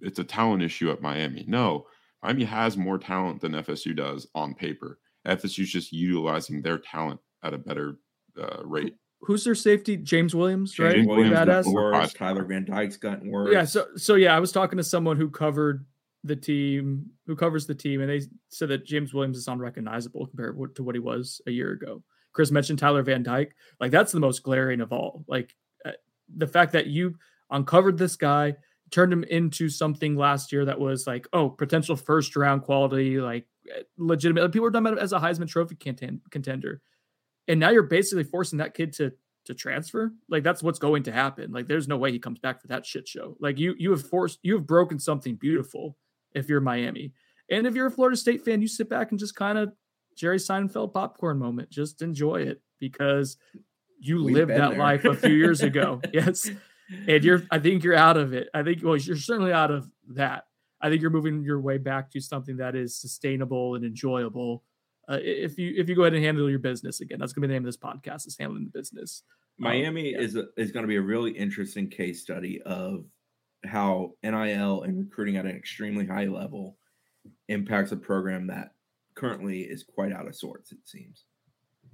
it's 0.00 0.18
a 0.18 0.24
talent 0.24 0.62
issue 0.62 0.90
at 0.90 1.00
Miami. 1.00 1.44
No, 1.46 1.86
Miami 2.22 2.44
has 2.44 2.76
more 2.76 2.98
talent 2.98 3.40
than 3.40 3.52
FSU 3.52 3.96
does 3.96 4.26
on 4.34 4.54
paper. 4.54 4.98
FSU's 5.26 5.70
just 5.70 5.92
utilizing 5.92 6.62
their 6.62 6.78
talent 6.78 7.20
at 7.44 7.54
a 7.54 7.58
better 7.58 7.98
uh, 8.40 8.64
rate. 8.64 8.96
Who's 9.20 9.44
their 9.44 9.54
safety? 9.54 9.96
James 9.96 10.34
Williams, 10.34 10.72
James 10.72 10.94
right? 10.96 11.06
Williams 11.06 11.36
Badass. 11.36 11.72
Worse. 11.72 12.12
Tyler 12.14 12.44
Van 12.44 12.64
Dyke's 12.64 12.96
gotten 12.96 13.30
worse. 13.30 13.52
Yeah. 13.52 13.64
So, 13.64 13.86
so 13.96 14.14
yeah, 14.14 14.34
I 14.34 14.40
was 14.40 14.50
talking 14.50 14.76
to 14.76 14.84
someone 14.84 15.16
who 15.16 15.30
covered 15.30 15.86
the 16.24 16.36
team, 16.36 17.06
who 17.26 17.36
covers 17.36 17.66
the 17.66 17.74
team, 17.74 18.00
and 18.00 18.10
they 18.10 18.22
said 18.48 18.68
that 18.68 18.86
James 18.86 19.14
Williams 19.14 19.36
is 19.36 19.48
unrecognizable 19.48 20.26
compared 20.26 20.56
to 20.74 20.82
what 20.82 20.94
he 20.94 21.00
was 21.00 21.40
a 21.46 21.50
year 21.50 21.72
ago. 21.72 22.02
Chris 22.32 22.50
mentioned 22.50 22.78
Tyler 22.78 23.02
Van 23.02 23.22
Dyke. 23.22 23.54
Like 23.80 23.90
that's 23.90 24.12
the 24.12 24.20
most 24.20 24.42
glaring 24.42 24.80
of 24.80 24.92
all. 24.92 25.24
Like 25.26 25.54
uh, 25.84 25.92
the 26.36 26.46
fact 26.46 26.72
that 26.72 26.86
you 26.86 27.16
uncovered 27.50 27.98
this 27.98 28.16
guy, 28.16 28.56
turned 28.90 29.12
him 29.12 29.24
into 29.24 29.68
something 29.68 30.16
last 30.16 30.52
year 30.52 30.64
that 30.64 30.80
was 30.80 31.06
like, 31.06 31.26
oh, 31.32 31.48
potential 31.48 31.96
first 31.96 32.36
round 32.36 32.62
quality, 32.62 33.20
like 33.20 33.46
uh, 33.74 33.82
legitimate. 33.96 34.50
People 34.52 34.64
were 34.64 34.70
talking 34.70 34.86
about 34.86 34.98
as 34.98 35.12
a 35.12 35.18
Heisman 35.18 35.48
Trophy 35.48 35.76
contender, 35.76 36.80
and 37.46 37.60
now 37.60 37.70
you're 37.70 37.82
basically 37.82 38.24
forcing 38.24 38.58
that 38.58 38.74
kid 38.74 38.92
to 38.94 39.12
to 39.46 39.54
transfer. 39.54 40.12
Like 40.28 40.42
that's 40.42 40.62
what's 40.62 40.78
going 40.78 41.04
to 41.04 41.12
happen. 41.12 41.52
Like 41.52 41.68
there's 41.68 41.88
no 41.88 41.96
way 41.96 42.12
he 42.12 42.18
comes 42.18 42.38
back 42.38 42.60
for 42.60 42.68
that 42.68 42.86
shit 42.86 43.08
show. 43.08 43.36
Like 43.40 43.58
you 43.58 43.74
you 43.78 43.90
have 43.90 44.06
forced 44.06 44.38
you 44.42 44.54
have 44.54 44.66
broken 44.66 44.98
something 44.98 45.36
beautiful 45.36 45.96
if 46.34 46.48
you're 46.48 46.60
Miami. 46.60 47.12
And 47.50 47.66
if 47.66 47.74
you're 47.74 47.86
a 47.86 47.90
Florida 47.90 48.16
State 48.16 48.44
fan, 48.44 48.60
you 48.60 48.68
sit 48.68 48.88
back 48.88 49.10
and 49.10 49.18
just 49.18 49.34
kind 49.34 49.58
of 49.58 49.72
Jerry 50.16 50.38
Seinfeld 50.38 50.92
popcorn 50.92 51.38
moment. 51.38 51.70
Just 51.70 52.02
enjoy 52.02 52.42
it 52.42 52.60
because 52.78 53.36
you 53.98 54.24
We've 54.24 54.34
lived 54.34 54.50
that 54.50 54.70
there. 54.70 54.78
life 54.78 55.04
a 55.04 55.14
few 55.14 55.34
years 55.34 55.62
ago. 55.62 56.00
yes. 56.12 56.50
And 57.06 57.24
you're 57.24 57.42
I 57.50 57.58
think 57.58 57.84
you're 57.84 57.96
out 57.96 58.16
of 58.16 58.32
it. 58.32 58.48
I 58.54 58.62
think 58.62 58.82
well, 58.82 58.96
you're 58.96 59.16
certainly 59.16 59.52
out 59.52 59.70
of 59.70 59.90
that. 60.14 60.44
I 60.80 60.88
think 60.88 61.02
you're 61.02 61.10
moving 61.10 61.42
your 61.42 61.60
way 61.60 61.78
back 61.78 62.10
to 62.12 62.20
something 62.20 62.58
that 62.58 62.76
is 62.76 62.96
sustainable 62.96 63.74
and 63.74 63.84
enjoyable. 63.84 64.62
Uh, 65.08 65.18
if 65.20 65.58
you 65.58 65.74
if 65.76 65.88
you 65.88 65.94
go 65.94 66.02
ahead 66.02 66.14
and 66.14 66.24
handle 66.24 66.48
your 66.48 66.58
business 66.58 67.00
again, 67.00 67.18
that's 67.18 67.32
gonna 67.32 67.46
be 67.46 67.48
the 67.48 67.54
name 67.54 67.62
of 67.62 67.66
this 67.66 67.76
podcast 67.76 68.26
is 68.26 68.36
handling 68.38 68.64
the 68.64 68.78
business. 68.78 69.22
Miami 69.58 70.14
um, 70.14 70.20
yeah. 70.20 70.26
is 70.26 70.36
a, 70.36 70.44
is 70.56 70.70
going 70.70 70.84
to 70.84 70.88
be 70.88 70.96
a 70.96 71.02
really 71.02 71.32
interesting 71.32 71.88
case 71.88 72.22
study 72.22 72.62
of 72.62 73.04
how 73.64 74.12
NIL 74.22 74.82
and 74.82 74.98
recruiting 74.98 75.36
at 75.36 75.44
an 75.44 75.56
extremely 75.56 76.06
high 76.06 76.26
level 76.26 76.76
impacts 77.48 77.92
a 77.92 77.96
program 77.96 78.46
that 78.46 78.72
currently 79.14 79.62
is 79.62 79.82
quite 79.82 80.12
out 80.12 80.28
of 80.28 80.36
sorts, 80.36 80.72
it 80.72 80.78
seems. 80.84 81.24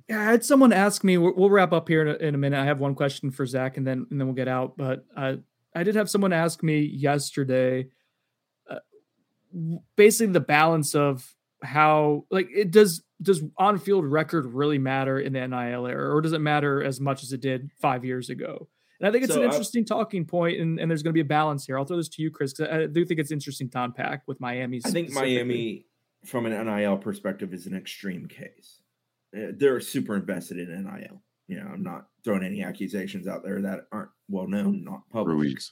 Yeah, 0.09 0.21
I 0.21 0.25
had 0.25 0.45
someone 0.45 0.73
ask 0.73 1.03
me. 1.03 1.17
We'll, 1.17 1.49
wrap 1.49 1.73
up 1.73 1.89
here 1.89 2.03
in 2.03 2.09
a, 2.09 2.29
in 2.29 2.35
a, 2.35 2.39
minute. 2.39 2.61
I 2.61 2.67
have 2.67 2.81
one 2.81 2.95
question 2.95 3.31
for 3.31 3.47
Zach, 3.47 3.79
and 3.79 3.87
then 3.87 4.07
and 4.11 4.21
then 4.21 4.27
we'll 4.27 4.35
get 4.35 4.49
out. 4.49 4.77
But 4.77 5.07
I 5.17 5.39
I 5.75 5.83
did 5.83 5.95
have 5.95 6.11
someone 6.11 6.33
ask 6.35 6.63
me 6.63 6.81
yesterday, 6.81 7.89
uh, 8.69 8.81
basically 9.97 10.33
the 10.35 10.41
balance 10.41 10.95
of 10.95 11.35
how 11.63 12.27
like 12.31 12.49
it 12.55 12.71
does 12.71 13.03
does 13.23 13.43
on 13.57 13.79
field 13.79 14.05
record 14.05 14.45
really 14.47 14.79
matter 14.79 15.19
in 15.19 15.33
the 15.33 15.47
NIL 15.47 15.87
era, 15.87 16.15
or 16.15 16.21
does 16.21 16.35
it 16.35 16.41
matter 16.41 16.83
as 16.83 17.01
much 17.01 17.23
as 17.23 17.33
it 17.33 17.41
did 17.41 17.71
five 17.81 18.05
years 18.05 18.29
ago? 18.29 18.69
And 19.05 19.11
I 19.11 19.13
think 19.13 19.25
it's 19.25 19.35
so 19.35 19.43
an 19.43 19.51
interesting 19.51 19.83
I, 19.83 19.85
talking 19.85 20.25
point, 20.25 20.59
and, 20.59 20.81
and 20.81 20.91
there's 20.91 21.03
going 21.03 21.11
to 21.11 21.15
be 21.15 21.21
a 21.21 21.27
balance 21.27 21.67
here. 21.67 21.79
I'll 21.79 21.85
throw 21.85 21.99
this 21.99 22.09
to 22.09 22.23
you, 22.23 22.31
Chris, 22.31 22.55
because 22.55 22.73
I 22.73 22.87
do 22.87 23.05
think 23.05 23.21
it's 23.21 23.31
interesting 23.31 23.69
to 23.69 23.83
unpack 23.83 24.23
with 24.27 24.41
Miami. 24.41 24.81
I 24.83 24.89
think 24.89 25.11
Miami, 25.11 25.85
from 26.25 26.47
an 26.47 26.53
NIL 26.53 26.97
perspective, 26.97 27.53
is 27.53 27.67
an 27.67 27.77
extreme 27.77 28.27
case. 28.27 28.81
Uh, 29.37 29.49
they're 29.59 29.79
super 29.81 30.17
invested 30.17 30.59
in 30.59 30.85
NIL. 30.85 31.21
You 31.49 31.61
know, 31.61 31.67
I'm 31.71 31.83
not 31.83 32.07
throwing 32.25 32.45
any 32.45 32.63
accusations 32.63 33.29
out 33.29 33.45
there 33.45 33.61
that 33.61 33.89
aren't 33.93 34.09
well 34.31 34.47
known, 34.47 34.85
not 34.85 35.03
public. 35.13 35.37
Weeks. 35.37 35.71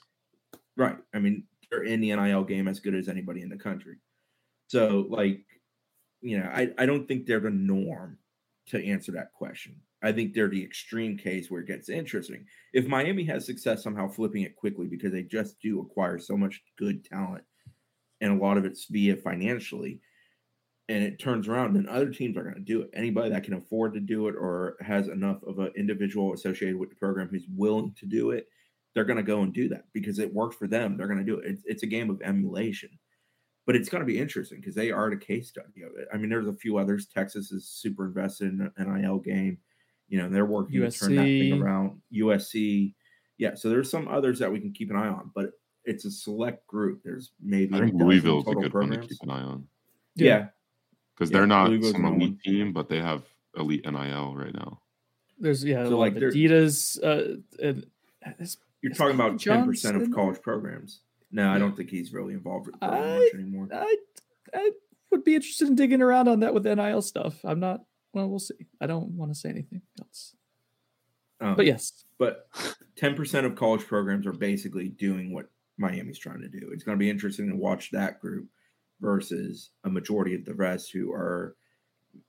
Right. 0.77 0.99
I 1.15 1.19
mean, 1.19 1.45
they're 1.71 1.85
in 1.85 2.03
the 2.03 2.15
NIL 2.15 2.45
game 2.45 2.69
as 2.69 2.81
good 2.81 2.95
as 2.95 3.09
anybody 3.09 3.41
in 3.41 3.49
the 3.49 3.57
country. 3.57 3.97
So, 4.69 5.07
like, 5.09 5.41
you 6.21 6.39
know, 6.39 6.51
I, 6.53 6.69
I 6.77 6.85
don't 6.85 7.09
think 7.09 7.25
they're 7.25 7.41
the 7.41 7.49
norm 7.49 8.19
to 8.67 8.85
answer 8.85 9.13
that 9.13 9.33
question. 9.33 9.77
I 10.03 10.13
think 10.13 10.35
they're 10.35 10.49
the 10.49 10.63
extreme 10.63 11.17
case 11.17 11.51
where 11.51 11.61
it 11.61 11.69
gets 11.69 11.89
interesting. 11.89 12.45
If 12.73 12.87
Miami 12.87 13.25
has 13.25 13.47
success 13.47 13.83
somehow 13.83 14.09
flipping 14.09 14.43
it 14.43 14.57
quickly 14.57 14.87
because 14.87 15.13
they 15.13 15.23
just 15.23 15.61
do 15.61 15.81
acquire 15.81 16.19
so 16.19 16.37
much 16.37 16.63
good 16.79 17.05
talent 17.05 17.45
and 18.21 18.33
a 18.33 18.43
lot 18.43 18.57
of 18.57 18.65
it's 18.65 18.87
via 18.87 19.17
financially, 19.17 20.01
and 20.89 21.03
it 21.03 21.19
turns 21.19 21.49
around, 21.49 21.75
then 21.75 21.89
other 21.89 22.11
teams 22.11 22.37
are 22.37 22.43
going 22.43 22.55
to 22.55 22.61
do 22.61 22.83
it. 22.83 22.91
Anybody 22.95 23.31
that 23.31 23.45
can 23.45 23.55
afford 23.55 23.95
to 23.95 24.01
do 24.01 24.29
it 24.29 24.35
or 24.39 24.77
has 24.81 25.09
enough 25.09 25.43
of 25.45 25.59
an 25.59 25.73
individual 25.77 26.35
associated 26.35 26.77
with 26.77 26.91
the 26.91 26.97
program 26.97 27.29
who's 27.29 27.47
willing 27.57 27.95
to 27.99 28.07
do 28.07 28.33
it, 28.33 28.47
they're 28.95 29.05
going 29.05 29.17
to 29.17 29.23
go 29.23 29.43
and 29.43 29.55
do 29.55 29.69
that 29.69 29.85
because 29.93 30.19
it 30.19 30.35
worked 30.35 30.55
for 30.55 30.67
them. 30.67 30.97
They're 30.97 31.07
going 31.07 31.19
to 31.19 31.25
do 31.25 31.39
it. 31.39 31.47
It's, 31.47 31.63
it's 31.65 31.83
a 31.83 31.87
game 31.87 32.11
of 32.11 32.21
emulation, 32.23 32.91
but 33.67 33.77
it's 33.77 33.89
going 33.89 34.01
to 34.01 34.07
be 34.07 34.19
interesting 34.19 34.61
because 34.61 34.75
they 34.75 34.91
are 34.91 35.11
the 35.11 35.17
case 35.17 35.49
study 35.49 35.83
of 35.83 35.93
it. 35.97 36.09
I 36.13 36.17
mean, 36.17 36.31
there's 36.31 36.49
a 36.49 36.53
few 36.53 36.79
others. 36.79 37.07
Texas 37.07 37.53
is 37.53 37.69
super 37.69 38.07
invested 38.07 38.53
in 38.53 38.71
an 38.77 39.03
NIL 39.03 39.19
game. 39.19 39.59
You 40.09 40.19
know, 40.21 40.29
they're 40.29 40.47
working 40.47 40.81
USC. 40.81 40.93
to 40.93 40.99
turn 40.99 41.17
that 41.17 41.23
thing 41.23 41.63
around. 41.63 42.01
USC, 42.13 42.95
yeah. 43.39 43.55
So 43.55 43.69
there's 43.69 43.91
some 43.91 44.09
others 44.09 44.39
that 44.41 44.51
we 44.51 44.61
can 44.61 44.73
keep 44.73 44.91
an 44.91 44.97
eye 44.97 45.09
on, 45.09 45.31
but 45.35 45.53
it's 45.85 46.05
a 46.05 46.11
select 46.11 46.67
group. 46.67 47.03
There's 47.03 47.31
maybe 47.41 47.75
I 47.75 47.81
think 47.81 47.95
Louisville's 47.95 48.47
a 48.47 48.55
good 48.55 48.71
programs. 48.71 48.99
one 48.99 49.09
to 49.09 49.09
keep 49.09 49.23
an 49.23 49.31
eye 49.31 49.43
on. 49.43 49.67
Yeah, 50.17 50.47
because 51.15 51.31
yeah. 51.31 51.39
they're 51.39 51.47
not 51.47 51.71
Louisville's 51.71 51.93
some 51.93 52.05
elite 52.05 52.41
team, 52.43 52.73
but 52.73 52.89
they 52.89 52.99
have 53.01 53.23
elite 53.57 53.85
NIL 53.85 54.35
right 54.37 54.55
now. 54.55 54.81
There's 55.39 55.65
yeah, 55.65 55.85
so 55.85 55.99
like 55.99 56.15
Adidas. 56.15 57.03
Uh, 57.03 57.41
and 57.63 57.87
you're 58.83 58.93
talking 58.93 59.15
about 59.15 59.41
ten 59.41 59.65
percent 59.65 60.01
of 60.01 60.11
college 60.13 60.41
programs. 60.43 61.01
No, 61.33 61.51
I 61.51 61.59
don't 61.59 61.77
think 61.77 61.91
he's 61.91 62.13
really 62.13 62.35
involved 62.35 62.67
with 62.67 62.77
I, 62.83 62.89
much 62.89 63.35
anymore. 63.35 63.69
I, 63.73 63.97
I 64.55 64.71
would 65.11 65.25
be 65.25 65.35
interested 65.35 65.69
in 65.69 65.75
digging 65.75 66.03
around 66.03 66.29
on 66.29 66.41
that 66.41 66.53
with 66.53 66.67
NIL 66.67 67.03
stuff. 67.03 67.43
I'm 67.45 67.61
not. 67.61 67.81
Well, 68.13 68.29
we'll 68.29 68.39
see. 68.39 68.67
I 68.81 68.87
don't 68.87 69.13
want 69.13 69.33
to 69.33 69.35
say 69.35 69.49
anything 69.49 69.81
else. 70.01 70.35
Um, 71.41 71.57
but 71.57 71.67
yes, 71.67 72.05
but 72.19 72.47
ten 72.97 73.15
percent 73.15 73.47
of 73.47 73.57
college 73.57 73.87
programs 73.87 74.27
are 74.27 74.33
basically 74.33 74.89
doing 74.89 75.33
what 75.33 75.51
Miami's 75.79 76.19
trying 76.19 76.41
to 76.41 76.49
do. 76.49 76.71
It's 76.73 76.85
going 76.85 76.97
to 76.97 77.03
be 77.03 77.11
interesting 77.11 77.49
to 77.49 77.57
watch 77.57 77.91
that 77.91 78.21
group 78.21 78.47
versus 79.01 79.71
a 79.85 79.91
majority 79.91 80.35
of 80.35 80.45
the 80.45 80.55
rest 80.55 80.93
who 80.93 81.13
are 81.13 81.57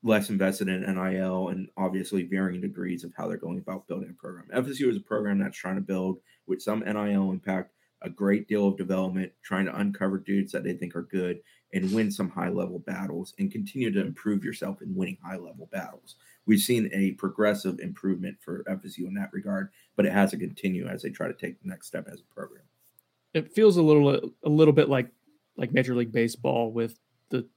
less 0.02 0.30
invested 0.30 0.68
in 0.68 0.82
NIL 0.82 1.50
and 1.50 1.68
obviously 1.78 2.24
varying 2.24 2.62
degrees 2.62 3.04
of 3.04 3.14
how 3.16 3.28
they're 3.28 3.38
going 3.38 3.60
about 3.60 3.88
building 3.88 4.10
a 4.10 4.14
program. 4.14 4.48
FSU 4.54 4.88
is 4.90 4.98
a 4.98 5.02
program 5.02 5.40
that's 5.40 5.58
trying 5.58 5.76
to 5.76 5.82
build 5.82 6.20
with 6.48 6.62
some 6.62 6.80
NIL 6.80 7.32
impact, 7.32 7.72
a 8.04 8.10
great 8.10 8.48
deal 8.48 8.68
of 8.68 8.78
development, 8.78 9.32
trying 9.42 9.66
to 9.66 9.76
uncover 9.78 10.18
dudes 10.18 10.52
that 10.52 10.64
they 10.64 10.74
think 10.74 10.96
are 10.96 11.04
good 11.04 11.40
and 11.74 11.92
win 11.94 12.12
some 12.12 12.30
high 12.30 12.50
level 12.50 12.80
battles 12.80 13.34
and 13.40 13.52
continue 13.52 13.92
to 13.92 14.02
improve 14.02 14.44
yourself 14.44 14.82
in 14.82 14.94
winning 14.94 15.18
high 15.24 15.38
level 15.38 15.68
battles. 15.72 16.16
We've 16.46 16.60
seen 16.60 16.90
a 16.94 17.12
progressive 17.12 17.80
improvement 17.80 18.38
for 18.42 18.64
FSU 18.66 19.08
in 19.08 19.14
that 19.16 19.32
regard, 19.34 19.70
but 19.96 20.06
it 20.06 20.12
has 20.12 20.32
to 20.32 20.38
continue 20.38 20.88
as 20.88 21.02
they 21.02 21.10
try 21.10 21.28
to 21.28 21.34
take 21.34 21.62
the 21.62 21.70
next 21.70 21.88
step 21.88 22.08
as 22.12 22.20
a 22.20 22.34
program. 22.34 22.64
It 23.34 23.54
feels 23.54 23.78
a 23.78 23.82
little 23.82 24.32
a 24.44 24.50
little 24.50 24.74
bit 24.74 24.90
like 24.90 25.10
like 25.58 25.72
Major 25.72 25.96
League 25.96 26.12
Baseball 26.12 26.72
with 26.72 27.00
the 27.30 27.48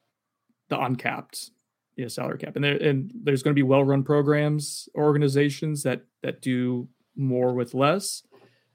the 0.68 0.80
uncapped 0.80 1.50
you 1.96 2.04
know, 2.04 2.08
salary 2.08 2.38
cap, 2.38 2.56
and 2.56 2.64
there 2.64 2.76
and 2.76 3.10
there's 3.14 3.42
going 3.42 3.52
to 3.52 3.58
be 3.58 3.62
well 3.62 3.84
run 3.84 4.02
programs 4.02 4.88
organizations 4.94 5.82
that 5.82 6.02
that 6.22 6.40
do 6.40 6.88
more 7.16 7.52
with 7.52 7.74
less, 7.74 8.22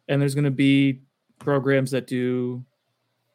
and 0.08 0.22
there's 0.22 0.36
going 0.36 0.44
to 0.46 0.52
be 0.52 1.02
programs 1.42 1.92
that 1.92 2.08
do 2.08 2.64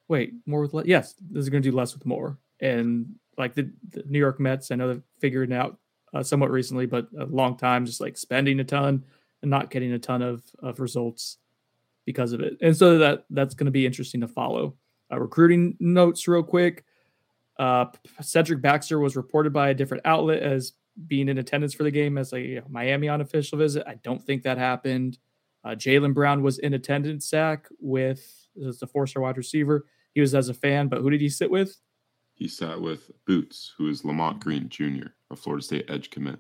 wait 0.08 0.32
more 0.46 0.62
with 0.62 0.72
less. 0.72 0.86
Yes, 0.86 1.14
there's 1.30 1.48
going 1.48 1.62
to 1.62 1.70
do 1.70 1.76
less 1.76 1.94
with 1.94 2.06
more, 2.06 2.38
and 2.60 3.14
like 3.36 3.54
the, 3.54 3.70
the 3.90 4.02
New 4.06 4.18
York 4.18 4.40
Mets, 4.40 4.70
I 4.70 4.76
know 4.76 4.88
they're 4.88 5.02
figuring 5.20 5.52
out 5.52 5.78
uh, 6.14 6.22
somewhat 6.22 6.50
recently, 6.50 6.86
but 6.86 7.08
a 7.18 7.26
long 7.26 7.56
time 7.56 7.84
just 7.84 8.00
like 8.00 8.16
spending 8.16 8.60
a 8.60 8.64
ton 8.64 9.04
and 9.42 9.50
not 9.50 9.70
getting 9.70 9.92
a 9.92 9.98
ton 9.98 10.22
of 10.22 10.42
of 10.60 10.80
results 10.80 11.38
because 12.06 12.32
of 12.32 12.40
it, 12.40 12.56
and 12.62 12.76
so 12.76 12.98
that 12.98 13.24
that's 13.30 13.54
going 13.54 13.66
to 13.66 13.72
be 13.72 13.84
interesting 13.84 14.20
to 14.20 14.28
follow. 14.28 14.74
Uh, 15.12 15.20
recruiting 15.20 15.76
notes, 15.80 16.26
real 16.26 16.42
quick. 16.42 16.84
Uh, 17.58 17.86
Cedric 18.20 18.60
Baxter 18.60 18.98
was 18.98 19.16
reported 19.16 19.52
by 19.52 19.70
a 19.70 19.74
different 19.74 20.04
outlet 20.04 20.42
as 20.42 20.72
being 21.06 21.28
in 21.28 21.38
attendance 21.38 21.74
for 21.74 21.82
the 21.84 21.90
game 21.90 22.18
as 22.18 22.32
a 22.32 22.40
you 22.40 22.54
know, 22.56 22.66
Miami 22.68 23.08
unofficial 23.08 23.58
visit. 23.58 23.84
I 23.86 23.94
don't 24.02 24.22
think 24.22 24.42
that 24.42 24.58
happened. 24.58 25.18
Uh, 25.66 25.74
Jaylen 25.74 26.14
Brown 26.14 26.42
was 26.42 26.58
in 26.60 26.74
attendance, 26.74 27.28
Zach, 27.28 27.66
with 27.80 28.46
as 28.64 28.80
a 28.82 28.86
four 28.86 29.06
star 29.08 29.24
wide 29.24 29.36
receiver. 29.36 29.86
He 30.14 30.20
was 30.20 30.32
as 30.32 30.48
a 30.48 30.54
fan, 30.54 30.86
but 30.86 31.00
who 31.00 31.10
did 31.10 31.20
he 31.20 31.28
sit 31.28 31.50
with? 31.50 31.76
He 32.34 32.46
sat 32.46 32.80
with 32.80 33.10
Boots, 33.26 33.74
who 33.76 33.88
is 33.88 34.04
Lamont 34.04 34.38
Green 34.38 34.68
Jr., 34.68 35.08
a 35.30 35.36
Florida 35.36 35.64
State 35.64 35.86
edge 35.88 36.10
commit. 36.10 36.38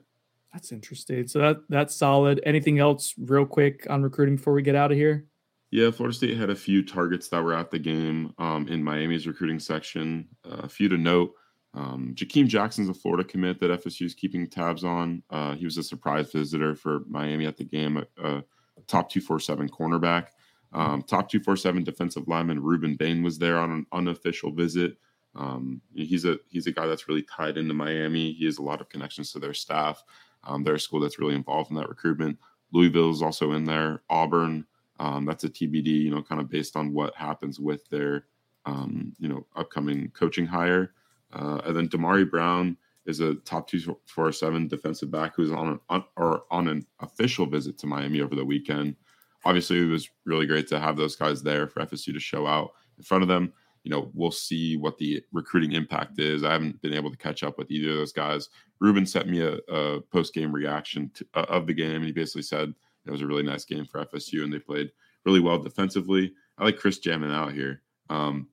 That's 0.52 0.70
interesting. 0.70 1.26
So 1.26 1.40
that 1.40 1.56
that's 1.68 1.94
solid. 1.94 2.40
Anything 2.46 2.78
else, 2.78 3.14
real 3.18 3.44
quick, 3.44 3.84
on 3.90 4.02
recruiting 4.02 4.36
before 4.36 4.52
we 4.52 4.62
get 4.62 4.76
out 4.76 4.92
of 4.92 4.96
here? 4.96 5.26
Yeah, 5.72 5.90
Florida 5.90 6.16
State 6.16 6.38
had 6.38 6.50
a 6.50 6.54
few 6.54 6.84
targets 6.84 7.28
that 7.28 7.42
were 7.42 7.54
at 7.54 7.72
the 7.72 7.80
game 7.80 8.32
um, 8.38 8.68
in 8.68 8.82
Miami's 8.82 9.26
recruiting 9.26 9.58
section. 9.58 10.28
Uh, 10.44 10.60
a 10.62 10.68
few 10.68 10.88
to 10.88 10.96
note. 10.96 11.32
Um, 11.74 12.12
Jakeem 12.14 12.46
Jackson's 12.46 12.88
a 12.88 12.94
Florida 12.94 13.24
commit 13.24 13.58
that 13.58 13.82
FSU 13.82 14.06
is 14.06 14.14
keeping 14.14 14.46
tabs 14.46 14.84
on. 14.84 15.22
Uh, 15.30 15.54
he 15.56 15.64
was 15.64 15.76
a 15.78 15.82
surprise 15.82 16.30
visitor 16.30 16.76
for 16.76 17.00
Miami 17.08 17.44
at 17.44 17.56
the 17.56 17.64
game, 17.64 18.02
a 18.22 18.44
top 18.86 19.10
247 19.10 19.68
cornerback. 19.68 20.28
Um, 20.72 21.02
top 21.02 21.30
247 21.30 21.84
defensive 21.84 22.28
lineman 22.28 22.60
Rueben 22.60 22.98
Bain 22.98 23.22
was 23.22 23.38
there 23.38 23.58
on 23.58 23.70
an 23.70 23.86
unofficial 23.92 24.52
visit. 24.52 24.98
Um, 25.34 25.80
he's 25.94 26.24
a 26.24 26.38
he's 26.48 26.66
a 26.66 26.72
guy 26.72 26.86
that's 26.86 27.08
really 27.08 27.22
tied 27.22 27.58
into 27.58 27.74
Miami. 27.74 28.32
He 28.32 28.46
has 28.46 28.58
a 28.58 28.62
lot 28.62 28.80
of 28.80 28.88
connections 28.88 29.32
to 29.32 29.38
their 29.38 29.54
staff. 29.54 30.02
Um, 30.44 30.64
school 30.78 31.00
that's 31.00 31.18
really 31.18 31.34
involved 31.34 31.70
in 31.70 31.76
that 31.76 31.88
recruitment. 31.88 32.38
Louisville 32.72 33.10
is 33.10 33.22
also 33.22 33.52
in 33.52 33.64
there. 33.64 34.02
Auburn, 34.10 34.64
um, 35.00 35.24
that's 35.24 35.44
a 35.44 35.48
TBD, 35.48 35.86
you 35.86 36.10
know, 36.10 36.22
kind 36.22 36.40
of 36.40 36.48
based 36.48 36.76
on 36.76 36.92
what 36.92 37.14
happens 37.16 37.58
with 37.58 37.88
their, 37.90 38.26
um, 38.64 39.12
you 39.18 39.28
know, 39.28 39.46
upcoming 39.56 40.10
coaching 40.10 40.46
hire. 40.46 40.92
Uh, 41.32 41.60
and 41.64 41.76
then 41.76 41.88
Damari 41.88 42.28
Brown 42.28 42.76
is 43.06 43.20
a 43.20 43.34
top 43.36 43.68
two 43.68 43.96
four 44.06 44.32
seven 44.32 44.68
defensive 44.68 45.10
back 45.10 45.34
who's 45.34 45.52
on 45.52 45.68
an 45.68 45.80
on, 45.88 46.04
or 46.16 46.42
on 46.50 46.68
an 46.68 46.86
official 47.00 47.46
visit 47.46 47.78
to 47.78 47.86
Miami 47.86 48.20
over 48.20 48.34
the 48.34 48.44
weekend. 48.44 48.96
Obviously, 49.44 49.80
it 49.80 49.86
was 49.86 50.10
really 50.24 50.46
great 50.46 50.66
to 50.68 50.80
have 50.80 50.96
those 50.96 51.16
guys 51.16 51.42
there 51.42 51.68
for 51.68 51.80
FSU 51.80 52.12
to 52.12 52.20
show 52.20 52.46
out 52.46 52.72
in 52.98 53.04
front 53.04 53.22
of 53.22 53.28
them. 53.28 53.52
You 53.84 53.90
know, 53.90 54.10
we'll 54.14 54.32
see 54.32 54.76
what 54.76 54.98
the 54.98 55.22
recruiting 55.32 55.72
impact 55.72 56.18
is. 56.18 56.42
I 56.42 56.52
haven't 56.52 56.82
been 56.82 56.92
able 56.92 57.10
to 57.10 57.16
catch 57.16 57.44
up 57.44 57.56
with 57.56 57.70
either 57.70 57.92
of 57.92 57.98
those 57.98 58.12
guys. 58.12 58.48
Rueben 58.82 59.06
sent 59.06 59.28
me 59.28 59.40
a, 59.42 59.58
a 59.72 60.00
post 60.00 60.34
game 60.34 60.52
reaction 60.52 61.10
to, 61.14 61.26
uh, 61.34 61.46
of 61.48 61.68
the 61.68 61.74
game, 61.74 61.96
and 61.96 62.04
he 62.04 62.12
basically 62.12 62.42
said 62.42 62.74
it 63.06 63.10
was 63.10 63.22
a 63.22 63.26
really 63.26 63.44
nice 63.44 63.64
game 63.64 63.84
for 63.84 64.04
FSU, 64.04 64.42
and 64.42 64.52
they 64.52 64.58
played 64.58 64.90
really 65.24 65.40
well 65.40 65.58
defensively. 65.58 66.32
I 66.58 66.64
like 66.64 66.78
Chris 66.78 66.98
jamming 66.98 67.32
out 67.32 67.52
here. 67.52 67.82
Um, 68.10 68.48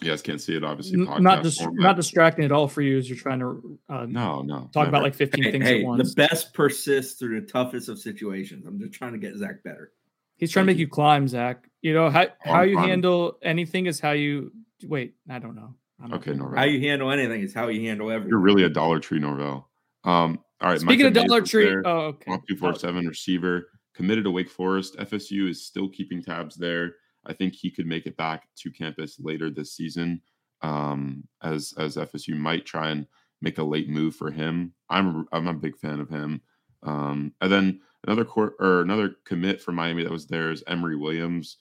you 0.00 0.10
guys 0.10 0.22
can't 0.22 0.40
see 0.40 0.56
it, 0.56 0.62
obviously. 0.62 0.96
Not 0.98 1.42
dis- 1.42 1.60
not 1.72 1.96
distracting 1.96 2.44
at 2.44 2.52
all 2.52 2.68
for 2.68 2.82
you 2.82 2.98
as 2.98 3.08
you're 3.08 3.18
trying 3.18 3.40
to 3.40 3.78
uh, 3.88 4.06
no 4.06 4.42
no 4.42 4.70
talk 4.72 4.84
never. 4.84 4.88
about 4.88 5.02
like 5.02 5.14
15 5.14 5.42
hey, 5.42 5.52
things 5.52 5.64
hey, 5.64 5.80
at 5.80 5.86
once. 5.86 6.14
The 6.14 6.28
best 6.28 6.54
persists 6.54 7.18
through 7.18 7.40
the 7.40 7.46
toughest 7.46 7.88
of 7.88 7.98
situations. 7.98 8.64
I'm 8.66 8.78
just 8.78 8.92
trying 8.92 9.12
to 9.12 9.18
get 9.18 9.36
Zach 9.36 9.62
better. 9.64 9.92
He's 10.36 10.52
trying 10.52 10.66
Thank 10.66 10.76
to 10.76 10.78
make 10.78 10.78
you. 10.78 10.86
you 10.86 10.90
climb, 10.90 11.26
Zach. 11.26 11.68
You 11.82 11.94
know 11.94 12.10
how 12.10 12.24
oh, 12.24 12.52
how 12.52 12.62
you 12.62 12.78
handle 12.78 13.38
anything 13.42 13.86
is 13.86 13.98
how 13.98 14.12
you 14.12 14.52
wait. 14.84 15.14
I 15.28 15.40
don't 15.40 15.56
know. 15.56 15.74
okay, 16.14 16.32
Norvell. 16.32 16.58
How 16.58 16.64
you 16.64 16.80
handle 16.80 17.10
anything 17.10 17.40
is 17.40 17.52
how 17.52 17.66
you 17.68 17.88
handle 17.88 18.10
everything. 18.10 18.30
You're 18.30 18.38
really 18.38 18.62
a 18.62 18.68
Dollar 18.68 19.00
Tree, 19.00 19.18
Norvell. 19.18 19.68
Um, 20.04 20.38
all 20.60 20.70
right. 20.70 20.80
Speaking 20.80 21.06
of 21.06 21.12
Dollar 21.12 21.42
Tree, 21.42 21.64
there, 21.64 21.82
oh 21.84 22.00
okay. 22.06 22.38
Two 22.48 22.56
four 22.56 22.74
seven 22.76 23.06
receiver 23.06 23.68
committed 23.94 24.24
to 24.24 24.30
Wake 24.30 24.48
Forest. 24.48 24.96
FSU 24.98 25.50
is 25.50 25.66
still 25.66 25.88
keeping 25.88 26.22
tabs 26.22 26.54
there. 26.54 26.92
I 27.28 27.32
think 27.32 27.54
he 27.54 27.70
could 27.70 27.86
make 27.86 28.06
it 28.06 28.16
back 28.16 28.48
to 28.56 28.70
campus 28.70 29.18
later 29.20 29.50
this 29.50 29.72
season, 29.72 30.20
um, 30.62 31.24
as 31.42 31.74
as 31.78 31.96
FSU 31.96 32.36
might 32.36 32.66
try 32.66 32.90
and 32.90 33.06
make 33.40 33.58
a 33.58 33.62
late 33.62 33.88
move 33.88 34.16
for 34.16 34.30
him. 34.30 34.72
I'm 34.88 35.26
I'm 35.32 35.46
a 35.46 35.54
big 35.54 35.76
fan 35.76 36.00
of 36.00 36.08
him. 36.08 36.40
Um, 36.82 37.32
and 37.40 37.50
then 37.50 37.80
another 38.06 38.24
court 38.24 38.54
or 38.60 38.80
another 38.80 39.16
commit 39.24 39.60
for 39.60 39.72
Miami 39.72 40.04
that 40.04 40.12
was 40.12 40.26
there 40.26 40.50
is 40.50 40.64
Emory 40.66 40.96
Williams, 40.96 41.58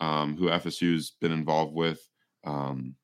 um, 0.00 0.36
who 0.36 0.46
FSU's 0.46 1.12
been 1.20 1.32
involved 1.32 1.74
with, 1.74 2.06
um, 2.44 2.94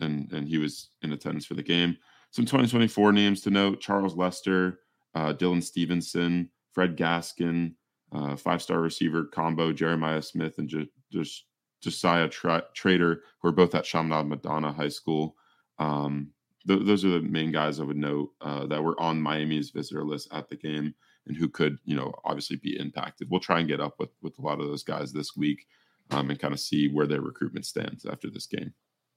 and 0.00 0.30
and 0.32 0.48
he 0.48 0.58
was 0.58 0.90
in 1.02 1.12
attendance 1.12 1.46
for 1.46 1.54
the 1.54 1.62
game. 1.62 1.96
Some 2.30 2.44
2024 2.44 3.12
names 3.12 3.40
to 3.42 3.50
note: 3.50 3.80
Charles 3.80 4.16
Lester, 4.16 4.80
uh, 5.14 5.32
Dylan 5.34 5.62
Stevenson, 5.62 6.50
Fred 6.72 6.96
Gaskin, 6.96 7.74
uh, 8.12 8.36
five 8.36 8.62
star 8.62 8.80
receiver 8.80 9.24
combo, 9.24 9.72
Jeremiah 9.72 10.22
Smith 10.22 10.58
and 10.58 10.68
just 10.68 10.90
J- 11.12 11.44
Josiah 11.80 12.28
Tra- 12.28 12.64
Trader, 12.74 13.22
who 13.40 13.48
are 13.48 13.52
both 13.52 13.74
at 13.74 13.84
Chaminade 13.84 14.26
Madonna 14.26 14.72
High 14.72 14.88
School. 14.88 15.36
Um, 15.78 16.30
th- 16.66 16.84
those 16.84 17.04
are 17.04 17.10
the 17.10 17.20
main 17.20 17.52
guys 17.52 17.80
I 17.80 17.84
would 17.84 17.96
note 17.96 18.30
uh, 18.40 18.66
that 18.66 18.82
were 18.82 19.00
on 19.00 19.20
Miami's 19.20 19.70
visitor 19.70 20.04
list 20.04 20.28
at 20.32 20.48
the 20.48 20.56
game 20.56 20.94
and 21.26 21.36
who 21.36 21.48
could, 21.48 21.78
you 21.84 21.96
know, 21.96 22.12
obviously 22.24 22.56
be 22.56 22.78
impacted. 22.78 23.28
We'll 23.30 23.40
try 23.40 23.60
and 23.60 23.68
get 23.68 23.80
up 23.80 23.94
with 23.98 24.10
with 24.22 24.38
a 24.38 24.42
lot 24.42 24.60
of 24.60 24.66
those 24.66 24.82
guys 24.82 25.12
this 25.12 25.36
week 25.36 25.66
um, 26.10 26.30
and 26.30 26.38
kind 26.38 26.54
of 26.54 26.60
see 26.60 26.88
where 26.88 27.06
their 27.06 27.20
recruitment 27.20 27.66
stands 27.66 28.04
after 28.04 28.30
this 28.30 28.46
game. 28.46 28.72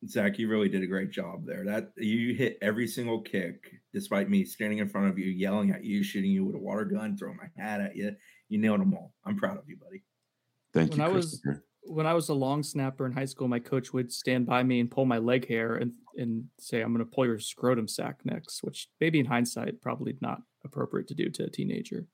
Zach, 0.08 0.38
you 0.38 0.48
really 0.48 0.70
did 0.70 0.84
a 0.84 0.88
great 0.88 1.10
job 1.10 1.46
there. 1.46 1.64
That 1.66 1.92
you 1.98 2.36
hit 2.36 2.60
every 2.62 2.86
single 2.86 3.22
kick, 3.22 3.72
despite 3.94 4.30
me 4.30 4.46
standing 4.46 4.78
in 4.80 4.90
front 4.90 5.08
of 5.08 5.18
you, 5.18 5.32
yelling 5.32 5.72
at 5.72 5.84
you, 5.84 6.04
shooting 6.04 6.30
you 6.30 6.46
with 6.46 6.56
a 6.56 6.60
water 6.60 6.86
gun, 6.86 7.18
throwing 7.18 7.38
my 7.38 7.48
hat 7.62 7.82
at 7.82 7.96
you 7.96 8.16
you 8.50 8.60
nailed 8.60 8.82
them 8.82 8.94
all. 8.94 9.14
I'm 9.26 9.38
proud 9.38 9.58
of 9.58 9.64
you, 9.68 9.78
buddy. 9.78 10.04
Thank 10.74 10.92
when 10.92 11.00
you. 11.00 11.06
I 11.06 11.10
was 11.10 11.42
when 11.88 12.06
I 12.08 12.14
was 12.14 12.30
a 12.30 12.34
long 12.34 12.64
snapper 12.64 13.06
in 13.06 13.12
high 13.12 13.26
school, 13.26 13.48
my 13.48 13.60
coach 13.60 13.94
would 13.94 14.12
stand 14.12 14.46
by 14.46 14.64
me 14.64 14.80
and 14.80 14.90
pull 14.90 15.06
my 15.06 15.18
leg 15.18 15.48
hair 15.48 15.76
and 15.76 15.94
and 16.18 16.46
say, 16.60 16.82
"I'm 16.82 16.94
going 16.94 17.06
to 17.06 17.12
pull 17.12 17.26
your 17.26 17.40
scrotum 17.40 17.88
sack 17.88 18.20
next," 18.26 18.64
which 18.64 18.88
maybe 19.00 19.20
in 19.20 19.26
hindsight 19.26 19.82
probably 19.82 20.18
not 20.22 20.42
appropriate 20.64 21.08
to 21.10 21.14
do 21.16 21.30
to 21.30 21.44
a 21.46 21.50
teenager. 21.50 22.08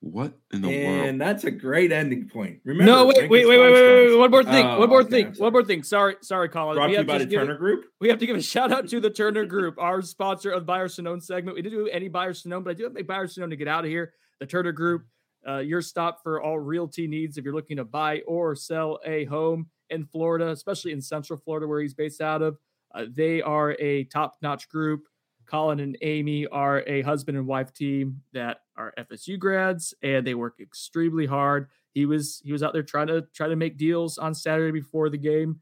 What 0.00 0.34
in 0.52 0.60
the 0.60 0.68
and 0.68 1.02
world? 1.06 1.20
that's 1.20 1.44
a 1.44 1.50
great 1.50 1.90
ending 1.90 2.28
point. 2.28 2.58
Remember, 2.64 2.92
no, 2.92 3.06
wait, 3.06 3.30
wait, 3.30 3.30
wait, 3.30 3.58
wait, 3.58 3.58
wait, 3.72 4.06
wait, 4.10 4.18
One 4.18 4.30
more 4.30 4.44
thing. 4.44 4.66
Oh, 4.66 4.78
one 4.80 4.88
more 4.90 5.00
okay, 5.00 5.10
thing. 5.10 5.34
One 5.38 5.52
more 5.52 5.64
thing. 5.64 5.82
Sorry, 5.82 6.16
sorry, 6.20 6.50
Colin. 6.50 6.76
Brought 6.76 6.90
we 6.90 6.92
to 6.92 6.92
you 6.92 6.98
have 6.98 7.06
by 7.06 7.18
to 7.18 7.24
the 7.24 7.30
give 7.30 7.40
Turner 7.40 7.54
it- 7.54 7.58
Group. 7.58 7.84
We 8.02 8.10
have 8.10 8.18
to 8.18 8.26
give 8.26 8.36
a 8.36 8.42
shout 8.42 8.70
out 8.70 8.86
to 8.88 9.00
the 9.00 9.08
Turner 9.08 9.46
Group, 9.46 9.76
our 9.78 10.02
sponsor 10.02 10.50
of 10.50 10.60
the 10.60 10.66
Buyer 10.66 10.88
Sonnone 10.88 11.22
segment. 11.22 11.54
We 11.54 11.62
didn't 11.62 11.78
do 11.78 11.88
any 11.88 12.08
Buyer 12.08 12.34
Sonnone, 12.34 12.64
but 12.64 12.70
I 12.70 12.74
do 12.74 12.82
have 12.82 12.92
to 12.92 12.96
make 12.98 13.06
Buyer 13.06 13.26
Sonnone 13.26 13.48
to 13.50 13.56
get 13.56 13.66
out 13.68 13.84
of 13.84 13.90
here. 13.90 14.12
The 14.40 14.46
Turner 14.46 14.72
Group, 14.72 15.06
uh, 15.48 15.58
your 15.58 15.82
stop 15.82 16.22
for 16.22 16.42
all 16.42 16.58
realty 16.58 17.06
needs 17.06 17.36
if 17.36 17.44
you're 17.44 17.54
looking 17.54 17.76
to 17.76 17.84
buy 17.84 18.20
or 18.26 18.54
sell 18.54 18.98
a 19.04 19.24
home 19.24 19.66
in 19.90 20.04
Florida, 20.04 20.48
especially 20.50 20.92
in 20.92 21.00
Central 21.00 21.38
Florida, 21.38 21.66
where 21.66 21.80
he's 21.80 21.94
based 21.94 22.20
out 22.20 22.42
of. 22.42 22.58
Uh, 22.94 23.04
they 23.10 23.42
are 23.42 23.72
a 23.80 24.04
top 24.04 24.36
notch 24.40 24.68
group. 24.68 25.06
Colin 25.46 25.80
and 25.80 25.98
Amy 26.00 26.46
are 26.46 26.82
a 26.86 27.02
husband 27.02 27.36
and 27.36 27.46
wife 27.46 27.72
team 27.72 28.22
that 28.32 28.60
are 28.76 28.94
FSU 28.98 29.38
grads, 29.38 29.92
and 30.02 30.26
they 30.26 30.34
work 30.34 30.54
extremely 30.60 31.26
hard. 31.26 31.68
He 31.92 32.06
was 32.06 32.40
he 32.44 32.52
was 32.52 32.62
out 32.62 32.72
there 32.72 32.82
trying 32.82 33.08
to 33.08 33.22
try 33.34 33.48
to 33.48 33.56
make 33.56 33.76
deals 33.76 34.16
on 34.18 34.34
Saturday 34.34 34.72
before 34.72 35.10
the 35.10 35.18
game, 35.18 35.60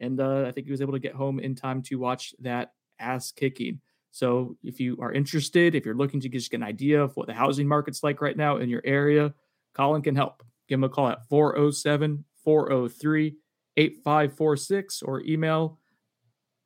and 0.00 0.20
uh, 0.20 0.44
I 0.46 0.52
think 0.52 0.66
he 0.66 0.70
was 0.70 0.80
able 0.80 0.92
to 0.92 0.98
get 1.00 1.14
home 1.14 1.40
in 1.40 1.54
time 1.54 1.82
to 1.82 1.96
watch 1.96 2.34
that 2.40 2.72
ass 2.98 3.32
kicking. 3.32 3.80
So 4.14 4.56
if 4.62 4.78
you 4.78 4.96
are 5.00 5.12
interested, 5.12 5.74
if 5.74 5.84
you're 5.84 5.96
looking 5.96 6.20
to 6.20 6.28
just 6.28 6.48
get 6.48 6.58
an 6.58 6.62
idea 6.62 7.02
of 7.02 7.16
what 7.16 7.26
the 7.26 7.34
housing 7.34 7.66
market's 7.66 8.04
like 8.04 8.20
right 8.20 8.36
now 8.36 8.58
in 8.58 8.68
your 8.68 8.82
area, 8.84 9.34
Colin 9.74 10.02
can 10.02 10.14
help. 10.14 10.44
Give 10.68 10.78
him 10.78 10.84
a 10.84 10.88
call 10.88 11.08
at 11.08 11.28
407 11.28 12.24
403 12.44 13.34
8546 13.76 15.02
or 15.02 15.20
email 15.22 15.80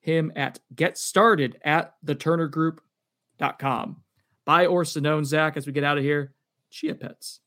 him 0.01 0.31
at 0.37 0.59
get 0.75 0.99
started 0.99 1.59
at 1.65 1.95
theturnergroup.com. 2.05 4.03
Buy 4.45 4.67
or 4.67 4.83
Sonnone, 4.83 5.25
Zach, 5.25 5.57
as 5.57 5.67
we 5.67 5.73
get 5.73 5.85
out 5.85 5.97
of 5.97 6.05
here. 6.05 6.35
Chia 6.69 6.95
Pets. 6.95 7.41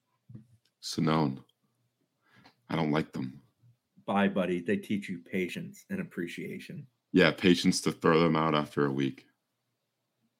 Sonnone. 0.81 1.43
I 2.71 2.75
don't 2.75 2.91
like 2.91 3.13
them. 3.13 3.39
Bye, 4.07 4.29
buddy. 4.29 4.61
They 4.61 4.77
teach 4.77 5.09
you 5.09 5.19
patience 5.19 5.85
and 5.91 6.01
appreciation. 6.01 6.87
Yeah, 7.13 7.29
patience 7.29 7.81
to 7.81 7.91
throw 7.91 8.19
them 8.19 8.35
out 8.35 8.55
after 8.55 8.87
a 8.87 8.91
week. 8.91 9.27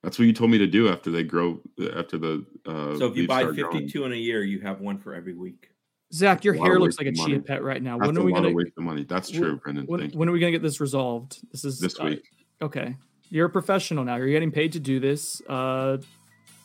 That's 0.04 0.18
what 0.18 0.26
you 0.26 0.34
told 0.34 0.50
me 0.52 0.58
to 0.58 0.68
do 0.68 0.90
after 0.90 1.12
they 1.12 1.24
grow. 1.24 1.60
After 1.96 2.18
the 2.18 2.46
uh, 2.66 2.98
So 2.98 3.06
if 3.06 3.16
you 3.18 3.28
buy 3.28 3.42
start 3.42 3.56
growing. 3.56 3.72
52 3.82 4.06
in 4.06 4.14
a 4.14 4.16
year, 4.16 4.44
you 4.44 4.60
have 4.62 4.82
one 4.82 4.98
for 4.98 5.14
every 5.14 5.34
week. 5.34 5.70
Zach, 6.14 6.44
your 6.44 6.54
hair 6.56 6.80
looks 6.80 6.98
like 6.98 7.08
a 7.08 7.12
wasted 7.12 7.26
chia 7.28 7.36
money. 7.36 7.44
pet 7.44 7.64
right 7.64 7.82
now. 7.82 7.98
That's 7.98 8.08
When 8.08 8.18
a 8.18 8.20
are 8.20 8.24
we 8.24 8.32
lot 8.32 8.40
of 8.40 8.44
gonna 8.46 8.56
waste 8.56 8.76
the 8.76 8.82
money. 8.82 9.04
That's 9.06 9.32
when- 9.32 9.42
true, 9.42 9.58
Brendan. 9.58 9.86
When, 9.86 10.00
Thank 10.02 10.14
you. 10.14 10.20
when 10.20 10.28
are 10.28 10.32
we 10.32 10.40
gonna 10.40 10.52
get 10.52 10.62
this 10.62 10.82
resolved? 10.82 11.40
This 11.52 11.64
is 11.64 11.80
This 11.80 12.00
uh, 12.00 12.06
week. 12.06 12.24
okay. 12.62 12.98
You're 13.30 13.46
a 13.46 13.50
professional 13.50 14.04
now. 14.04 14.18
You're 14.18 14.28
getting 14.28 14.52
paid 14.52 14.74
to 14.74 14.80
do 14.80 15.00
this. 15.00 15.42
Uh, 15.48 16.00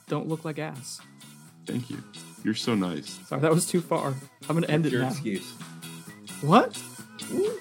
don't 0.09 0.27
look 0.27 0.45
like 0.45 0.59
ass. 0.59 1.01
Thank 1.67 1.91
you. 1.91 2.03
You're 2.43 2.55
so 2.55 2.75
nice. 2.75 3.21
Sorry, 3.29 3.41
that 3.41 3.53
was 3.53 3.67
too 3.67 3.81
far. 3.81 4.15
I'm 4.49 4.57
gonna 4.57 4.67
end 4.67 4.85
What's 4.85 4.93
it 4.95 4.97
your 4.97 5.03
now. 5.05 5.11
excuse? 5.11 5.53
What? 6.41 6.83
New 7.33 7.61